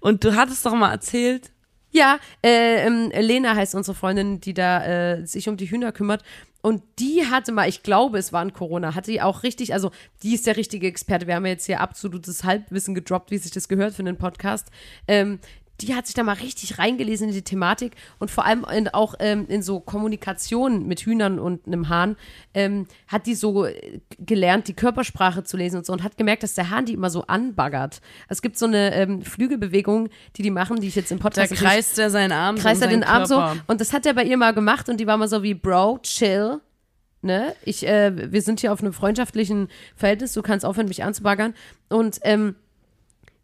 Und 0.02 0.24
du 0.24 0.36
hattest 0.36 0.66
doch 0.66 0.74
mal 0.74 0.92
erzählt, 0.92 1.52
Ja, 1.92 2.20
äh, 2.44 2.86
ähm, 2.86 3.12
Lena 3.14 3.56
heißt 3.56 3.76
unsere 3.76 3.96
Freundin, 3.96 4.40
die 4.40 4.54
da 4.54 4.86
äh, 4.86 5.28
sich 5.28 5.50
um 5.50 5.58
die 5.58 5.70
Hühner 5.70 5.92
kümmert. 5.92 6.24
Und 6.62 6.84
die 7.00 7.26
hatte 7.26 7.52
mal, 7.52 7.68
ich 7.68 7.84
glaube, 7.84 8.18
es 8.20 8.32
war 8.32 8.42
ein 8.42 8.54
Corona, 8.54 8.94
hatte 8.96 9.12
die 9.12 9.22
auch 9.22 9.44
richtig, 9.44 9.74
also 9.74 9.92
die 10.24 10.36
ist 10.36 10.46
der 10.46 10.58
richtige 10.58 10.88
Experte. 10.88 11.28
Wir 11.28 11.36
haben 11.36 11.46
ja 11.46 11.54
jetzt 11.54 11.66
hier 11.66 11.82
absolutes 11.82 12.44
Halbwissen 12.44 12.94
gedroppt, 12.94 13.32
wie 13.32 13.40
sich 13.40 13.52
das 13.52 13.68
gehört 13.68 13.94
für 13.94 14.04
einen 14.04 14.18
Podcast. 14.18 14.68
Ähm, 15.08 15.40
die 15.82 15.96
hat 15.96 16.06
sich 16.08 16.16
da 16.16 16.24
mal 16.24 16.34
richtig 16.34 16.78
reingelesen 16.78 17.30
in 17.30 17.34
die 17.34 17.42
Thematik 17.42 17.94
und 18.20 18.32
vor 18.32 18.46
allem 18.46 18.66
in, 18.74 18.88
auch 18.90 19.16
ähm, 19.20 19.46
in 19.48 19.62
so 19.62 19.80
Kommunikation 19.80 20.88
mit 20.88 21.02
Hühnern 21.02 21.40
und 21.40 21.68
einem 21.68 21.90
Hahn 21.90 22.16
ähm, 22.54 22.88
hat 23.08 23.26
die 23.28 23.36
so 23.36 23.66
äh, 23.66 24.00
gelernt, 24.20 24.68
die 24.68 24.74
Körpersprache 24.74 25.44
zu 25.44 25.58
lesen 25.58 25.78
und 25.78 25.86
so 25.86 25.94
und 25.94 26.04
hat 26.04 26.18
gemerkt, 26.18 26.44
dass 26.44 26.54
der 26.54 26.70
Hahn 26.70 26.86
die 26.86 26.94
immer 26.94 27.10
so 27.10 27.24
anbaggert. 27.28 28.02
Es 28.28 28.42
gibt 28.42 28.58
so 28.58 28.66
eine 28.66 28.94
ähm, 28.96 29.22
Flügelbewegung, 29.22 30.10
die 30.36 30.42
die 30.42 30.52
machen, 30.52 30.80
die 30.80 30.88
ich 30.88 30.96
jetzt 30.96 31.12
im 31.12 31.20
da 31.20 31.24
Podcast 31.24 31.52
natürlich- 31.52 31.72
kreist 31.72 32.00
er 32.00 32.10
seinen 32.10 32.32
Arm 32.32 32.58
so 32.58 32.64
kreist 32.64 32.82
er 32.82 32.88
den 32.88 33.04
Arm 33.04 33.26
so. 33.26 33.42
Und 33.68 33.82
das 33.82 33.94
hat 33.94 34.06
er 34.06 34.14
bei 34.14 34.24
ihr 34.24 34.38
mal 34.38 34.54
gemacht 34.54 34.90
und 34.90 35.00
die 35.00 35.08
war 35.08 35.18
mal 35.18 35.28
so 35.28 35.44
wie, 35.44 35.54
Bro, 35.54 36.00
chill. 36.04 36.60
Ne? 37.24 37.54
Ich, 37.64 37.88
äh, 37.88 38.32
wir 38.32 38.42
sind 38.42 38.62
hier 38.62 38.74
auf 38.74 38.82
einem 38.82 38.94
freundschaftlichen 38.94 39.68
Verhältnis, 39.96 40.34
du 40.34 40.42
kannst 40.42 40.66
aufhören, 40.66 40.88
mich 40.88 41.04
anzubaggern. 41.04 41.54
Und 41.90 42.20
ähm, 42.24 42.56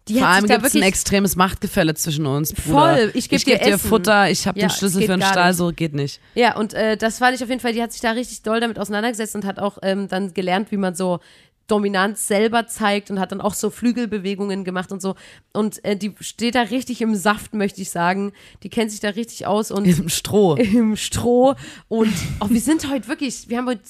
die 0.07 0.19
Vor 0.19 0.27
allem 0.27 0.45
gibt 0.45 0.65
es 0.65 0.75
ein 0.75 0.81
extremes 0.81 1.35
Machtgefälle 1.35 1.93
zwischen 1.95 2.25
uns, 2.25 2.53
Bruder. 2.53 2.97
Voll, 2.97 3.11
ich 3.13 3.29
geb 3.29 3.39
ich 3.39 3.45
geb 3.45 3.61
dir 3.61 3.73
Essen. 3.73 3.89
Futter, 3.89 4.29
ich 4.29 4.47
habe 4.47 4.59
Ja, 4.59 4.67
den 4.67 4.71
Schlüssel 4.71 5.01
für 5.01 5.17
den 5.17 5.21
Stall, 5.21 5.53
so 5.53 5.71
geht 5.71 5.93
nicht. 5.93 6.19
Ja, 6.35 6.55
und 6.55 6.73
äh, 6.73 6.97
das 6.97 7.19
fand 7.19 7.35
ich 7.35 7.43
auf 7.43 7.49
jeden 7.49 7.61
Fall, 7.61 7.73
die 7.73 7.81
hat 7.81 7.91
sich 7.91 8.01
da 8.01 8.11
richtig 8.11 8.43
doll 8.43 8.59
damit 8.59 8.79
auseinandergesetzt 8.79 9.35
und 9.35 9.45
hat 9.45 9.59
auch 9.59 9.77
ähm, 9.81 10.07
dann 10.07 10.33
gelernt, 10.33 10.71
wie 10.71 10.77
man 10.77 10.95
so 10.95 11.19
Dominanz 11.67 12.27
selber 12.27 12.67
zeigt 12.67 13.11
und 13.11 13.19
hat 13.19 13.31
dann 13.31 13.41
auch 13.41 13.53
so 13.53 13.69
Flügelbewegungen 13.69 14.63
gemacht 14.63 14.91
und 14.91 15.01
so. 15.01 15.15
Und 15.53 15.83
äh, 15.83 15.95
die 15.95 16.15
steht 16.21 16.55
da 16.55 16.61
richtig 16.61 17.01
im 17.01 17.15
Saft, 17.15 17.53
möchte 17.53 17.81
ich 17.81 17.91
sagen. 17.91 18.31
Die 18.63 18.69
kennt 18.69 18.91
sich 18.91 19.01
da 19.01 19.09
richtig 19.09 19.45
aus 19.45 19.69
und 19.69 19.85
Im 19.85 20.09
Stroh. 20.09 20.55
im 20.55 20.95
Stroh. 20.95 21.55
Und 21.89 22.13
oh, 22.39 22.47
wir 22.49 22.61
sind 22.61 22.89
heute 22.89 23.07
wirklich, 23.07 23.49
wir 23.49 23.57
haben 23.57 23.67
heute 23.67 23.81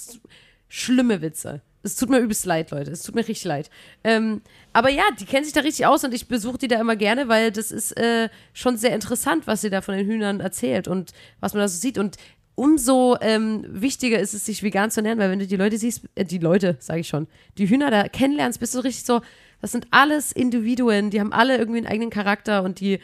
schlimme 0.68 1.22
Witze. 1.22 1.62
Es 1.84 1.96
tut 1.96 2.10
mir 2.10 2.20
übelst 2.20 2.46
leid, 2.46 2.72
Leute. 2.72 2.92
Es 2.92 3.04
tut 3.04 3.16
mir 3.16 3.22
richtig 3.28 3.46
leid. 3.46 3.70
Ähm, 4.04 4.42
aber 4.74 4.90
ja, 4.90 5.04
die 5.20 5.26
kennt 5.26 5.46
sich 5.46 5.54
da 5.54 5.62
richtig 5.62 5.86
aus 5.86 6.04
und 6.04 6.14
ich 6.14 6.28
besuche 6.28 6.58
die 6.58 6.68
da 6.68 6.80
immer 6.80 6.96
gerne, 6.96 7.28
weil 7.28 7.52
das 7.52 7.72
ist 7.72 7.98
äh, 7.98 8.30
schon 8.54 8.78
sehr 8.78 8.94
interessant, 8.94 9.48
was 9.48 9.62
sie 9.62 9.70
da 9.70 9.82
von 9.82 9.96
den 9.96 10.06
Hühnern 10.06 10.40
erzählt 10.40 10.88
und 10.88 11.12
was 11.40 11.54
man 11.54 11.62
da 11.62 11.68
so 11.68 11.78
sieht. 11.78 11.98
Und 11.98 12.18
umso 12.56 13.18
ähm, 13.22 13.64
wichtiger 13.70 14.20
ist 14.20 14.34
es, 14.34 14.46
sich 14.46 14.64
vegan 14.64 14.92
zu 14.92 15.00
ernähren, 15.00 15.20
weil 15.20 15.32
wenn 15.32 15.40
du 15.40 15.48
die 15.48 15.56
Leute 15.56 15.78
siehst, 15.78 16.02
äh, 16.16 16.26
die 16.26 16.40
Leute, 16.40 16.76
sage 16.80 17.02
ich 17.02 17.08
schon, 17.08 17.28
die 17.58 17.70
Hühner 17.70 17.92
da 17.92 18.08
kennenlernst, 18.08 18.60
bist 18.60 18.76
du 18.76 18.80
richtig 18.80 19.06
so, 19.06 19.22
das 19.62 19.72
sind 19.72 19.88
alles 19.92 20.32
Individuen, 20.32 21.10
die 21.10 21.20
haben 21.20 21.34
alle 21.34 21.58
irgendwie 21.58 21.80
einen 21.80 21.88
eigenen 21.88 22.10
Charakter 22.10 22.64
und 22.64 22.80
die 22.80 23.00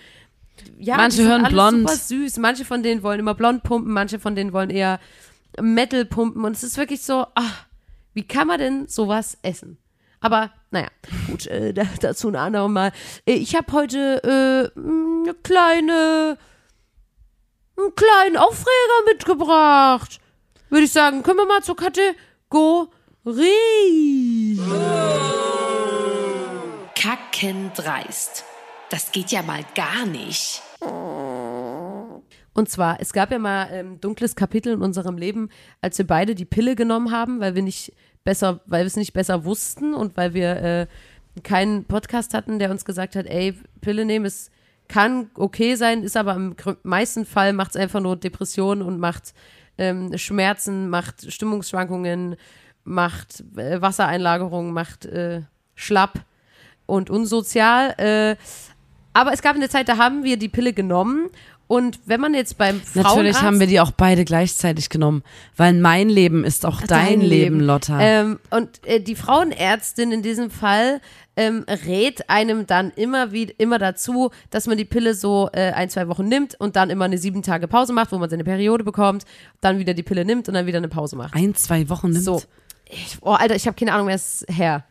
ja, 0.77 0.97
Manche 0.97 1.23
die 1.23 1.27
hören 1.27 1.43
blond. 1.49 1.89
super 1.89 1.95
süß. 1.95 2.37
Manche 2.37 2.65
von 2.65 2.83
denen 2.83 3.03
wollen 3.03 3.19
immer 3.19 3.33
blond 3.33 3.63
pumpen, 3.63 3.91
manche 3.91 4.19
von 4.19 4.35
denen 4.35 4.53
wollen 4.53 4.69
eher 4.69 4.99
Metal 5.59 6.05
pumpen. 6.05 6.43
Und 6.43 6.55
es 6.55 6.63
ist 6.63 6.77
wirklich 6.77 7.01
so, 7.01 7.25
ach, 7.35 7.65
wie 8.13 8.27
kann 8.27 8.47
man 8.47 8.59
denn 8.59 8.87
sowas 8.87 9.37
essen? 9.41 9.77
Aber 10.19 10.51
naja, 10.71 10.87
gut, 11.27 11.47
äh, 11.47 11.73
da, 11.73 11.83
dazu 11.99 12.29
ein 12.29 12.35
anderes 12.37 12.71
Mal. 12.71 12.91
Äh, 13.25 13.33
ich 13.33 13.55
habe 13.55 13.71
heute 13.73 14.23
äh, 14.23 14.79
eine 14.79 15.33
kleine, 15.43 16.37
einen 17.77 17.95
kleinen 17.95 18.37
Aufreger 18.37 19.03
mitgebracht. 19.05 20.21
Würde 20.69 20.85
ich 20.85 20.93
sagen, 20.93 21.23
können 21.23 21.39
wir 21.39 21.45
mal 21.45 21.61
zur 21.61 21.75
Kategorie. 21.75 22.15
Kackendreist. 26.95 28.45
Das 28.89 29.11
geht 29.11 29.31
ja 29.31 29.41
mal 29.41 29.65
gar 29.75 30.05
nicht. 30.05 30.61
Und 32.53 32.69
zwar, 32.69 33.01
es 33.01 33.11
gab 33.11 33.31
ja 33.31 33.39
mal 33.39 33.67
ähm, 33.71 33.99
dunkles 33.99 34.35
Kapitel 34.35 34.73
in 34.73 34.81
unserem 34.81 35.17
Leben, 35.17 35.49
als 35.81 35.97
wir 35.97 36.07
beide 36.07 36.35
die 36.35 36.45
Pille 36.45 36.75
genommen 36.75 37.11
haben, 37.11 37.39
weil 37.39 37.55
wir 37.55 37.61
nicht 37.61 37.93
besser, 38.23 38.61
weil 38.65 38.83
wir 38.83 38.87
es 38.87 38.95
nicht 38.95 39.13
besser 39.13 39.45
wussten 39.45 39.93
und 39.93 40.17
weil 40.17 40.33
wir 40.33 40.55
äh, 40.61 40.87
keinen 41.43 41.85
Podcast 41.85 42.33
hatten, 42.33 42.59
der 42.59 42.71
uns 42.71 42.85
gesagt 42.85 43.15
hat, 43.15 43.25
ey, 43.25 43.55
Pille 43.81 44.05
nehmen 44.05 44.25
ist 44.25 44.51
kann 44.87 45.29
okay 45.35 45.75
sein, 45.75 46.03
ist 46.03 46.17
aber 46.17 46.35
im 46.35 46.55
meisten 46.83 47.25
Fall 47.25 47.53
macht 47.53 47.71
es 47.71 47.77
einfach 47.77 47.99
nur 47.99 48.15
Depressionen 48.15 48.81
und 48.81 48.99
macht 48.99 49.33
ähm, 49.77 50.15
Schmerzen, 50.17 50.89
macht 50.89 51.31
Stimmungsschwankungen, 51.31 52.35
macht 52.83 53.43
äh, 53.57 53.81
Wassereinlagerung, 53.81 54.71
macht 54.71 55.05
äh, 55.05 55.41
schlapp 55.75 56.25
und 56.85 57.09
unsozial. 57.09 57.95
Äh, 57.97 58.35
aber 59.13 59.33
es 59.33 59.41
gab 59.41 59.55
eine 59.55 59.69
Zeit, 59.69 59.89
da 59.89 59.97
haben 59.97 60.23
wir 60.23 60.37
die 60.37 60.49
Pille 60.49 60.73
genommen 60.73 61.29
und 61.73 62.01
wenn 62.05 62.21
man 62.21 62.35
jetzt 62.35 62.59
beim 62.59 62.79
Frauenarzt 62.79 63.15
Natürlich 63.15 63.41
haben 63.41 63.59
wir 63.59 63.65
die 63.65 63.79
auch 63.79 63.89
beide 63.89 64.25
gleichzeitig 64.25 64.89
genommen, 64.89 65.23
weil 65.57 65.73
mein 65.73 66.07
Leben 66.07 66.43
ist 66.43 66.67
auch 66.67 66.81
dein, 66.83 67.19
Leben, 67.19 67.59
Lotta. 67.59 67.99
Ähm, 67.99 68.39
und 68.51 68.85
äh, 68.85 68.99
die 68.99 69.15
Frauenärztin 69.15 70.11
in 70.11 70.21
diesem 70.21 70.51
Fall 70.51 71.01
ähm, 71.35 71.65
rät 71.87 72.29
einem 72.29 72.67
dann 72.67 72.91
immer 72.91 73.31
wie 73.31 73.45
immer 73.57 73.79
dazu, 73.79 74.29
dass 74.51 74.67
man 74.67 74.77
die 74.77 74.85
Pille 74.85 75.15
so 75.15 75.49
äh, 75.51 75.71
ein, 75.71 75.89
zwei 75.89 76.07
Wochen 76.09 76.27
nimmt 76.27 76.53
und 76.59 76.75
dann 76.75 76.91
immer 76.91 77.05
eine 77.05 77.17
sieben 77.17 77.41
Tage 77.41 77.67
Pause 77.67 77.91
macht, 77.91 78.11
wo 78.11 78.19
man 78.19 78.29
seine 78.29 78.43
Periode 78.43 78.83
bekommt, 78.83 79.25
dann 79.59 79.79
wieder 79.79 79.95
die 79.95 80.03
Pille 80.03 80.25
nimmt 80.25 80.47
und 80.47 80.53
dann 80.53 80.67
wieder 80.67 80.77
eine 80.77 80.89
Pause 80.89 81.15
macht. 81.15 81.33
Ein, 81.33 81.55
zwei 81.55 81.89
Wochen 81.89 82.11
nimmt. 82.11 82.23
So. 82.23 82.43
Ich, 82.87 83.17
oh, 83.21 83.31
Alter, 83.31 83.55
ich 83.55 83.65
habe 83.65 83.75
keine 83.75 83.93
Ahnung, 83.93 84.05
wer 84.05 84.15
ist 84.15 84.45
her. 84.47 84.85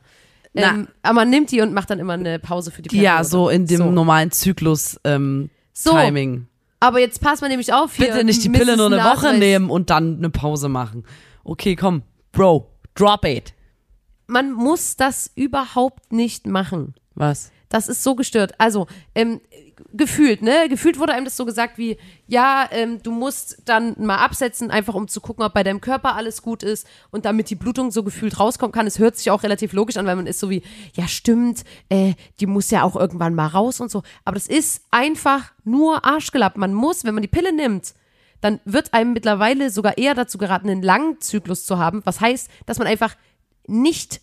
Na. 0.52 0.70
Ähm, 0.70 0.88
aber 1.02 1.14
man 1.14 1.30
nimmt 1.30 1.52
die 1.52 1.60
und 1.60 1.72
macht 1.72 1.90
dann 1.90 2.00
immer 2.00 2.14
eine 2.14 2.40
Pause 2.40 2.72
für 2.72 2.82
die 2.82 2.88
Periode. 2.88 3.04
Ja, 3.04 3.22
so 3.22 3.50
in 3.50 3.68
dem 3.68 3.78
So. 3.78 3.90
normalen 3.92 4.32
Zyklus 4.32 4.98
ähm, 5.04 5.48
So. 5.72 5.92
Aber 6.82 6.98
jetzt 6.98 7.20
passt 7.20 7.42
man 7.42 7.50
nämlich 7.50 7.72
auf 7.72 7.94
hier. 7.94 8.08
Bitte 8.08 8.24
nicht 8.24 8.42
die 8.42 8.48
Pille 8.48 8.72
Mrs. 8.72 8.76
nur 8.76 8.86
eine 8.86 8.96
Woche 8.96 9.26
Nachweis. 9.26 9.38
nehmen 9.38 9.70
und 9.70 9.88
dann 9.88 10.16
eine 10.16 10.30
Pause 10.30 10.68
machen. 10.68 11.04
Okay, 11.44 11.76
komm, 11.76 12.02
Bro, 12.32 12.72
drop 12.96 13.24
it. 13.24 13.54
Man 14.26 14.50
muss 14.50 14.96
das 14.96 15.30
überhaupt 15.36 16.12
nicht 16.12 16.48
machen. 16.48 16.94
Was? 17.14 17.52
Das 17.68 17.86
ist 17.86 18.02
so 18.02 18.16
gestört. 18.16 18.54
Also, 18.58 18.88
ähm, 19.14 19.40
gefühlt, 19.92 20.42
ne? 20.42 20.68
Gefühlt 20.68 20.98
wurde 20.98 21.12
einem 21.14 21.24
das 21.24 21.36
so 21.36 21.44
gesagt 21.44 21.78
wie, 21.78 21.96
ja, 22.26 22.68
ähm, 22.70 23.02
du 23.02 23.10
musst 23.10 23.62
dann 23.64 23.94
mal 23.98 24.16
absetzen, 24.16 24.70
einfach 24.70 24.94
um 24.94 25.08
zu 25.08 25.20
gucken, 25.20 25.44
ob 25.44 25.52
bei 25.54 25.62
deinem 25.62 25.80
Körper 25.80 26.14
alles 26.16 26.42
gut 26.42 26.62
ist 26.62 26.86
und 27.10 27.24
damit 27.24 27.50
die 27.50 27.54
Blutung 27.54 27.90
so 27.90 28.02
gefühlt 28.02 28.38
rauskommen 28.40 28.72
kann. 28.72 28.86
Es 28.86 28.98
hört 28.98 29.16
sich 29.16 29.30
auch 29.30 29.42
relativ 29.42 29.72
logisch 29.72 29.96
an, 29.96 30.06
weil 30.06 30.16
man 30.16 30.26
ist 30.26 30.40
so 30.40 30.50
wie, 30.50 30.62
ja, 30.94 31.06
stimmt, 31.08 31.64
äh, 31.88 32.14
die 32.40 32.46
muss 32.46 32.70
ja 32.70 32.82
auch 32.82 32.96
irgendwann 32.96 33.34
mal 33.34 33.46
raus 33.48 33.80
und 33.80 33.90
so. 33.90 34.02
Aber 34.24 34.34
das 34.34 34.46
ist 34.46 34.82
einfach 34.90 35.52
nur 35.64 36.04
Arschgelapp. 36.04 36.56
Man 36.56 36.74
muss, 36.74 37.04
wenn 37.04 37.14
man 37.14 37.22
die 37.22 37.28
Pille 37.28 37.52
nimmt, 37.54 37.94
dann 38.40 38.60
wird 38.64 38.92
einem 38.94 39.12
mittlerweile 39.12 39.70
sogar 39.70 39.98
eher 39.98 40.14
dazu 40.14 40.36
geraten, 40.38 40.68
einen 40.68 40.82
langen 40.82 41.20
Zyklus 41.20 41.64
zu 41.64 41.78
haben. 41.78 42.00
Was 42.04 42.20
heißt, 42.20 42.50
dass 42.66 42.78
man 42.78 42.88
einfach 42.88 43.14
nicht 43.66 44.20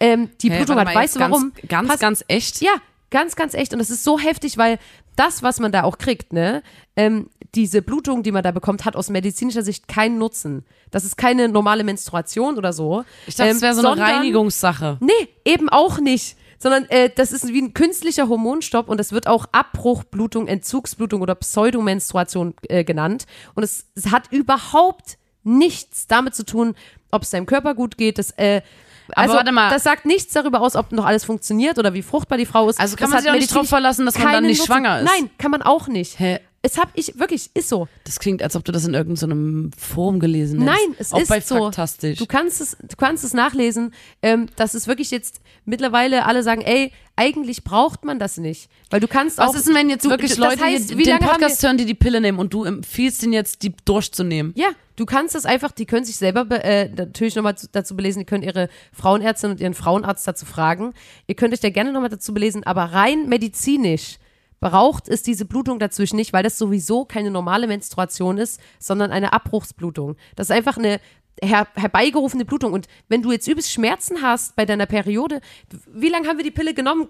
ähm, 0.00 0.30
die 0.42 0.50
Hey, 0.50 0.58
Blutung 0.58 0.78
hat. 0.78 0.94
Weißt 0.94 1.16
du 1.16 1.20
warum? 1.20 1.52
Ganz, 1.54 1.68
ganz, 1.68 1.88
Pass- 1.88 2.00
ganz 2.00 2.24
echt. 2.28 2.60
ja, 2.60 2.72
ganz, 3.10 3.36
ganz 3.36 3.54
echt. 3.54 3.72
Und 3.72 3.80
es 3.80 3.88
ist 3.88 4.04
so 4.04 4.18
heftig, 4.18 4.58
weil 4.58 4.78
das, 5.16 5.42
was 5.42 5.60
man 5.60 5.72
da 5.72 5.82
auch 5.84 5.98
kriegt, 5.98 6.32
ne, 6.32 6.62
ähm, 6.96 7.28
diese 7.54 7.82
Blutung, 7.82 8.22
die 8.22 8.32
man 8.32 8.42
da 8.42 8.50
bekommt, 8.50 8.84
hat 8.84 8.96
aus 8.96 9.10
medizinischer 9.10 9.62
Sicht 9.62 9.86
keinen 9.88 10.16
Nutzen. 10.18 10.64
Das 10.90 11.04
ist 11.04 11.16
keine 11.16 11.48
normale 11.48 11.84
Menstruation 11.84 12.56
oder 12.56 12.72
so. 12.72 13.04
Ich 13.26 13.34
dachte, 13.34 13.50
ähm, 13.50 13.56
es 13.56 13.62
wäre 13.62 13.74
so 13.74 13.80
eine 13.80 13.88
sondern- 13.90 14.10
Reinigungssache. 14.16 14.98
Nee, 15.00 15.28
eben 15.44 15.68
auch 15.68 15.98
nicht. 15.98 16.36
sondern 16.58 16.84
äh, 16.90 17.10
das 17.14 17.32
ist 17.32 17.48
wie 17.48 17.60
ein 17.60 17.74
künstlicher 17.74 18.28
Hormonstopp 18.28 18.88
und 18.88 18.98
das 18.98 19.10
wird 19.10 19.26
auch 19.26 19.46
Abbruchblutung, 19.50 20.46
Entzugsblutung 20.46 21.20
oder 21.20 21.34
Pseudomenstruation 21.34 22.54
äh, 22.68 22.84
genannt. 22.84 23.26
Und 23.54 23.64
es, 23.64 23.86
es 23.96 24.10
hat 24.12 24.30
überhaupt 24.30 25.18
nichts 25.42 26.06
damit 26.06 26.34
zu 26.36 26.44
tun, 26.44 26.74
ob 27.10 27.22
es 27.22 27.30
deinem 27.30 27.46
Körper 27.46 27.74
gut 27.74 27.96
geht. 27.98 28.16
Das, 28.18 28.30
äh, 28.38 28.62
also, 29.10 29.34
warte 29.34 29.52
mal. 29.52 29.70
das 29.70 29.82
sagt 29.82 30.04
nichts 30.04 30.32
darüber 30.32 30.60
aus, 30.60 30.76
ob 30.76 30.92
noch 30.92 31.04
alles 31.04 31.24
funktioniert 31.24 31.78
oder 31.78 31.94
wie 31.94 32.02
fruchtbar 32.02 32.38
die 32.38 32.46
Frau 32.46 32.68
ist. 32.68 32.80
Also 32.80 32.96
kann 32.96 33.06
das 33.06 33.14
man 33.14 33.22
sich 33.22 33.30
auch 33.30 33.34
nicht 33.34 33.54
drauf 33.54 33.68
verlassen, 33.68 34.06
dass 34.06 34.18
man 34.18 34.32
dann 34.32 34.44
nicht 34.44 34.58
Nutzen. 34.58 34.66
schwanger 34.72 35.00
ist. 35.00 35.04
Nein, 35.06 35.30
kann 35.38 35.50
man 35.50 35.62
auch 35.62 35.88
nicht. 35.88 36.18
Hä? 36.18 36.40
Es 36.64 36.78
hab 36.78 36.90
ich, 36.94 37.18
wirklich, 37.18 37.50
ist 37.54 37.68
so. 37.68 37.88
Das 38.04 38.20
klingt, 38.20 38.40
als 38.40 38.54
ob 38.54 38.64
du 38.64 38.70
das 38.70 38.84
in 38.86 38.94
irgendeinem 38.94 39.72
Forum 39.76 40.20
gelesen 40.20 40.62
hättest. 40.62 40.78
Nein, 40.86 40.96
es 40.96 41.12
auch 41.12 41.18
ist 41.20 41.28
bei 41.28 41.40
so. 41.40 41.56
Faktastisch. 41.56 42.18
Du 42.20 42.26
kannst 42.26 42.60
es, 42.60 42.76
du 42.80 42.96
kannst 42.96 43.24
es 43.24 43.34
nachlesen, 43.34 43.92
ähm, 44.22 44.46
dass 44.54 44.74
es 44.74 44.86
wirklich 44.86 45.10
jetzt 45.10 45.40
mittlerweile 45.64 46.24
alle 46.24 46.44
sagen, 46.44 46.62
ey, 46.62 46.92
eigentlich 47.16 47.64
braucht 47.64 48.04
man 48.04 48.20
das 48.20 48.36
nicht, 48.38 48.70
weil 48.90 49.00
du 49.00 49.08
kannst 49.08 49.40
auch. 49.40 49.48
Was 49.48 49.56
ist 49.56 49.66
denn, 49.68 49.74
wenn 49.74 49.90
jetzt 49.90 50.08
wirklich 50.08 50.30
das 50.30 50.38
Leute 50.38 50.62
heißt, 50.64 50.90
hier 50.90 50.98
wie 50.98 51.02
den 51.02 51.18
Podcast 51.18 51.62
hören, 51.64 51.78
die 51.78 51.84
die 51.84 51.94
Pille 51.94 52.20
nehmen 52.20 52.38
und 52.38 52.54
du 52.54 52.62
empfiehlst 52.64 53.24
ihnen 53.24 53.32
jetzt, 53.32 53.62
die 53.64 53.74
durchzunehmen? 53.84 54.52
Ja, 54.56 54.68
du 54.94 55.04
kannst 55.04 55.34
das 55.34 55.44
einfach, 55.44 55.72
die 55.72 55.84
können 55.84 56.04
sich 56.04 56.16
selber 56.16 56.44
be- 56.44 56.62
äh, 56.62 56.88
natürlich 56.88 57.34
nochmal 57.34 57.56
dazu 57.72 57.96
belesen, 57.96 58.20
die 58.20 58.24
können 58.24 58.44
ihre 58.44 58.68
Frauenärztin 58.92 59.50
und 59.50 59.60
ihren 59.60 59.74
Frauenarzt 59.74 60.26
dazu 60.28 60.46
fragen. 60.46 60.94
Ihr 61.26 61.34
könnt 61.34 61.52
euch 61.52 61.60
da 61.60 61.70
gerne 61.70 61.92
nochmal 61.92 62.08
dazu 62.08 62.32
belesen, 62.32 62.62
aber 62.64 62.84
rein 62.84 63.28
medizinisch 63.28 64.18
braucht 64.62 65.08
es 65.08 65.22
diese 65.22 65.44
Blutung 65.44 65.78
dazwischen 65.80 66.16
nicht, 66.16 66.32
weil 66.32 66.44
das 66.44 66.56
sowieso 66.56 67.04
keine 67.04 67.30
normale 67.30 67.66
Menstruation 67.66 68.38
ist, 68.38 68.60
sondern 68.78 69.10
eine 69.10 69.32
Abbruchsblutung. 69.34 70.16
Das 70.36 70.46
ist 70.46 70.56
einfach 70.56 70.78
eine 70.78 71.00
her 71.42 71.66
herbeigerufene 71.74 72.44
Blutung. 72.44 72.72
Und 72.72 72.86
wenn 73.08 73.22
du 73.22 73.32
jetzt 73.32 73.48
übelst 73.48 73.72
Schmerzen 73.72 74.22
hast 74.22 74.54
bei 74.54 74.64
deiner 74.64 74.86
Periode, 74.86 75.40
wie 75.92 76.08
lange 76.08 76.28
haben 76.28 76.38
wir 76.38 76.44
die 76.44 76.52
Pille 76.52 76.72
genommen? 76.74 77.08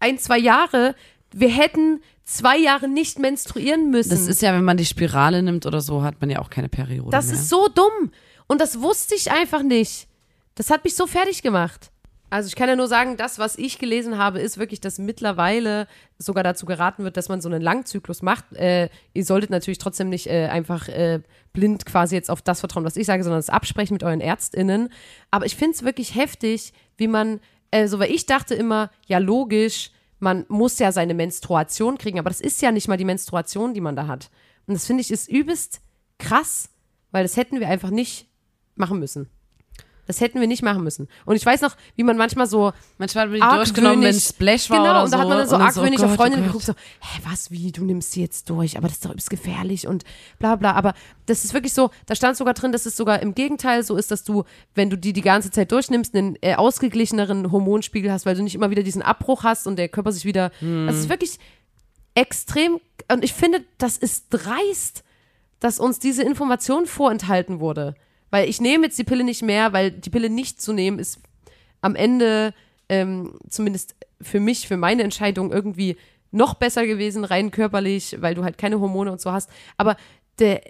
Ein, 0.00 0.18
zwei 0.18 0.38
Jahre. 0.38 0.96
Wir 1.32 1.48
hätten 1.48 2.00
zwei 2.24 2.58
Jahre 2.58 2.88
nicht 2.88 3.20
menstruieren 3.20 3.90
müssen. 3.90 4.10
Das 4.10 4.26
ist 4.26 4.42
ja, 4.42 4.52
wenn 4.52 4.64
man 4.64 4.76
die 4.76 4.84
Spirale 4.84 5.42
nimmt 5.42 5.64
oder 5.64 5.80
so, 5.80 6.02
hat 6.02 6.20
man 6.20 6.28
ja 6.28 6.40
auch 6.40 6.50
keine 6.50 6.68
Periode 6.68 7.10
Das 7.10 7.26
mehr. 7.26 7.34
ist 7.34 7.48
so 7.48 7.68
dumm. 7.68 8.10
Und 8.48 8.60
das 8.60 8.80
wusste 8.80 9.14
ich 9.14 9.30
einfach 9.30 9.62
nicht. 9.62 10.08
Das 10.56 10.70
hat 10.70 10.82
mich 10.82 10.96
so 10.96 11.06
fertig 11.06 11.42
gemacht. 11.42 11.92
Also 12.30 12.48
ich 12.48 12.56
kann 12.56 12.68
ja 12.68 12.76
nur 12.76 12.88
sagen, 12.88 13.16
das, 13.16 13.38
was 13.38 13.56
ich 13.56 13.78
gelesen 13.78 14.18
habe, 14.18 14.38
ist 14.40 14.58
wirklich, 14.58 14.80
dass 14.80 14.98
mittlerweile 14.98 15.86
sogar 16.18 16.44
dazu 16.44 16.66
geraten 16.66 17.04
wird, 17.04 17.16
dass 17.16 17.30
man 17.30 17.40
so 17.40 17.48
einen 17.48 17.62
Langzyklus 17.62 18.20
macht. 18.20 18.52
Äh, 18.52 18.90
ihr 19.14 19.24
solltet 19.24 19.48
natürlich 19.50 19.78
trotzdem 19.78 20.10
nicht 20.10 20.26
äh, 20.26 20.48
einfach 20.48 20.88
äh, 20.88 21.20
blind 21.54 21.86
quasi 21.86 22.14
jetzt 22.14 22.30
auf 22.30 22.42
das 22.42 22.60
vertrauen, 22.60 22.84
was 22.84 22.96
ich 22.96 23.06
sage, 23.06 23.22
sondern 23.24 23.40
es 23.40 23.48
absprechen 23.48 23.94
mit 23.94 24.02
euren 24.02 24.20
ÄrztInnen. 24.20 24.90
Aber 25.30 25.46
ich 25.46 25.56
finde 25.56 25.76
es 25.76 25.84
wirklich 25.84 26.14
heftig, 26.14 26.74
wie 26.98 27.08
man, 27.08 27.40
also 27.70 27.98
weil 27.98 28.10
ich 28.10 28.26
dachte 28.26 28.54
immer, 28.54 28.90
ja 29.06 29.18
logisch, 29.18 29.90
man 30.18 30.44
muss 30.48 30.78
ja 30.78 30.92
seine 30.92 31.14
Menstruation 31.14 31.96
kriegen, 31.96 32.18
aber 32.18 32.28
das 32.28 32.40
ist 32.40 32.60
ja 32.60 32.72
nicht 32.72 32.88
mal 32.88 32.96
die 32.96 33.04
Menstruation, 33.04 33.72
die 33.72 33.80
man 33.80 33.96
da 33.96 34.06
hat. 34.06 34.30
Und 34.66 34.74
das 34.74 34.84
finde 34.84 35.00
ich 35.00 35.10
ist 35.10 35.30
übelst 35.30 35.80
krass, 36.18 36.68
weil 37.10 37.22
das 37.22 37.36
hätten 37.36 37.60
wir 37.60 37.68
einfach 37.68 37.90
nicht 37.90 38.26
machen 38.74 38.98
müssen. 38.98 39.30
Das 40.08 40.22
hätten 40.22 40.40
wir 40.40 40.48
nicht 40.48 40.62
machen 40.62 40.82
müssen. 40.82 41.06
Und 41.26 41.36
ich 41.36 41.46
weiß 41.46 41.60
noch, 41.60 41.76
wie 41.94 42.02
man 42.02 42.16
manchmal 42.16 42.46
so 42.46 42.72
Manchmal 42.96 43.24
hat 43.24 43.30
man 43.30 43.50
die 43.50 43.56
durchgenommen, 43.56 44.02
wenn 44.02 44.18
Splash 44.18 44.70
war 44.70 44.78
genau, 44.78 44.90
oder 44.90 45.04
und 45.04 45.12
da 45.12 45.16
so. 45.16 45.22
hat 45.22 45.28
man 45.28 45.38
dann 45.38 45.48
so 45.48 45.56
argwöhnig 45.56 46.00
oh 46.00 46.04
auf 46.04 46.08
Gott, 46.08 46.16
Freundinnen 46.16 46.44
oh 46.44 46.46
geguckt, 46.46 46.64
so, 46.64 46.72
hä, 46.72 47.20
was, 47.30 47.50
wie, 47.50 47.70
du 47.70 47.84
nimmst 47.84 48.12
sie 48.12 48.22
jetzt 48.22 48.48
durch, 48.48 48.78
aber 48.78 48.88
das 48.88 48.96
ist 48.96 49.04
doch 49.04 49.10
übelst 49.10 49.28
gefährlich 49.28 49.86
und 49.86 50.04
bla 50.38 50.56
bla. 50.56 50.72
Aber 50.72 50.94
das 51.26 51.44
ist 51.44 51.52
wirklich 51.52 51.74
so, 51.74 51.90
da 52.06 52.14
stand 52.14 52.38
sogar 52.38 52.54
drin, 52.54 52.72
dass 52.72 52.86
es 52.86 52.96
sogar 52.96 53.20
im 53.20 53.34
Gegenteil 53.34 53.84
so 53.84 53.96
ist, 53.96 54.10
dass 54.10 54.24
du, 54.24 54.44
wenn 54.74 54.88
du 54.88 54.96
die 54.96 55.12
die 55.12 55.20
ganze 55.20 55.50
Zeit 55.50 55.70
durchnimmst, 55.70 56.14
einen 56.16 56.36
äh, 56.40 56.54
ausgeglicheneren 56.54 57.52
Hormonspiegel 57.52 58.10
hast, 58.10 58.24
weil 58.24 58.34
du 58.34 58.42
nicht 58.42 58.54
immer 58.54 58.70
wieder 58.70 58.82
diesen 58.82 59.02
Abbruch 59.02 59.44
hast 59.44 59.66
und 59.66 59.76
der 59.76 59.90
Körper 59.90 60.10
sich 60.10 60.24
wieder, 60.24 60.50
das 60.60 60.96
ist 60.96 61.08
wirklich 61.10 61.38
extrem, 62.14 62.80
und 63.12 63.22
ich 63.22 63.32
finde, 63.32 63.62
das 63.76 63.98
ist 63.98 64.26
dreist, 64.30 65.04
dass 65.60 65.78
uns 65.78 65.98
diese 65.98 66.22
Information 66.22 66.86
vorenthalten 66.86 67.60
wurde. 67.60 67.94
Weil 68.30 68.48
ich 68.48 68.60
nehme 68.60 68.84
jetzt 68.84 68.98
die 68.98 69.04
Pille 69.04 69.24
nicht 69.24 69.42
mehr, 69.42 69.72
weil 69.72 69.90
die 69.90 70.10
Pille 70.10 70.30
nicht 70.30 70.60
zu 70.60 70.72
nehmen 70.72 70.98
ist 70.98 71.20
am 71.80 71.94
Ende, 71.94 72.54
ähm, 72.88 73.38
zumindest 73.48 73.94
für 74.20 74.40
mich, 74.40 74.66
für 74.66 74.76
meine 74.76 75.02
Entscheidung 75.02 75.52
irgendwie 75.52 75.96
noch 76.30 76.54
besser 76.54 76.86
gewesen, 76.86 77.24
rein 77.24 77.50
körperlich, 77.50 78.16
weil 78.20 78.34
du 78.34 78.44
halt 78.44 78.58
keine 78.58 78.80
Hormone 78.80 79.12
und 79.12 79.20
so 79.20 79.32
hast. 79.32 79.48
Aber 79.76 79.96
der, 80.38 80.60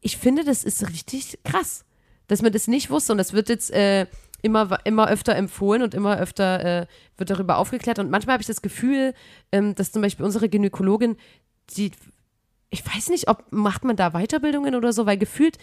ich 0.00 0.16
finde, 0.16 0.44
das 0.44 0.64
ist 0.64 0.88
richtig 0.88 1.38
krass, 1.44 1.84
dass 2.28 2.42
man 2.42 2.52
das 2.52 2.68
nicht 2.68 2.90
wusste 2.90 3.12
und 3.12 3.18
das 3.18 3.32
wird 3.32 3.48
jetzt 3.48 3.70
äh, 3.70 4.06
immer, 4.42 4.78
immer 4.84 5.08
öfter 5.08 5.34
empfohlen 5.34 5.82
und 5.82 5.94
immer 5.94 6.18
öfter 6.18 6.82
äh, 6.82 6.86
wird 7.16 7.30
darüber 7.30 7.58
aufgeklärt. 7.58 7.98
Und 7.98 8.10
manchmal 8.10 8.34
habe 8.34 8.42
ich 8.42 8.46
das 8.46 8.62
Gefühl, 8.62 9.14
ähm, 9.50 9.74
dass 9.74 9.92
zum 9.92 10.02
Beispiel 10.02 10.24
unsere 10.24 10.48
Gynäkologin, 10.48 11.16
die, 11.76 11.90
ich 12.70 12.84
weiß 12.86 13.08
nicht, 13.08 13.28
ob 13.28 13.44
macht 13.50 13.84
man 13.84 13.96
da 13.96 14.10
Weiterbildungen 14.10 14.74
oder 14.74 14.92
so, 14.92 15.06
weil 15.06 15.18
gefühlt 15.18 15.58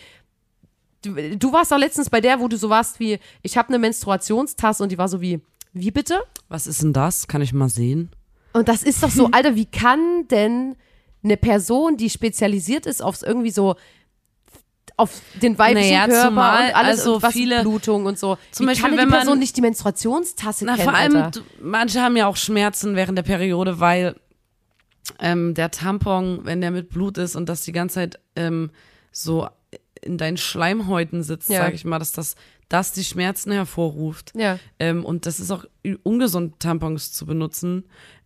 du, 1.06 1.38
du 1.38 1.53
warst 1.53 1.72
auch 1.74 1.78
letztens 1.78 2.10
bei 2.10 2.22
der, 2.22 2.39
wo 2.39 2.47
du 2.47 2.58
so 2.58 2.70
warst 2.70 2.99
wie, 2.99 3.20
ich 3.41 3.58
habe 3.58 3.70
eine 3.70 3.80
Menstruationstasse 3.80 4.84
und 4.84 4.91
die 4.91 4.97
war 4.97 5.08
so 5.08 5.22
wie, 5.22 5.41
wie 5.74 5.91
bitte? 5.91 6.20
Was 6.49 6.68
ist 6.68 6.82
denn 6.82 6.93
das? 6.93 7.28
Kann 7.28 7.41
ich 7.41 7.53
mal 7.53 7.70
sehen? 7.70 8.10
Und 8.53 8.68
das 8.68 8.84
ist 8.84 9.03
doch 9.03 9.10
so, 9.10 9.30
Alter, 9.32 9.56
wie 9.56 9.66
kann 9.66 10.28
denn 10.30 10.76
eine 11.24 11.38
Person, 11.38 11.97
die 11.97 12.10
spezialisiert 12.10 12.86
ist 12.86 13.01
aufs 13.01 13.22
irgendwie 13.24 13.51
so 13.51 13.76
auf 14.97 15.12
den 15.41 15.58
weiblichen 15.58 15.89
Naja, 15.89 16.06
Körper 16.08 16.28
zumal, 16.30 16.68
und 16.70 16.76
alles 16.76 16.99
also 16.99 17.16
und 17.16 17.24
was 17.24 17.34
viele- 17.34 17.62
Blutung 17.64 18.06
und 18.06 18.18
so. 18.18 18.38
Zum 18.51 18.66
wie 18.66 18.70
Beispiel, 18.70 18.89
kann 18.89 18.97
wenn 18.97 19.06
die 19.08 19.12
man- 19.12 19.20
Person 19.20 19.39
nicht 19.39 19.58
die 19.58 19.62
Menstruationstasse 19.62 20.64
Na, 20.66 20.76
kennen, 20.76 20.84
vor 20.89 20.93
allem, 20.97 21.16
Alter? 21.18 21.41
manche 21.62 22.01
haben 22.01 22.16
ja 22.16 22.28
auch 22.28 22.38
Schmerzen 22.38 22.95
während 22.95 23.18
der 23.18 23.24
Periode, 23.24 23.80
weil 23.82 24.16
ähm, 25.20 25.53
der 25.53 25.70
Tampon, 25.72 26.41
wenn 26.43 26.62
der 26.62 26.72
mit 26.72 26.89
Blut 26.89 27.18
ist 27.18 27.36
und 27.36 27.49
das 27.49 27.64
die 27.64 27.74
ganze 27.74 27.95
Zeit 27.95 28.20
ähm, 28.38 28.72
so 29.12 29.49
in 30.06 30.18
deinen 30.18 30.38
Schleimhäuten 30.38 31.24
sitzt, 31.24 31.49
Ja. 31.49 31.60
sag 31.64 31.74
ich 31.74 31.84
mal, 31.86 31.99
dass 31.99 32.12
das, 32.12 32.36
das 32.70 32.91
die 32.93 33.03
Schmerzen 33.03 33.51
hervorruft. 33.51 34.32
Ja. 34.36 34.60
Ähm, 34.80 35.03
und 35.03 35.26
das 35.26 35.39
ist 35.39 35.51
auch 35.51 35.66
ungesund, 36.03 36.60
Tampons 36.60 37.12
zu 37.12 37.26
benutzen. 37.26 37.84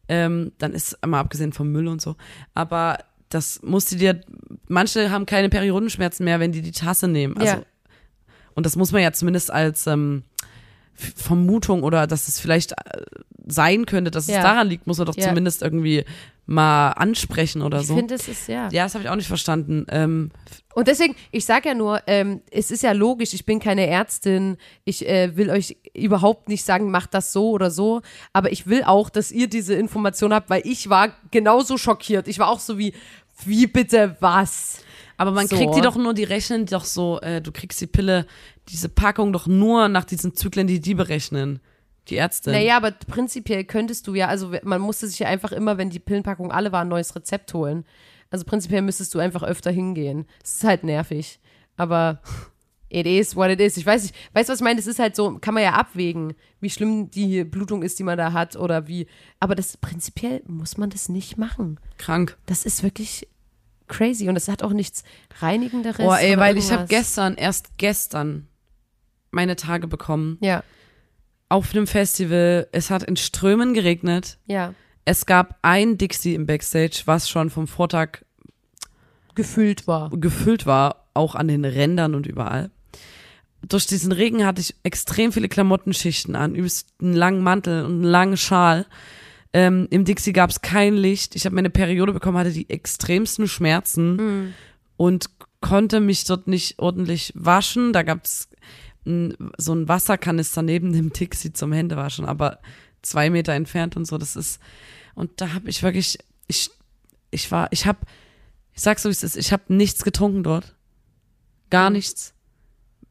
Ähm, 0.07 0.51
dann 0.57 0.73
ist 0.73 0.97
mal 1.05 1.19
abgesehen 1.19 1.53
vom 1.53 1.71
Müll 1.71 1.87
und 1.87 2.01
so. 2.01 2.15
Aber 2.53 2.97
das 3.29 3.61
musst 3.61 3.91
du 3.91 3.95
dir, 3.95 4.21
manche 4.67 5.11
haben 5.11 5.25
keine 5.25 5.49
Periodenschmerzen 5.49 6.23
mehr, 6.25 6.39
wenn 6.39 6.51
die 6.51 6.61
die 6.61 6.71
Tasse 6.71 7.07
nehmen. 7.07 7.37
Also, 7.37 7.57
Ja. 7.57 7.61
Und 8.55 8.65
das 8.65 8.75
muss 8.75 8.91
man 8.91 9.01
ja 9.01 9.11
zumindest 9.13 9.51
als 9.51 9.87
ähm, 9.87 10.23
Vermutung 11.15 11.83
oder 11.83 12.07
dass 12.07 12.27
es 12.27 12.39
vielleicht 12.39 12.73
äh, 12.73 12.75
sein 13.47 13.85
könnte, 13.85 14.11
dass 14.11 14.27
Ja. 14.27 14.37
es 14.37 14.43
daran 14.43 14.67
liegt, 14.67 14.85
muss 14.87 14.97
man 14.97 15.07
doch 15.07 15.15
Ja. 15.15 15.27
zumindest 15.29 15.61
irgendwie 15.61 16.03
mal 16.45 16.91
ansprechen 16.91 17.61
oder 17.61 17.79
Ich 17.81 17.87
so. 17.87 17.95
finde, 17.95 18.15
es 18.15 18.27
ist, 18.27 18.47
ja. 18.47 18.69
ja, 18.71 18.83
das 18.83 18.95
habe 18.95 19.03
ich 19.03 19.09
auch 19.09 19.15
nicht 19.15 19.27
verstanden. 19.27 19.85
Ähm, 19.89 20.31
Und 20.73 20.87
deswegen, 20.87 21.15
ich 21.31 21.45
sage 21.45 21.69
ja 21.69 21.75
nur, 21.75 22.01
ähm, 22.07 22.41
es 22.51 22.71
ist 22.71 22.81
ja 22.83 22.91
logisch, 22.91 23.33
ich 23.33 23.45
bin 23.45 23.59
keine 23.59 23.85
Ärztin, 23.87 24.57
ich 24.83 25.07
äh, 25.07 25.35
will 25.37 25.49
euch 25.51 25.77
überhaupt 25.93 26.49
nicht 26.49 26.63
sagen, 26.65 26.89
macht 26.91 27.13
das 27.13 27.33
so 27.33 27.51
oder 27.51 27.69
so, 27.69 28.01
aber 28.33 28.51
ich 28.51 28.65
will 28.67 28.83
auch, 28.83 29.09
dass 29.11 29.31
ihr 29.31 29.47
diese 29.47 29.75
Information 29.75 30.33
habt, 30.33 30.49
weil 30.49 30.61
ich 30.65 30.89
war 30.89 31.09
genauso 31.31 31.77
schockiert. 31.77 32.27
Ich 32.27 32.39
war 32.39 32.49
auch 32.49 32.59
so 32.59 32.77
wie, 32.77 32.93
wie 33.45 33.67
bitte 33.67 34.17
was? 34.19 34.79
aber 35.17 35.31
man 35.31 35.47
So. 35.47 35.57
kriegt 35.57 35.75
die 35.75 35.81
doch 35.81 35.97
nur, 35.97 36.13
die 36.13 36.23
rechnen 36.23 36.65
doch 36.65 36.85
so, 36.85 37.19
äh, 37.19 37.41
du 37.41 37.51
kriegst 37.51 37.81
die 37.81 37.87
Pille, 37.87 38.25
diese 38.71 38.89
Packung 38.89 39.33
doch 39.33 39.47
nur 39.47 39.87
nach 39.87 40.05
diesen 40.05 40.35
Zyklen, 40.35 40.67
die 40.67 40.79
die 40.79 40.95
berechnen. 40.95 41.59
Die 42.07 42.15
Ärzte. 42.15 42.51
Naja, 42.51 42.77
aber 42.77 42.91
prinzipiell 42.91 43.63
könntest 43.63 44.07
du 44.07 44.15
ja, 44.15 44.27
also 44.27 44.51
man 44.63 44.81
musste 44.81 45.07
sich 45.07 45.19
ja 45.19 45.27
einfach 45.27 45.51
immer, 45.51 45.77
wenn 45.77 45.89
die 45.89 45.99
Pillenpackung 45.99 46.51
alle 46.51 46.71
war, 46.71 46.81
ein 46.81 46.87
neues 46.87 47.15
Rezept 47.15 47.53
holen. 47.53 47.85
Also 48.31 48.45
prinzipiell 48.45 48.81
müsstest 48.81 49.13
du 49.13 49.19
einfach 49.19 49.43
öfter 49.43 49.71
hingehen. 49.71 50.25
Es 50.43 50.55
ist 50.55 50.63
halt 50.63 50.83
nervig. 50.83 51.39
Aber 51.77 52.21
it 52.89 53.05
is 53.05 53.35
what 53.35 53.49
it 53.49 53.59
is. 53.59 53.77
Ich 53.77 53.85
weiß 53.85 54.03
nicht, 54.03 54.15
weißt 54.33 54.49
du, 54.49 54.53
was 54.53 54.59
ich 54.59 54.63
meine? 54.63 54.77
Das 54.77 54.87
ist 54.87 54.99
halt 54.99 55.15
so, 55.15 55.37
kann 55.39 55.53
man 55.53 55.63
ja 55.63 55.73
abwägen, 55.73 56.33
wie 56.59 56.69
schlimm 56.69 57.11
die 57.11 57.43
Blutung 57.43 57.83
ist, 57.83 57.99
die 57.99 58.03
man 58.03 58.17
da 58.17 58.33
hat 58.33 58.55
oder 58.55 58.87
wie. 58.87 59.07
Aber 59.39 59.55
das 59.55 59.77
prinzipiell 59.77 60.41
muss 60.47 60.77
man 60.77 60.89
das 60.89 61.09
nicht 61.09 61.37
machen. 61.37 61.79
Krank. 61.97 62.37
Das 62.45 62.65
ist 62.65 62.83
wirklich 62.83 63.27
crazy 63.87 64.29
und 64.29 64.35
es 64.35 64.47
hat 64.47 64.63
auch 64.63 64.73
nichts 64.73 65.03
Reinigenderes. 65.39 65.97
Boah, 65.97 66.19
ey, 66.19 66.37
weil 66.37 66.57
ich 66.57 66.65
habe 66.65 66.83
irgendwas. 66.83 66.89
gestern, 66.89 67.35
erst 67.35 67.77
gestern, 67.77 68.47
meine 69.31 69.55
Tage 69.55 69.87
bekommen. 69.87 70.37
Ja, 70.41 70.63
Auf 71.49 71.73
einem 71.73 71.87
Festival. 71.87 72.67
Es 72.71 72.89
hat 72.89 73.03
in 73.03 73.15
Strömen 73.17 73.73
geregnet. 73.73 74.37
ja. 74.47 74.73
Es 75.05 75.25
gab 75.25 75.57
ein 75.63 75.97
Dixie 75.97 76.35
im 76.35 76.45
Backstage, 76.45 77.01
was 77.05 77.27
schon 77.29 77.49
vom 77.49 77.65
Vortag 77.67 78.19
Gefüllt 79.33 79.87
war. 79.87 80.09
gefüllt 80.11 80.65
war, 80.67 81.07
auch 81.15 81.33
an 81.33 81.47
den 81.47 81.65
Rändern 81.65 82.13
und 82.13 82.27
überall. 82.27 82.69
Durch 83.67 83.87
diesen 83.87 84.11
Regen 84.11 84.45
hatte 84.45 84.61
ich 84.61 84.75
extrem 84.83 85.31
viele 85.31 85.49
Klamottenschichten 85.49 86.35
an, 86.35 86.53
übelst 86.53 86.89
einen 87.01 87.13
langen 87.13 87.41
Mantel 87.41 87.85
und 87.85 87.93
einen 87.93 88.03
langen 88.03 88.37
Schal. 88.37 88.85
Ähm, 89.51 89.87
Im 89.89 90.05
Dixie 90.05 90.33
gab 90.33 90.49
es 90.51 90.61
kein 90.61 90.95
Licht. 90.95 91.35
Ich 91.35 91.45
habe 91.45 91.55
meine 91.55 91.69
Periode 91.71 92.13
bekommen, 92.13 92.37
hatte 92.37 92.51
die 92.51 92.69
extremsten 92.69 93.47
Schmerzen 93.47 94.53
und 94.95 95.29
konnte 95.61 96.01
mich 96.01 96.25
dort 96.25 96.47
nicht 96.47 96.77
ordentlich 96.77 97.33
waschen. 97.35 97.93
Da 97.93 98.03
gab 98.03 98.25
es 98.25 98.48
so 99.57 99.73
ein 99.73 99.87
Wasserkanister 99.87 100.61
neben 100.61 100.93
dem 100.93 101.11
Dixie 101.11 101.53
zum 101.53 101.71
Händewaschen, 101.71 102.25
aber 102.25 102.59
zwei 103.01 103.29
Meter 103.29 103.53
entfernt 103.53 103.95
und 103.97 104.05
so. 104.05 104.17
Das 104.17 104.35
ist, 104.35 104.59
und 105.15 105.41
da 105.41 105.53
habe 105.53 105.69
ich 105.69 105.83
wirklich, 105.83 106.17
ich, 106.47 106.69
ich 107.31 107.51
war, 107.51 107.67
ich 107.71 107.85
habe, 107.85 107.99
ich 108.73 108.81
sag's 108.81 109.03
so 109.03 109.09
wie 109.09 109.13
es 109.13 109.23
ist, 109.23 109.37
ich 109.37 109.51
habe 109.51 109.63
nichts 109.73 110.03
getrunken 110.03 110.43
dort. 110.43 110.75
Gar 111.69 111.89
nichts. 111.89 112.33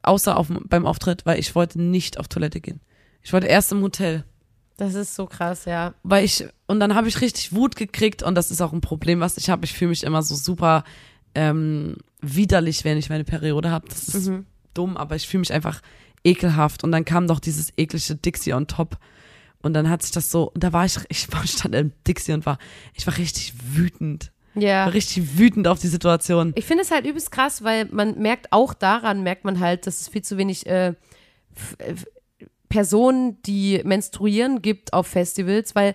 Außer 0.02 0.36
auf, 0.36 0.48
beim 0.50 0.86
Auftritt, 0.86 1.26
weil 1.26 1.38
ich 1.38 1.54
wollte 1.54 1.80
nicht 1.80 2.18
auf 2.18 2.28
Toilette 2.28 2.60
gehen. 2.60 2.80
Ich 3.22 3.32
wollte 3.32 3.46
erst 3.46 3.72
im 3.72 3.82
Hotel. 3.82 4.24
Das 4.76 4.94
ist 4.94 5.16
so 5.16 5.26
krass, 5.26 5.64
ja. 5.64 5.94
Weil 6.04 6.24
ich, 6.24 6.46
und 6.68 6.78
dann 6.78 6.94
habe 6.94 7.08
ich 7.08 7.20
richtig 7.20 7.52
Wut 7.52 7.74
gekriegt 7.74 8.22
und 8.22 8.36
das 8.36 8.50
ist 8.52 8.60
auch 8.60 8.72
ein 8.72 8.80
Problem, 8.80 9.18
was 9.20 9.36
ich 9.36 9.50
habe. 9.50 9.64
Ich 9.64 9.74
fühle 9.74 9.90
mich 9.90 10.04
immer 10.04 10.22
so 10.22 10.36
super 10.36 10.84
ähm, 11.34 11.96
widerlich, 12.20 12.84
wenn 12.84 12.96
ich 12.96 13.10
meine 13.10 13.24
Periode 13.24 13.70
habe. 13.70 13.88
Das 13.88 14.08
ist 14.08 14.28
Mhm. 14.28 14.46
Dumm, 14.78 14.96
aber 14.96 15.16
ich 15.16 15.26
fühle 15.28 15.40
mich 15.40 15.52
einfach 15.52 15.82
ekelhaft. 16.24 16.84
Und 16.84 16.92
dann 16.92 17.04
kam 17.04 17.26
doch 17.26 17.40
dieses 17.40 17.72
eklige 17.76 18.14
Dixie 18.16 18.52
on 18.54 18.66
top. 18.66 18.96
Und 19.60 19.74
dann 19.74 19.90
hat 19.90 20.02
sich 20.02 20.12
das 20.12 20.30
so, 20.30 20.50
und 20.52 20.62
da 20.62 20.72
war 20.72 20.84
ich, 20.84 20.96
ich 21.08 21.30
war 21.32 21.44
stand 21.46 21.74
im 21.74 21.92
Dixie 22.06 22.32
und 22.32 22.46
war, 22.46 22.58
ich 22.94 23.06
war 23.06 23.16
richtig 23.18 23.54
wütend. 23.74 24.30
Ja. 24.54 24.86
War 24.86 24.94
richtig 24.94 25.38
wütend 25.38 25.68
auf 25.68 25.78
die 25.78 25.88
Situation. 25.88 26.52
Ich 26.56 26.64
finde 26.64 26.82
es 26.82 26.90
halt 26.90 27.06
übelst 27.06 27.30
krass, 27.30 27.62
weil 27.64 27.84
man 27.86 28.18
merkt 28.18 28.52
auch 28.52 28.72
daran, 28.74 29.22
merkt 29.22 29.44
man 29.44 29.60
halt, 29.60 29.86
dass 29.86 30.00
es 30.00 30.08
viel 30.08 30.22
zu 30.22 30.36
wenig 30.38 30.66
äh, 30.66 30.94
f- 31.78 32.06
Personen, 32.68 33.40
die 33.42 33.80
menstruieren, 33.84 34.60
gibt 34.62 34.92
auf 34.92 35.06
Festivals, 35.06 35.74
weil 35.74 35.94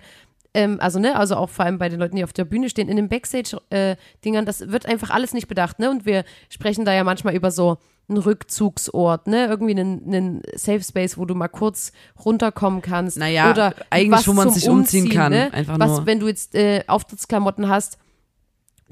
ähm, 0.54 0.78
also 0.80 0.98
ne, 0.98 1.16
also 1.16 1.36
auch 1.36 1.50
vor 1.50 1.64
allem 1.64 1.78
bei 1.78 1.88
den 1.88 1.98
Leuten, 1.98 2.16
die 2.16 2.24
auf 2.24 2.32
der 2.32 2.44
Bühne 2.44 2.70
stehen, 2.70 2.88
in 2.88 2.96
den 2.96 3.08
Backstage-Dingern, 3.08 4.46
das 4.46 4.70
wird 4.70 4.86
einfach 4.86 5.10
alles 5.10 5.34
nicht 5.34 5.48
bedacht, 5.48 5.78
ne? 5.80 5.90
Und 5.90 6.06
wir 6.06 6.24
sprechen 6.48 6.84
da 6.84 6.94
ja 6.94 7.04
manchmal 7.04 7.34
über 7.34 7.50
so 7.50 7.78
einen 8.08 8.18
Rückzugsort, 8.18 9.26
ne? 9.26 9.46
Irgendwie 9.46 9.72
einen, 9.72 10.02
einen 10.06 10.42
Safe 10.54 10.82
Space, 10.82 11.18
wo 11.18 11.24
du 11.24 11.34
mal 11.34 11.48
kurz 11.48 11.92
runterkommen 12.24 12.82
kannst. 12.82 13.16
Naja, 13.18 13.50
oder 13.50 13.74
eigentlich, 13.90 14.28
wo 14.28 14.32
man 14.32 14.50
sich 14.50 14.68
umziehen 14.68 15.08
kann, 15.08 15.32
Ne? 15.32 15.52
einfach 15.52 15.78
was, 15.78 15.90
nur. 15.90 16.06
wenn 16.06 16.20
du 16.20 16.28
jetzt 16.28 16.54
äh, 16.54 16.84
Auftrittsklamotten 16.86 17.68
hast, 17.68 17.98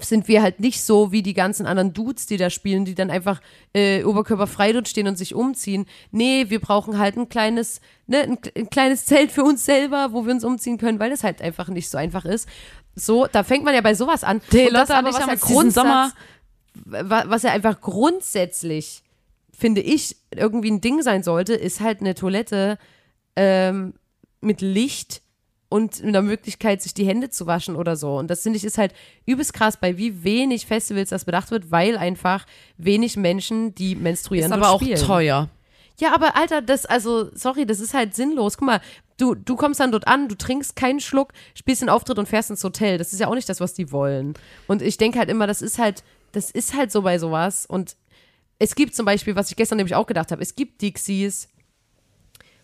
sind 0.05 0.29
wir 0.29 0.43
halt 0.43 0.61
nicht 0.61 0.83
so 0.83 1.13
wie 1.13 1.23
die 1.23 1.35
ganzen 1.35 1.67
anderen 1.67 1.93
Dudes, 1.93 2.27
die 2.27 2.37
da 2.37 2.51
spielen, 2.51 2.85
die 2.85 2.95
dann 2.95 3.11
einfach 3.11 3.41
äh, 3.75 4.05
oberkörperfrei 4.05 4.73
dort 4.73 4.89
stehen 4.89 5.07
und 5.09 5.17
sich 5.17 5.35
umziehen. 5.35 5.87
Nee, 6.11 6.47
wir 6.49 6.61
brauchen 6.61 6.99
halt 6.99 7.17
ein 7.17 7.29
kleines, 7.29 7.81
ne, 8.07 8.23
ein, 8.23 8.39
ein 8.57 8.71
kleines 8.71 9.07
Zelt 9.07 9.31
für 9.33 9.43
uns 9.45 9.65
selber, 9.65 10.13
wo 10.13 10.25
wir 10.27 10.33
uns 10.33 10.45
umziehen 10.45 10.79
können, 10.79 10.99
weil 10.99 11.11
das 11.11 11.25
halt 11.25 11.41
einfach 11.43 11.69
nicht 11.69 11.89
so 11.89 11.99
einfach 11.99 12.25
ist. 12.25 12.49
So, 12.95 13.27
da 13.27 13.43
fängt 13.43 13.65
man 13.65 13.75
ja 13.75 13.81
bei 13.81 13.95
sowas 13.95 14.23
an. 14.25 14.41
Hey, 14.51 14.69
Und 14.69 14.75
das 14.75 14.91
aber, 14.91 15.09
was 15.09 15.19
ja 15.19 15.27
Grundsatz, 15.55 16.13
wa- 16.85 17.25
was 17.27 17.43
ja 17.43 17.51
einfach 17.53 17.81
grundsätzlich, 17.81 19.03
finde 19.57 19.81
ich, 19.81 20.17
irgendwie 20.35 20.71
ein 20.71 20.81
Ding 20.81 21.03
sein 21.03 21.23
sollte, 21.23 21.55
ist 21.55 21.81
halt 21.81 22.01
eine 22.01 22.15
Toilette 22.15 22.79
ähm, 23.37 23.95
mit 24.41 24.61
Licht 24.61 25.23
und 25.73 26.03
einer 26.03 26.23
Möglichkeit, 26.23 26.83
sich 26.83 26.93
die 26.93 27.07
Hände 27.07 27.31
zu 27.31 27.47
waschen 27.47 27.77
oder 27.77 27.97
so. 27.97 28.19
Und 28.19 28.29
das 28.29 28.43
finde 28.43 28.59
ich 28.59 28.65
ist 28.65 28.79
halt 28.79 28.93
übelst 29.25 29.55
krass, 29.55 29.79
bei 29.79 29.97
wie 29.97 30.23
wenig 30.23 30.67
Festivals 30.67 31.09
das 31.09 31.25
bedacht 31.25 31.51
wird, 31.51 31.71
weil 31.71 31.97
einfach 31.97 32.47
wenig 32.77 33.17
Menschen, 33.17 33.75
die 33.75 33.97
menstruieren, 33.97 34.53
Ist 34.53 34.57
aber 34.57 34.71
auch 34.71 34.81
spielen. 34.83 35.01
teuer. 35.01 35.49
Ja, 35.99 36.15
aber 36.15 36.37
Alter, 36.37 36.63
das, 36.63 36.85
also, 36.87 37.31
sorry, 37.35 37.65
das 37.65 37.81
ist 37.81 37.95
halt 37.95 38.15
sinnlos. 38.15 38.59
Guck 38.59 38.67
mal, 38.67 38.81
du, 39.19 39.35
du 39.35 39.57
kommst 39.57 39.81
dann 39.81 39.93
dort 39.93 40.07
an, 40.07 40.29
du 40.29 40.37
trinkst 40.37 40.77
keinen 40.77 41.01
Schluck, 41.01 41.33
spielst 41.55 41.83
den 41.83 41.89
Auftritt 41.89 42.19
und 42.19 42.29
fährst 42.29 42.51
ins 42.51 42.65
Hotel. 42.65 42.99
Das 42.99 43.13
ist 43.13 43.19
ja 43.21 43.29
auch 43.29 43.35
nicht 43.35 43.49
das, 43.49 43.61
was 43.61 43.75
die 43.75 43.93
wollen. 43.93 44.35
Und 44.67 44.83
ich 44.83 44.99
denke 44.99 45.19
halt 45.19 45.31
immer, 45.31 45.47
das 45.47 45.63
ist 45.63 45.79
halt, 45.79 46.03
das 46.33 46.51
ist 46.51 46.75
halt 46.75 46.93
so 46.93 47.03
bei 47.03 47.19
sowas. 47.19 47.67
Und 47.67 47.97
es 48.59 48.75
gibt 48.75 48.95
zum 48.95 49.07
Beispiel, 49.07 49.37
was 49.37 49.51
ich 49.51 49.57
gestern 49.57 49.77
nämlich 49.77 49.95
auch 49.95 50.07
gedacht 50.07 50.33
habe, 50.33 50.43
es 50.43 50.55
gibt 50.55 50.83
Dixies, 50.83 51.49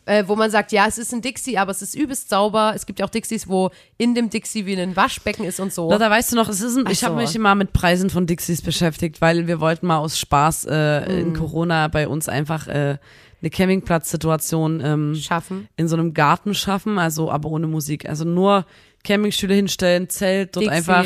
äh, 0.08 0.26
wo 0.26 0.34
man 0.36 0.50
sagt, 0.50 0.72
ja, 0.72 0.86
es 0.88 0.98
ist 0.98 1.12
ein 1.12 1.20
Dixie, 1.20 1.58
aber 1.58 1.70
es 1.70 1.82
ist 1.82 1.94
übelst 1.94 2.28
sauber. 2.30 2.72
Es 2.74 2.86
gibt 2.86 2.98
ja 2.98 3.06
auch 3.06 3.10
Dixies, 3.10 3.46
wo 3.48 3.70
in 3.98 4.14
dem 4.14 4.30
Dixie 4.30 4.66
wie 4.66 4.74
ein 4.80 4.96
Waschbecken 4.96 5.44
ist 5.44 5.60
und 5.60 5.72
so. 5.72 5.90
Lotta, 5.90 6.10
weißt 6.10 6.32
du 6.32 6.36
noch, 6.36 6.48
es 6.48 6.60
ist 6.60 6.76
ein, 6.76 6.84
Ach 6.86 6.90
ich 6.90 7.04
habe 7.04 7.14
so. 7.14 7.20
mich 7.20 7.36
immer 7.36 7.54
mit 7.54 7.72
Preisen 7.72 8.10
von 8.10 8.26
Dixies 8.26 8.62
beschäftigt, 8.62 9.20
weil 9.20 9.46
wir 9.46 9.60
wollten 9.60 9.86
mal 9.86 9.98
aus 9.98 10.18
Spaß 10.18 10.64
äh, 10.70 11.00
Mhm. 11.00 11.18
in 11.18 11.32
Corona 11.34 11.88
bei 11.88 12.08
uns 12.08 12.28
einfach 12.28 12.66
äh, 12.68 12.96
eine 13.40 13.50
Campingplatzsituation 13.50 14.80
ähm, 14.84 15.14
Schaffen. 15.14 15.68
in 15.76 15.88
so 15.88 15.96
einem 15.96 16.14
Garten 16.14 16.54
schaffen, 16.54 16.98
also 16.98 17.30
aber 17.30 17.48
ohne 17.50 17.66
Musik. 17.66 18.08
Also 18.08 18.24
nur 18.24 18.64
Campingstühle 19.04 19.54
hinstellen, 19.54 20.08
Zelt, 20.08 20.56
dort 20.56 20.66
Dixie. 20.66 20.76
einfach 20.76 21.04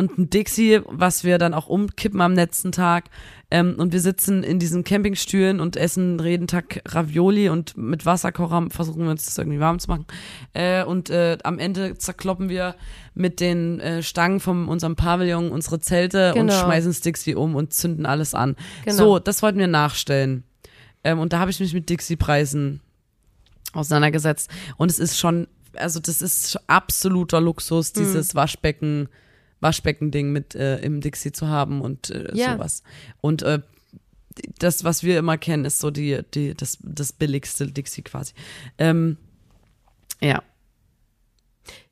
und 0.00 0.18
ein 0.18 0.30
Dixie, 0.30 0.80
was 0.86 1.22
wir 1.22 1.38
dann 1.38 1.54
auch 1.54 1.68
umkippen 1.68 2.20
am 2.20 2.34
letzten 2.34 2.72
Tag. 2.72 3.04
Ähm, 3.52 3.74
und 3.78 3.92
wir 3.92 4.00
sitzen 4.00 4.42
in 4.42 4.58
diesen 4.58 4.82
Campingstühlen 4.82 5.60
und 5.60 5.76
essen 5.76 6.18
jeden 6.24 6.46
Tag 6.46 6.82
Ravioli 6.86 7.48
und 7.48 7.76
mit 7.76 8.06
Wasserkocher 8.06 8.66
versuchen 8.70 9.02
wir 9.04 9.10
uns 9.10 9.26
das 9.26 9.38
irgendwie 9.38 9.60
warm 9.60 9.78
zu 9.78 9.88
machen. 9.88 10.06
Äh, 10.54 10.84
und 10.84 11.10
äh, 11.10 11.36
am 11.44 11.58
Ende 11.58 11.98
zerkloppen 11.98 12.48
wir 12.48 12.76
mit 13.14 13.40
den 13.40 13.80
äh, 13.80 14.02
Stangen 14.02 14.40
von 14.40 14.68
unserem 14.68 14.96
Pavillon 14.96 15.50
unsere 15.50 15.80
Zelte 15.80 16.30
und 16.34 16.48
Genau. 16.48 16.60
schmeißen 16.60 16.90
das 16.90 17.00
Dixie 17.00 17.34
um 17.34 17.54
und 17.54 17.72
zünden 17.72 18.06
alles 18.06 18.34
an. 18.34 18.56
Genau. 18.84 18.96
So, 18.96 19.18
das 19.18 19.42
wollten 19.42 19.58
wir 19.58 19.66
nachstellen. 19.68 20.44
Ähm, 21.04 21.18
und 21.18 21.32
da 21.32 21.40
habe 21.40 21.50
ich 21.50 21.60
mich 21.60 21.74
mit 21.74 21.90
Dixie-Preisen 21.90 22.80
auseinandergesetzt. 23.72 24.50
Und 24.76 24.90
es 24.90 24.98
ist 24.98 25.18
schon, 25.18 25.46
also 25.74 26.00
das 26.00 26.22
ist 26.22 26.58
absoluter 26.68 27.38
Hm. 27.38 27.44
Luxus, 27.44 27.92
dieses 27.92 28.34
Waschbecken, 28.34 29.08
Waschbecken-Ding 29.60 30.30
mit 30.32 30.54
äh, 30.54 30.78
im 30.78 31.00
Dixie 31.00 31.32
zu 31.32 31.48
haben 31.48 31.80
und 31.80 32.10
äh, 32.10 32.34
Ja. 32.34 32.54
sowas. 32.54 32.82
Und 33.20 33.42
äh, 33.42 33.60
das, 34.58 34.84
was 34.84 35.02
wir 35.02 35.18
immer 35.18 35.38
kennen, 35.38 35.64
ist 35.64 35.78
so 35.80 35.90
die, 35.90 36.20
die, 36.34 36.54
das, 36.54 36.78
das 36.82 37.12
billigste 37.12 37.66
Dixie 37.66 38.02
quasi. 38.02 38.32
Ähm, 38.78 39.16
ja. 40.20 40.42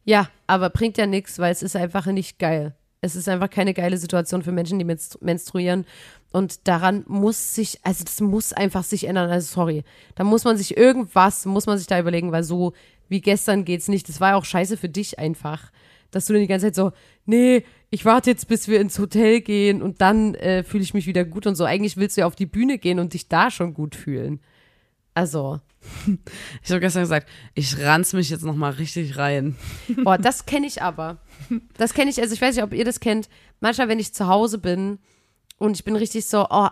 Ja, 0.05 0.29
aber 0.47 0.71
bringt 0.71 0.97
ja 0.97 1.07
nichts, 1.07 1.39
weil 1.39 1.53
es 1.53 1.63
ist 1.63 1.77
einfach 1.77 2.07
nicht 2.07 2.39
geil. 2.39 2.75
Es 3.01 3.15
ist 3.15 3.29
einfach 3.29 3.51
keine 3.51 3.75
geile 3.75 3.97
Situation 3.99 4.43
für 4.43 4.53
Menschen, 4.53 4.79
die 4.79 4.85
menstru 4.85 5.19
menstruieren. 5.23 5.85
Und 6.33 6.67
daran 6.67 7.05
muss 7.07 7.55
sich, 7.55 7.79
also 7.85 8.05
das 8.05 8.21
muss 8.21 8.53
einfach 8.53 8.85
sich 8.85 9.05
ändern. 9.05 9.31
Also 9.31 9.55
sorry, 9.55 9.85
da 10.15 10.25
muss 10.25 10.45
man 10.45 10.57
sich 10.57 10.77
irgendwas, 10.77 11.47
muss 11.47 11.67
man 11.67 11.79
sich 11.79 11.87
da 11.87 11.99
überlegen, 11.99 12.33
weil 12.33 12.43
so 12.45 12.73
wie 13.09 13.21
gestern 13.21 13.65
geht's 13.65 13.89
nicht. 13.89 14.09
Das 14.09 14.21
war 14.21 14.31
ja 14.31 14.37
auch 14.37 14.45
scheiße 14.45 14.77
für 14.77 14.89
dich 14.89 15.19
einfach, 15.19 15.71
dass 16.11 16.27
du 16.27 16.33
dann 16.33 16.43
die 16.43 16.49
ganze 16.49 16.67
Zeit 16.67 16.75
so, 16.75 16.93
nee, 17.27 17.65
ich 17.91 18.05
warte 18.05 18.31
jetzt, 18.31 18.49
bis 18.49 18.69
wir 18.69 18.81
ins 18.81 18.99
Hotel 18.99 19.41
gehen 19.41 19.83
und 19.83 20.01
dann 20.01 20.35
äh, 20.35 20.63
fühle 20.63 20.83
ich 20.83 20.95
mich 20.95 21.07
wieder 21.07 21.25
gut 21.25 21.47
und 21.47 21.55
so. 21.55 21.65
Eigentlich 21.65 21.97
willst 21.97 22.17
du 22.17 22.23
ja 22.23 22.27
auf 22.27 22.37
die 22.37 22.47
Bühne 22.47 22.79
gehen 22.79 22.99
und 22.99 23.15
dich 23.15 23.29
da 23.29 23.51
schon 23.51 23.75
gut 23.75 23.95
fühlen. 23.95 24.41
Also, 25.15 25.61
Ich 26.63 26.71
habe 26.71 26.81
gestern 26.81 27.03
gesagt, 27.03 27.29
ich 27.55 27.79
ranz 27.81 28.13
mich 28.13 28.31
jetzt 28.31 28.45
noch 28.45 28.55
mal 28.55 28.73
richtig 28.73 29.17
rein. 29.17 29.57
Boah, 30.05 30.19
das 30.19 30.47
kenne 30.47 30.67
ich 30.67 30.83
aber. 30.83 31.19
Das 31.77 31.95
kenne 31.95 32.11
ich, 32.11 32.21
also 32.21 32.35
ich 32.35 32.41
weiß 32.41 32.57
nicht, 32.57 32.65
ob 32.65 32.73
ihr 32.73 32.85
das 32.85 33.01
kennt. 33.01 33.29
Manchmal, 33.61 33.89
wenn 33.89 33.99
ich 33.99 34.15
zu 34.15 34.27
Hause 34.27 34.59
bin 34.59 34.99
und 35.59 35.77
ich 35.77 35.85
bin 35.85 35.97
richtig 35.97 36.27
so, 36.27 36.47
oh, 36.51 36.69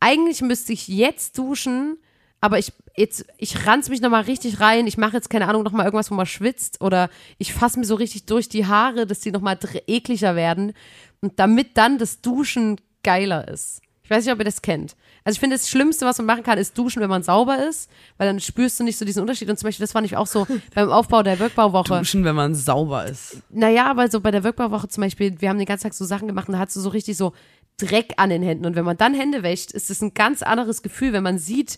eigentlich 0.00 0.42
müsste 0.42 0.72
ich 0.72 0.88
jetzt 0.88 1.38
duschen, 1.38 1.98
aber 2.40 2.58
ich 2.58 2.72
jetzt, 2.96 3.26
ich 3.38 3.66
ranz 3.66 3.88
mich 3.88 4.00
nochmal 4.00 4.22
richtig 4.22 4.60
rein. 4.60 4.86
Ich 4.86 4.98
mache 4.98 5.14
jetzt, 5.14 5.30
keine 5.30 5.48
Ahnung, 5.48 5.62
nochmal 5.62 5.86
irgendwas, 5.86 6.10
wo 6.10 6.14
man 6.14 6.26
schwitzt 6.26 6.80
oder 6.80 7.10
ich 7.38 7.52
fasse 7.52 7.78
mir 7.78 7.84
so 7.84 7.94
richtig 7.94 8.26
durch 8.26 8.48
die 8.48 8.66
Haare, 8.66 9.06
dass 9.06 9.20
die 9.20 9.30
nochmal 9.30 9.58
ekliger 9.86 10.36
werden 10.36 10.72
und 11.20 11.38
damit 11.38 11.76
dann 11.76 11.98
das 11.98 12.20
Duschen 12.20 12.80
geiler 13.02 13.48
ist. 13.48 13.82
Ich 14.02 14.10
weiß 14.10 14.24
nicht, 14.24 14.32
ob 14.32 14.38
ihr 14.38 14.44
das 14.44 14.62
kennt. 14.62 14.96
Also 15.22 15.36
ich 15.36 15.40
finde, 15.40 15.56
das 15.56 15.68
Schlimmste, 15.68 16.06
was 16.06 16.16
man 16.16 16.26
machen 16.26 16.42
kann, 16.42 16.56
ist 16.56 16.78
duschen, 16.78 17.02
wenn 17.02 17.10
man 17.10 17.22
sauber 17.22 17.68
ist, 17.68 17.90
weil 18.16 18.26
dann 18.26 18.40
spürst 18.40 18.80
du 18.80 18.84
nicht 18.84 18.96
so 18.96 19.04
diesen 19.04 19.20
Unterschied. 19.20 19.50
Und 19.50 19.58
zum 19.58 19.66
Beispiel, 19.66 19.84
das 19.84 19.92
fand 19.92 20.06
ich 20.06 20.16
auch 20.16 20.26
so 20.26 20.46
beim 20.74 20.90
Aufbau 20.90 21.22
der 21.22 21.38
Workbauwoche. 21.38 21.98
Duschen, 21.98 22.24
wenn 22.24 22.34
man 22.34 22.54
sauber 22.54 23.04
ist. 23.04 23.42
Naja, 23.50 23.90
aber 23.90 24.10
so 24.10 24.22
bei 24.22 24.30
der 24.30 24.44
Workbauwoche 24.44 24.88
zum 24.88 25.02
Beispiel, 25.02 25.38
wir 25.40 25.50
haben 25.50 25.58
den 25.58 25.66
ganzen 25.66 25.82
Tag 25.82 25.92
so 25.92 26.06
Sachen 26.06 26.26
gemacht 26.26 26.48
und 26.48 26.54
da 26.54 26.60
hast 26.60 26.74
du 26.74 26.80
so 26.80 26.88
richtig 26.88 27.18
so 27.18 27.34
Dreck 27.76 28.14
an 28.16 28.30
den 28.30 28.42
Händen. 28.42 28.64
Und 28.64 28.76
wenn 28.76 28.86
man 28.86 28.96
dann 28.96 29.12
Hände 29.12 29.42
wäscht, 29.42 29.72
ist 29.72 29.90
es 29.90 30.00
ein 30.00 30.14
ganz 30.14 30.42
anderes 30.42 30.80
Gefühl, 30.80 31.12
wenn 31.12 31.22
man 31.22 31.38
sieht, 31.38 31.76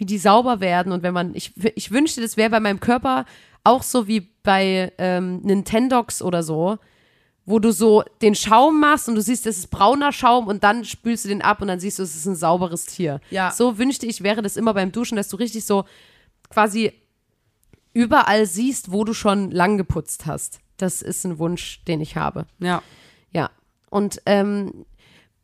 wie 0.00 0.06
die 0.06 0.18
sauber 0.18 0.60
werden. 0.60 0.92
Und 0.92 1.02
wenn 1.02 1.12
man, 1.12 1.34
ich, 1.34 1.52
ich 1.76 1.92
wünschte, 1.92 2.22
das 2.22 2.38
wäre 2.38 2.48
bei 2.48 2.58
meinem 2.58 2.80
Körper 2.80 3.26
auch 3.62 3.82
so 3.82 4.08
wie 4.08 4.30
bei 4.42 4.92
ähm, 4.96 5.40
Nintendox 5.42 6.22
oder 6.22 6.42
so, 6.42 6.78
wo 7.44 7.58
du 7.58 7.70
so 7.70 8.02
den 8.22 8.34
Schaum 8.34 8.80
machst 8.80 9.08
und 9.08 9.14
du 9.14 9.20
siehst, 9.20 9.44
das 9.44 9.58
ist 9.58 9.70
brauner 9.70 10.10
Schaum 10.10 10.46
und 10.46 10.64
dann 10.64 10.86
spülst 10.86 11.26
du 11.26 11.28
den 11.28 11.42
ab 11.42 11.60
und 11.60 11.68
dann 11.68 11.80
siehst 11.80 11.98
du, 11.98 12.02
es 12.02 12.16
ist 12.16 12.24
ein 12.24 12.34
sauberes 12.34 12.86
Tier. 12.86 13.20
Ja. 13.30 13.50
So 13.50 13.76
wünschte 13.76 14.06
ich, 14.06 14.22
wäre 14.22 14.40
das 14.40 14.56
immer 14.56 14.72
beim 14.72 14.90
Duschen, 14.90 15.16
dass 15.16 15.28
du 15.28 15.36
richtig 15.36 15.66
so 15.66 15.84
quasi 16.48 16.94
überall 17.92 18.46
siehst, 18.46 18.90
wo 18.90 19.04
du 19.04 19.12
schon 19.12 19.50
lang 19.50 19.76
geputzt 19.76 20.24
hast. 20.24 20.60
Das 20.78 21.02
ist 21.02 21.26
ein 21.26 21.38
Wunsch, 21.38 21.84
den 21.84 22.00
ich 22.00 22.16
habe. 22.16 22.46
Ja. 22.58 22.82
Ja. 23.32 23.50
Und 23.90 24.22
ähm, 24.24 24.86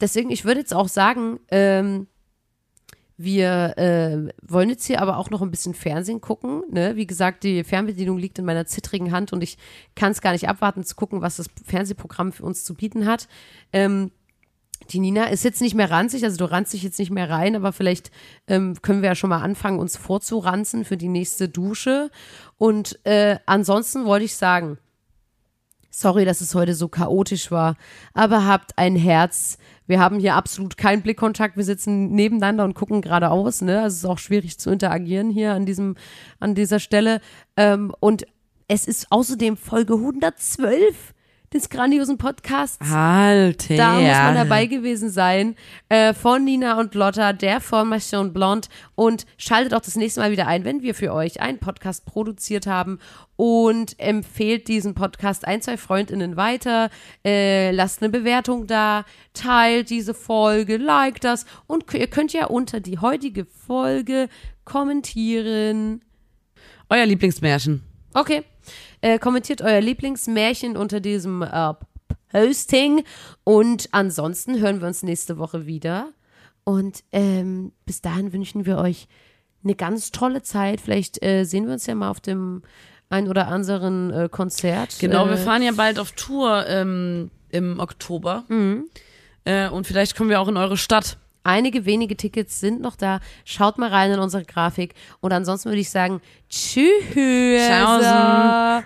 deswegen, 0.00 0.30
ich 0.30 0.46
würde 0.46 0.60
jetzt 0.60 0.72
auch 0.72 0.88
sagen, 0.88 1.40
ähm, 1.50 2.06
wir 3.16 3.78
äh, 3.78 4.32
wollen 4.42 4.68
jetzt 4.68 4.86
hier 4.86 5.00
aber 5.00 5.16
auch 5.16 5.30
noch 5.30 5.42
ein 5.42 5.50
bisschen 5.50 5.74
Fernsehen 5.74 6.20
gucken. 6.20 6.62
Ne? 6.70 6.96
Wie 6.96 7.06
gesagt, 7.06 7.44
die 7.44 7.64
Fernbedienung 7.64 8.18
liegt 8.18 8.38
in 8.38 8.44
meiner 8.44 8.66
zittrigen 8.66 9.12
Hand 9.12 9.32
und 9.32 9.42
ich 9.42 9.56
kann 9.94 10.12
es 10.12 10.20
gar 10.20 10.32
nicht 10.32 10.48
abwarten 10.48 10.84
zu 10.84 10.94
gucken, 10.96 11.22
was 11.22 11.36
das 11.36 11.48
Fernsehprogramm 11.64 12.32
für 12.32 12.44
uns 12.44 12.64
zu 12.64 12.74
bieten 12.74 13.06
hat. 13.06 13.28
Ähm, 13.72 14.10
Die 14.90 15.00
Nina 15.00 15.24
ist 15.24 15.42
jetzt 15.42 15.62
nicht 15.62 15.74
mehr 15.74 15.90
ranzig, 15.90 16.22
also 16.24 16.36
du 16.36 16.50
ranzt 16.50 16.74
dich 16.74 16.82
jetzt 16.82 16.98
nicht 16.98 17.10
mehr 17.10 17.30
rein, 17.30 17.56
aber 17.56 17.72
vielleicht 17.72 18.10
ähm, 18.46 18.76
können 18.82 19.00
wir 19.00 19.08
ja 19.08 19.14
schon 19.14 19.30
mal 19.30 19.40
anfangen, 19.40 19.78
uns 19.78 19.96
vorzuranzen 19.96 20.84
für 20.84 20.98
die 20.98 21.08
nächste 21.08 21.48
Dusche. 21.48 22.10
Und 22.58 22.98
äh, 23.04 23.38
ansonsten 23.46 24.04
wollte 24.04 24.26
ich 24.26 24.36
sagen, 24.36 24.78
sorry, 25.90 26.26
dass 26.26 26.42
es 26.42 26.54
heute 26.54 26.74
so 26.74 26.88
chaotisch 26.88 27.50
war, 27.50 27.76
aber 28.12 28.44
habt 28.44 28.76
ein 28.76 28.96
Herz. 28.96 29.56
Wir 29.86 30.00
haben 30.00 30.18
hier 30.18 30.34
absolut 30.34 30.76
keinen 30.76 31.02
Blickkontakt. 31.02 31.56
Wir 31.56 31.64
sitzen 31.64 32.10
nebeneinander 32.10 32.64
und 32.64 32.74
gucken 32.74 33.02
geradeaus. 33.02 33.62
Ne? 33.62 33.82
Also 33.82 33.94
es 33.94 33.98
ist 34.02 34.06
auch 34.06 34.18
schwierig 34.18 34.58
zu 34.58 34.70
interagieren 34.70 35.30
hier 35.30 35.52
an 35.52 35.66
diesem, 35.66 35.96
an 36.40 36.54
dieser 36.54 36.80
Stelle. 36.80 37.20
Ähm, 37.56 37.94
und 38.00 38.26
es 38.68 38.86
ist 38.86 39.06
außerdem 39.10 39.56
Folge 39.56 39.94
112 39.94 41.14
des 41.52 41.70
grandiosen 41.70 42.18
Podcasts. 42.18 42.78
Alter. 42.80 43.76
Da 43.76 43.92
muss 43.94 44.12
man 44.12 44.34
dabei 44.34 44.66
gewesen 44.66 45.10
sein. 45.10 45.56
Äh, 45.88 46.14
von 46.14 46.44
Nina 46.44 46.78
und 46.78 46.94
Lotta, 46.94 47.32
der 47.32 47.60
Formation 47.60 48.32
Blond. 48.32 48.68
Und 48.94 49.26
schaltet 49.38 49.74
auch 49.74 49.80
das 49.80 49.96
nächste 49.96 50.20
Mal 50.20 50.30
wieder 50.30 50.46
ein, 50.46 50.64
wenn 50.64 50.82
wir 50.82 50.94
für 50.94 51.12
euch 51.12 51.40
einen 51.40 51.58
Podcast 51.58 52.04
produziert 52.04 52.66
haben. 52.66 52.98
Und 53.36 53.98
empfehlt 53.98 54.68
diesen 54.68 54.94
Podcast 54.94 55.46
ein, 55.46 55.62
zwei 55.62 55.76
Freundinnen 55.76 56.36
weiter. 56.36 56.90
Äh, 57.24 57.70
lasst 57.70 58.02
eine 58.02 58.10
Bewertung 58.10 58.66
da. 58.66 59.04
Teilt 59.34 59.90
diese 59.90 60.14
Folge. 60.14 60.76
Liked 60.76 61.24
das. 61.24 61.46
Und 61.66 61.92
ihr 61.94 62.08
könnt 62.08 62.32
ja 62.32 62.46
unter 62.46 62.80
die 62.80 62.98
heutige 62.98 63.44
Folge 63.44 64.28
kommentieren. 64.64 66.02
Euer 66.88 67.06
Lieblingsmärchen. 67.06 67.82
Okay. 68.14 68.44
Äh, 69.06 69.20
kommentiert 69.20 69.62
euer 69.62 69.80
Lieblingsmärchen 69.80 70.76
unter 70.76 70.98
diesem 70.98 71.42
äh, 71.42 71.74
Posting. 72.32 73.04
Und 73.44 73.88
ansonsten 73.92 74.58
hören 74.58 74.80
wir 74.80 74.88
uns 74.88 75.04
nächste 75.04 75.38
Woche 75.38 75.64
wieder. 75.64 76.08
Und 76.64 77.04
ähm, 77.12 77.70
bis 77.84 78.02
dahin 78.02 78.32
wünschen 78.32 78.66
wir 78.66 78.78
euch 78.78 79.06
eine 79.62 79.76
ganz 79.76 80.10
tolle 80.10 80.42
Zeit. 80.42 80.80
Vielleicht 80.80 81.24
äh, 81.24 81.44
sehen 81.44 81.66
wir 81.66 81.74
uns 81.74 81.86
ja 81.86 81.94
mal 81.94 82.10
auf 82.10 82.18
dem 82.18 82.62
ein 83.08 83.28
oder 83.28 83.46
anderen 83.46 84.10
äh, 84.10 84.28
Konzert. 84.28 84.96
Genau, 84.98 85.26
äh, 85.26 85.30
wir 85.30 85.36
fahren 85.36 85.62
ja 85.62 85.70
bald 85.70 86.00
auf 86.00 86.10
Tour 86.10 86.66
ähm, 86.66 87.30
im 87.50 87.78
Oktober. 87.78 88.42
Mhm. 88.48 88.90
Äh, 89.44 89.68
und 89.68 89.86
vielleicht 89.86 90.16
kommen 90.16 90.30
wir 90.30 90.40
auch 90.40 90.48
in 90.48 90.56
eure 90.56 90.76
Stadt. 90.76 91.16
Einige 91.46 91.86
wenige 91.86 92.16
Tickets 92.16 92.58
sind 92.58 92.80
noch 92.80 92.96
da. 92.96 93.20
Schaut 93.44 93.78
mal 93.78 93.88
rein 93.88 94.10
in 94.10 94.18
unsere 94.18 94.44
Grafik. 94.44 94.94
Und 95.20 95.32
ansonsten 95.32 95.68
würde 95.68 95.80
ich 95.80 95.90
sagen, 95.90 96.20
tschüss. 96.50 97.68
Tschaußen. 97.68 98.82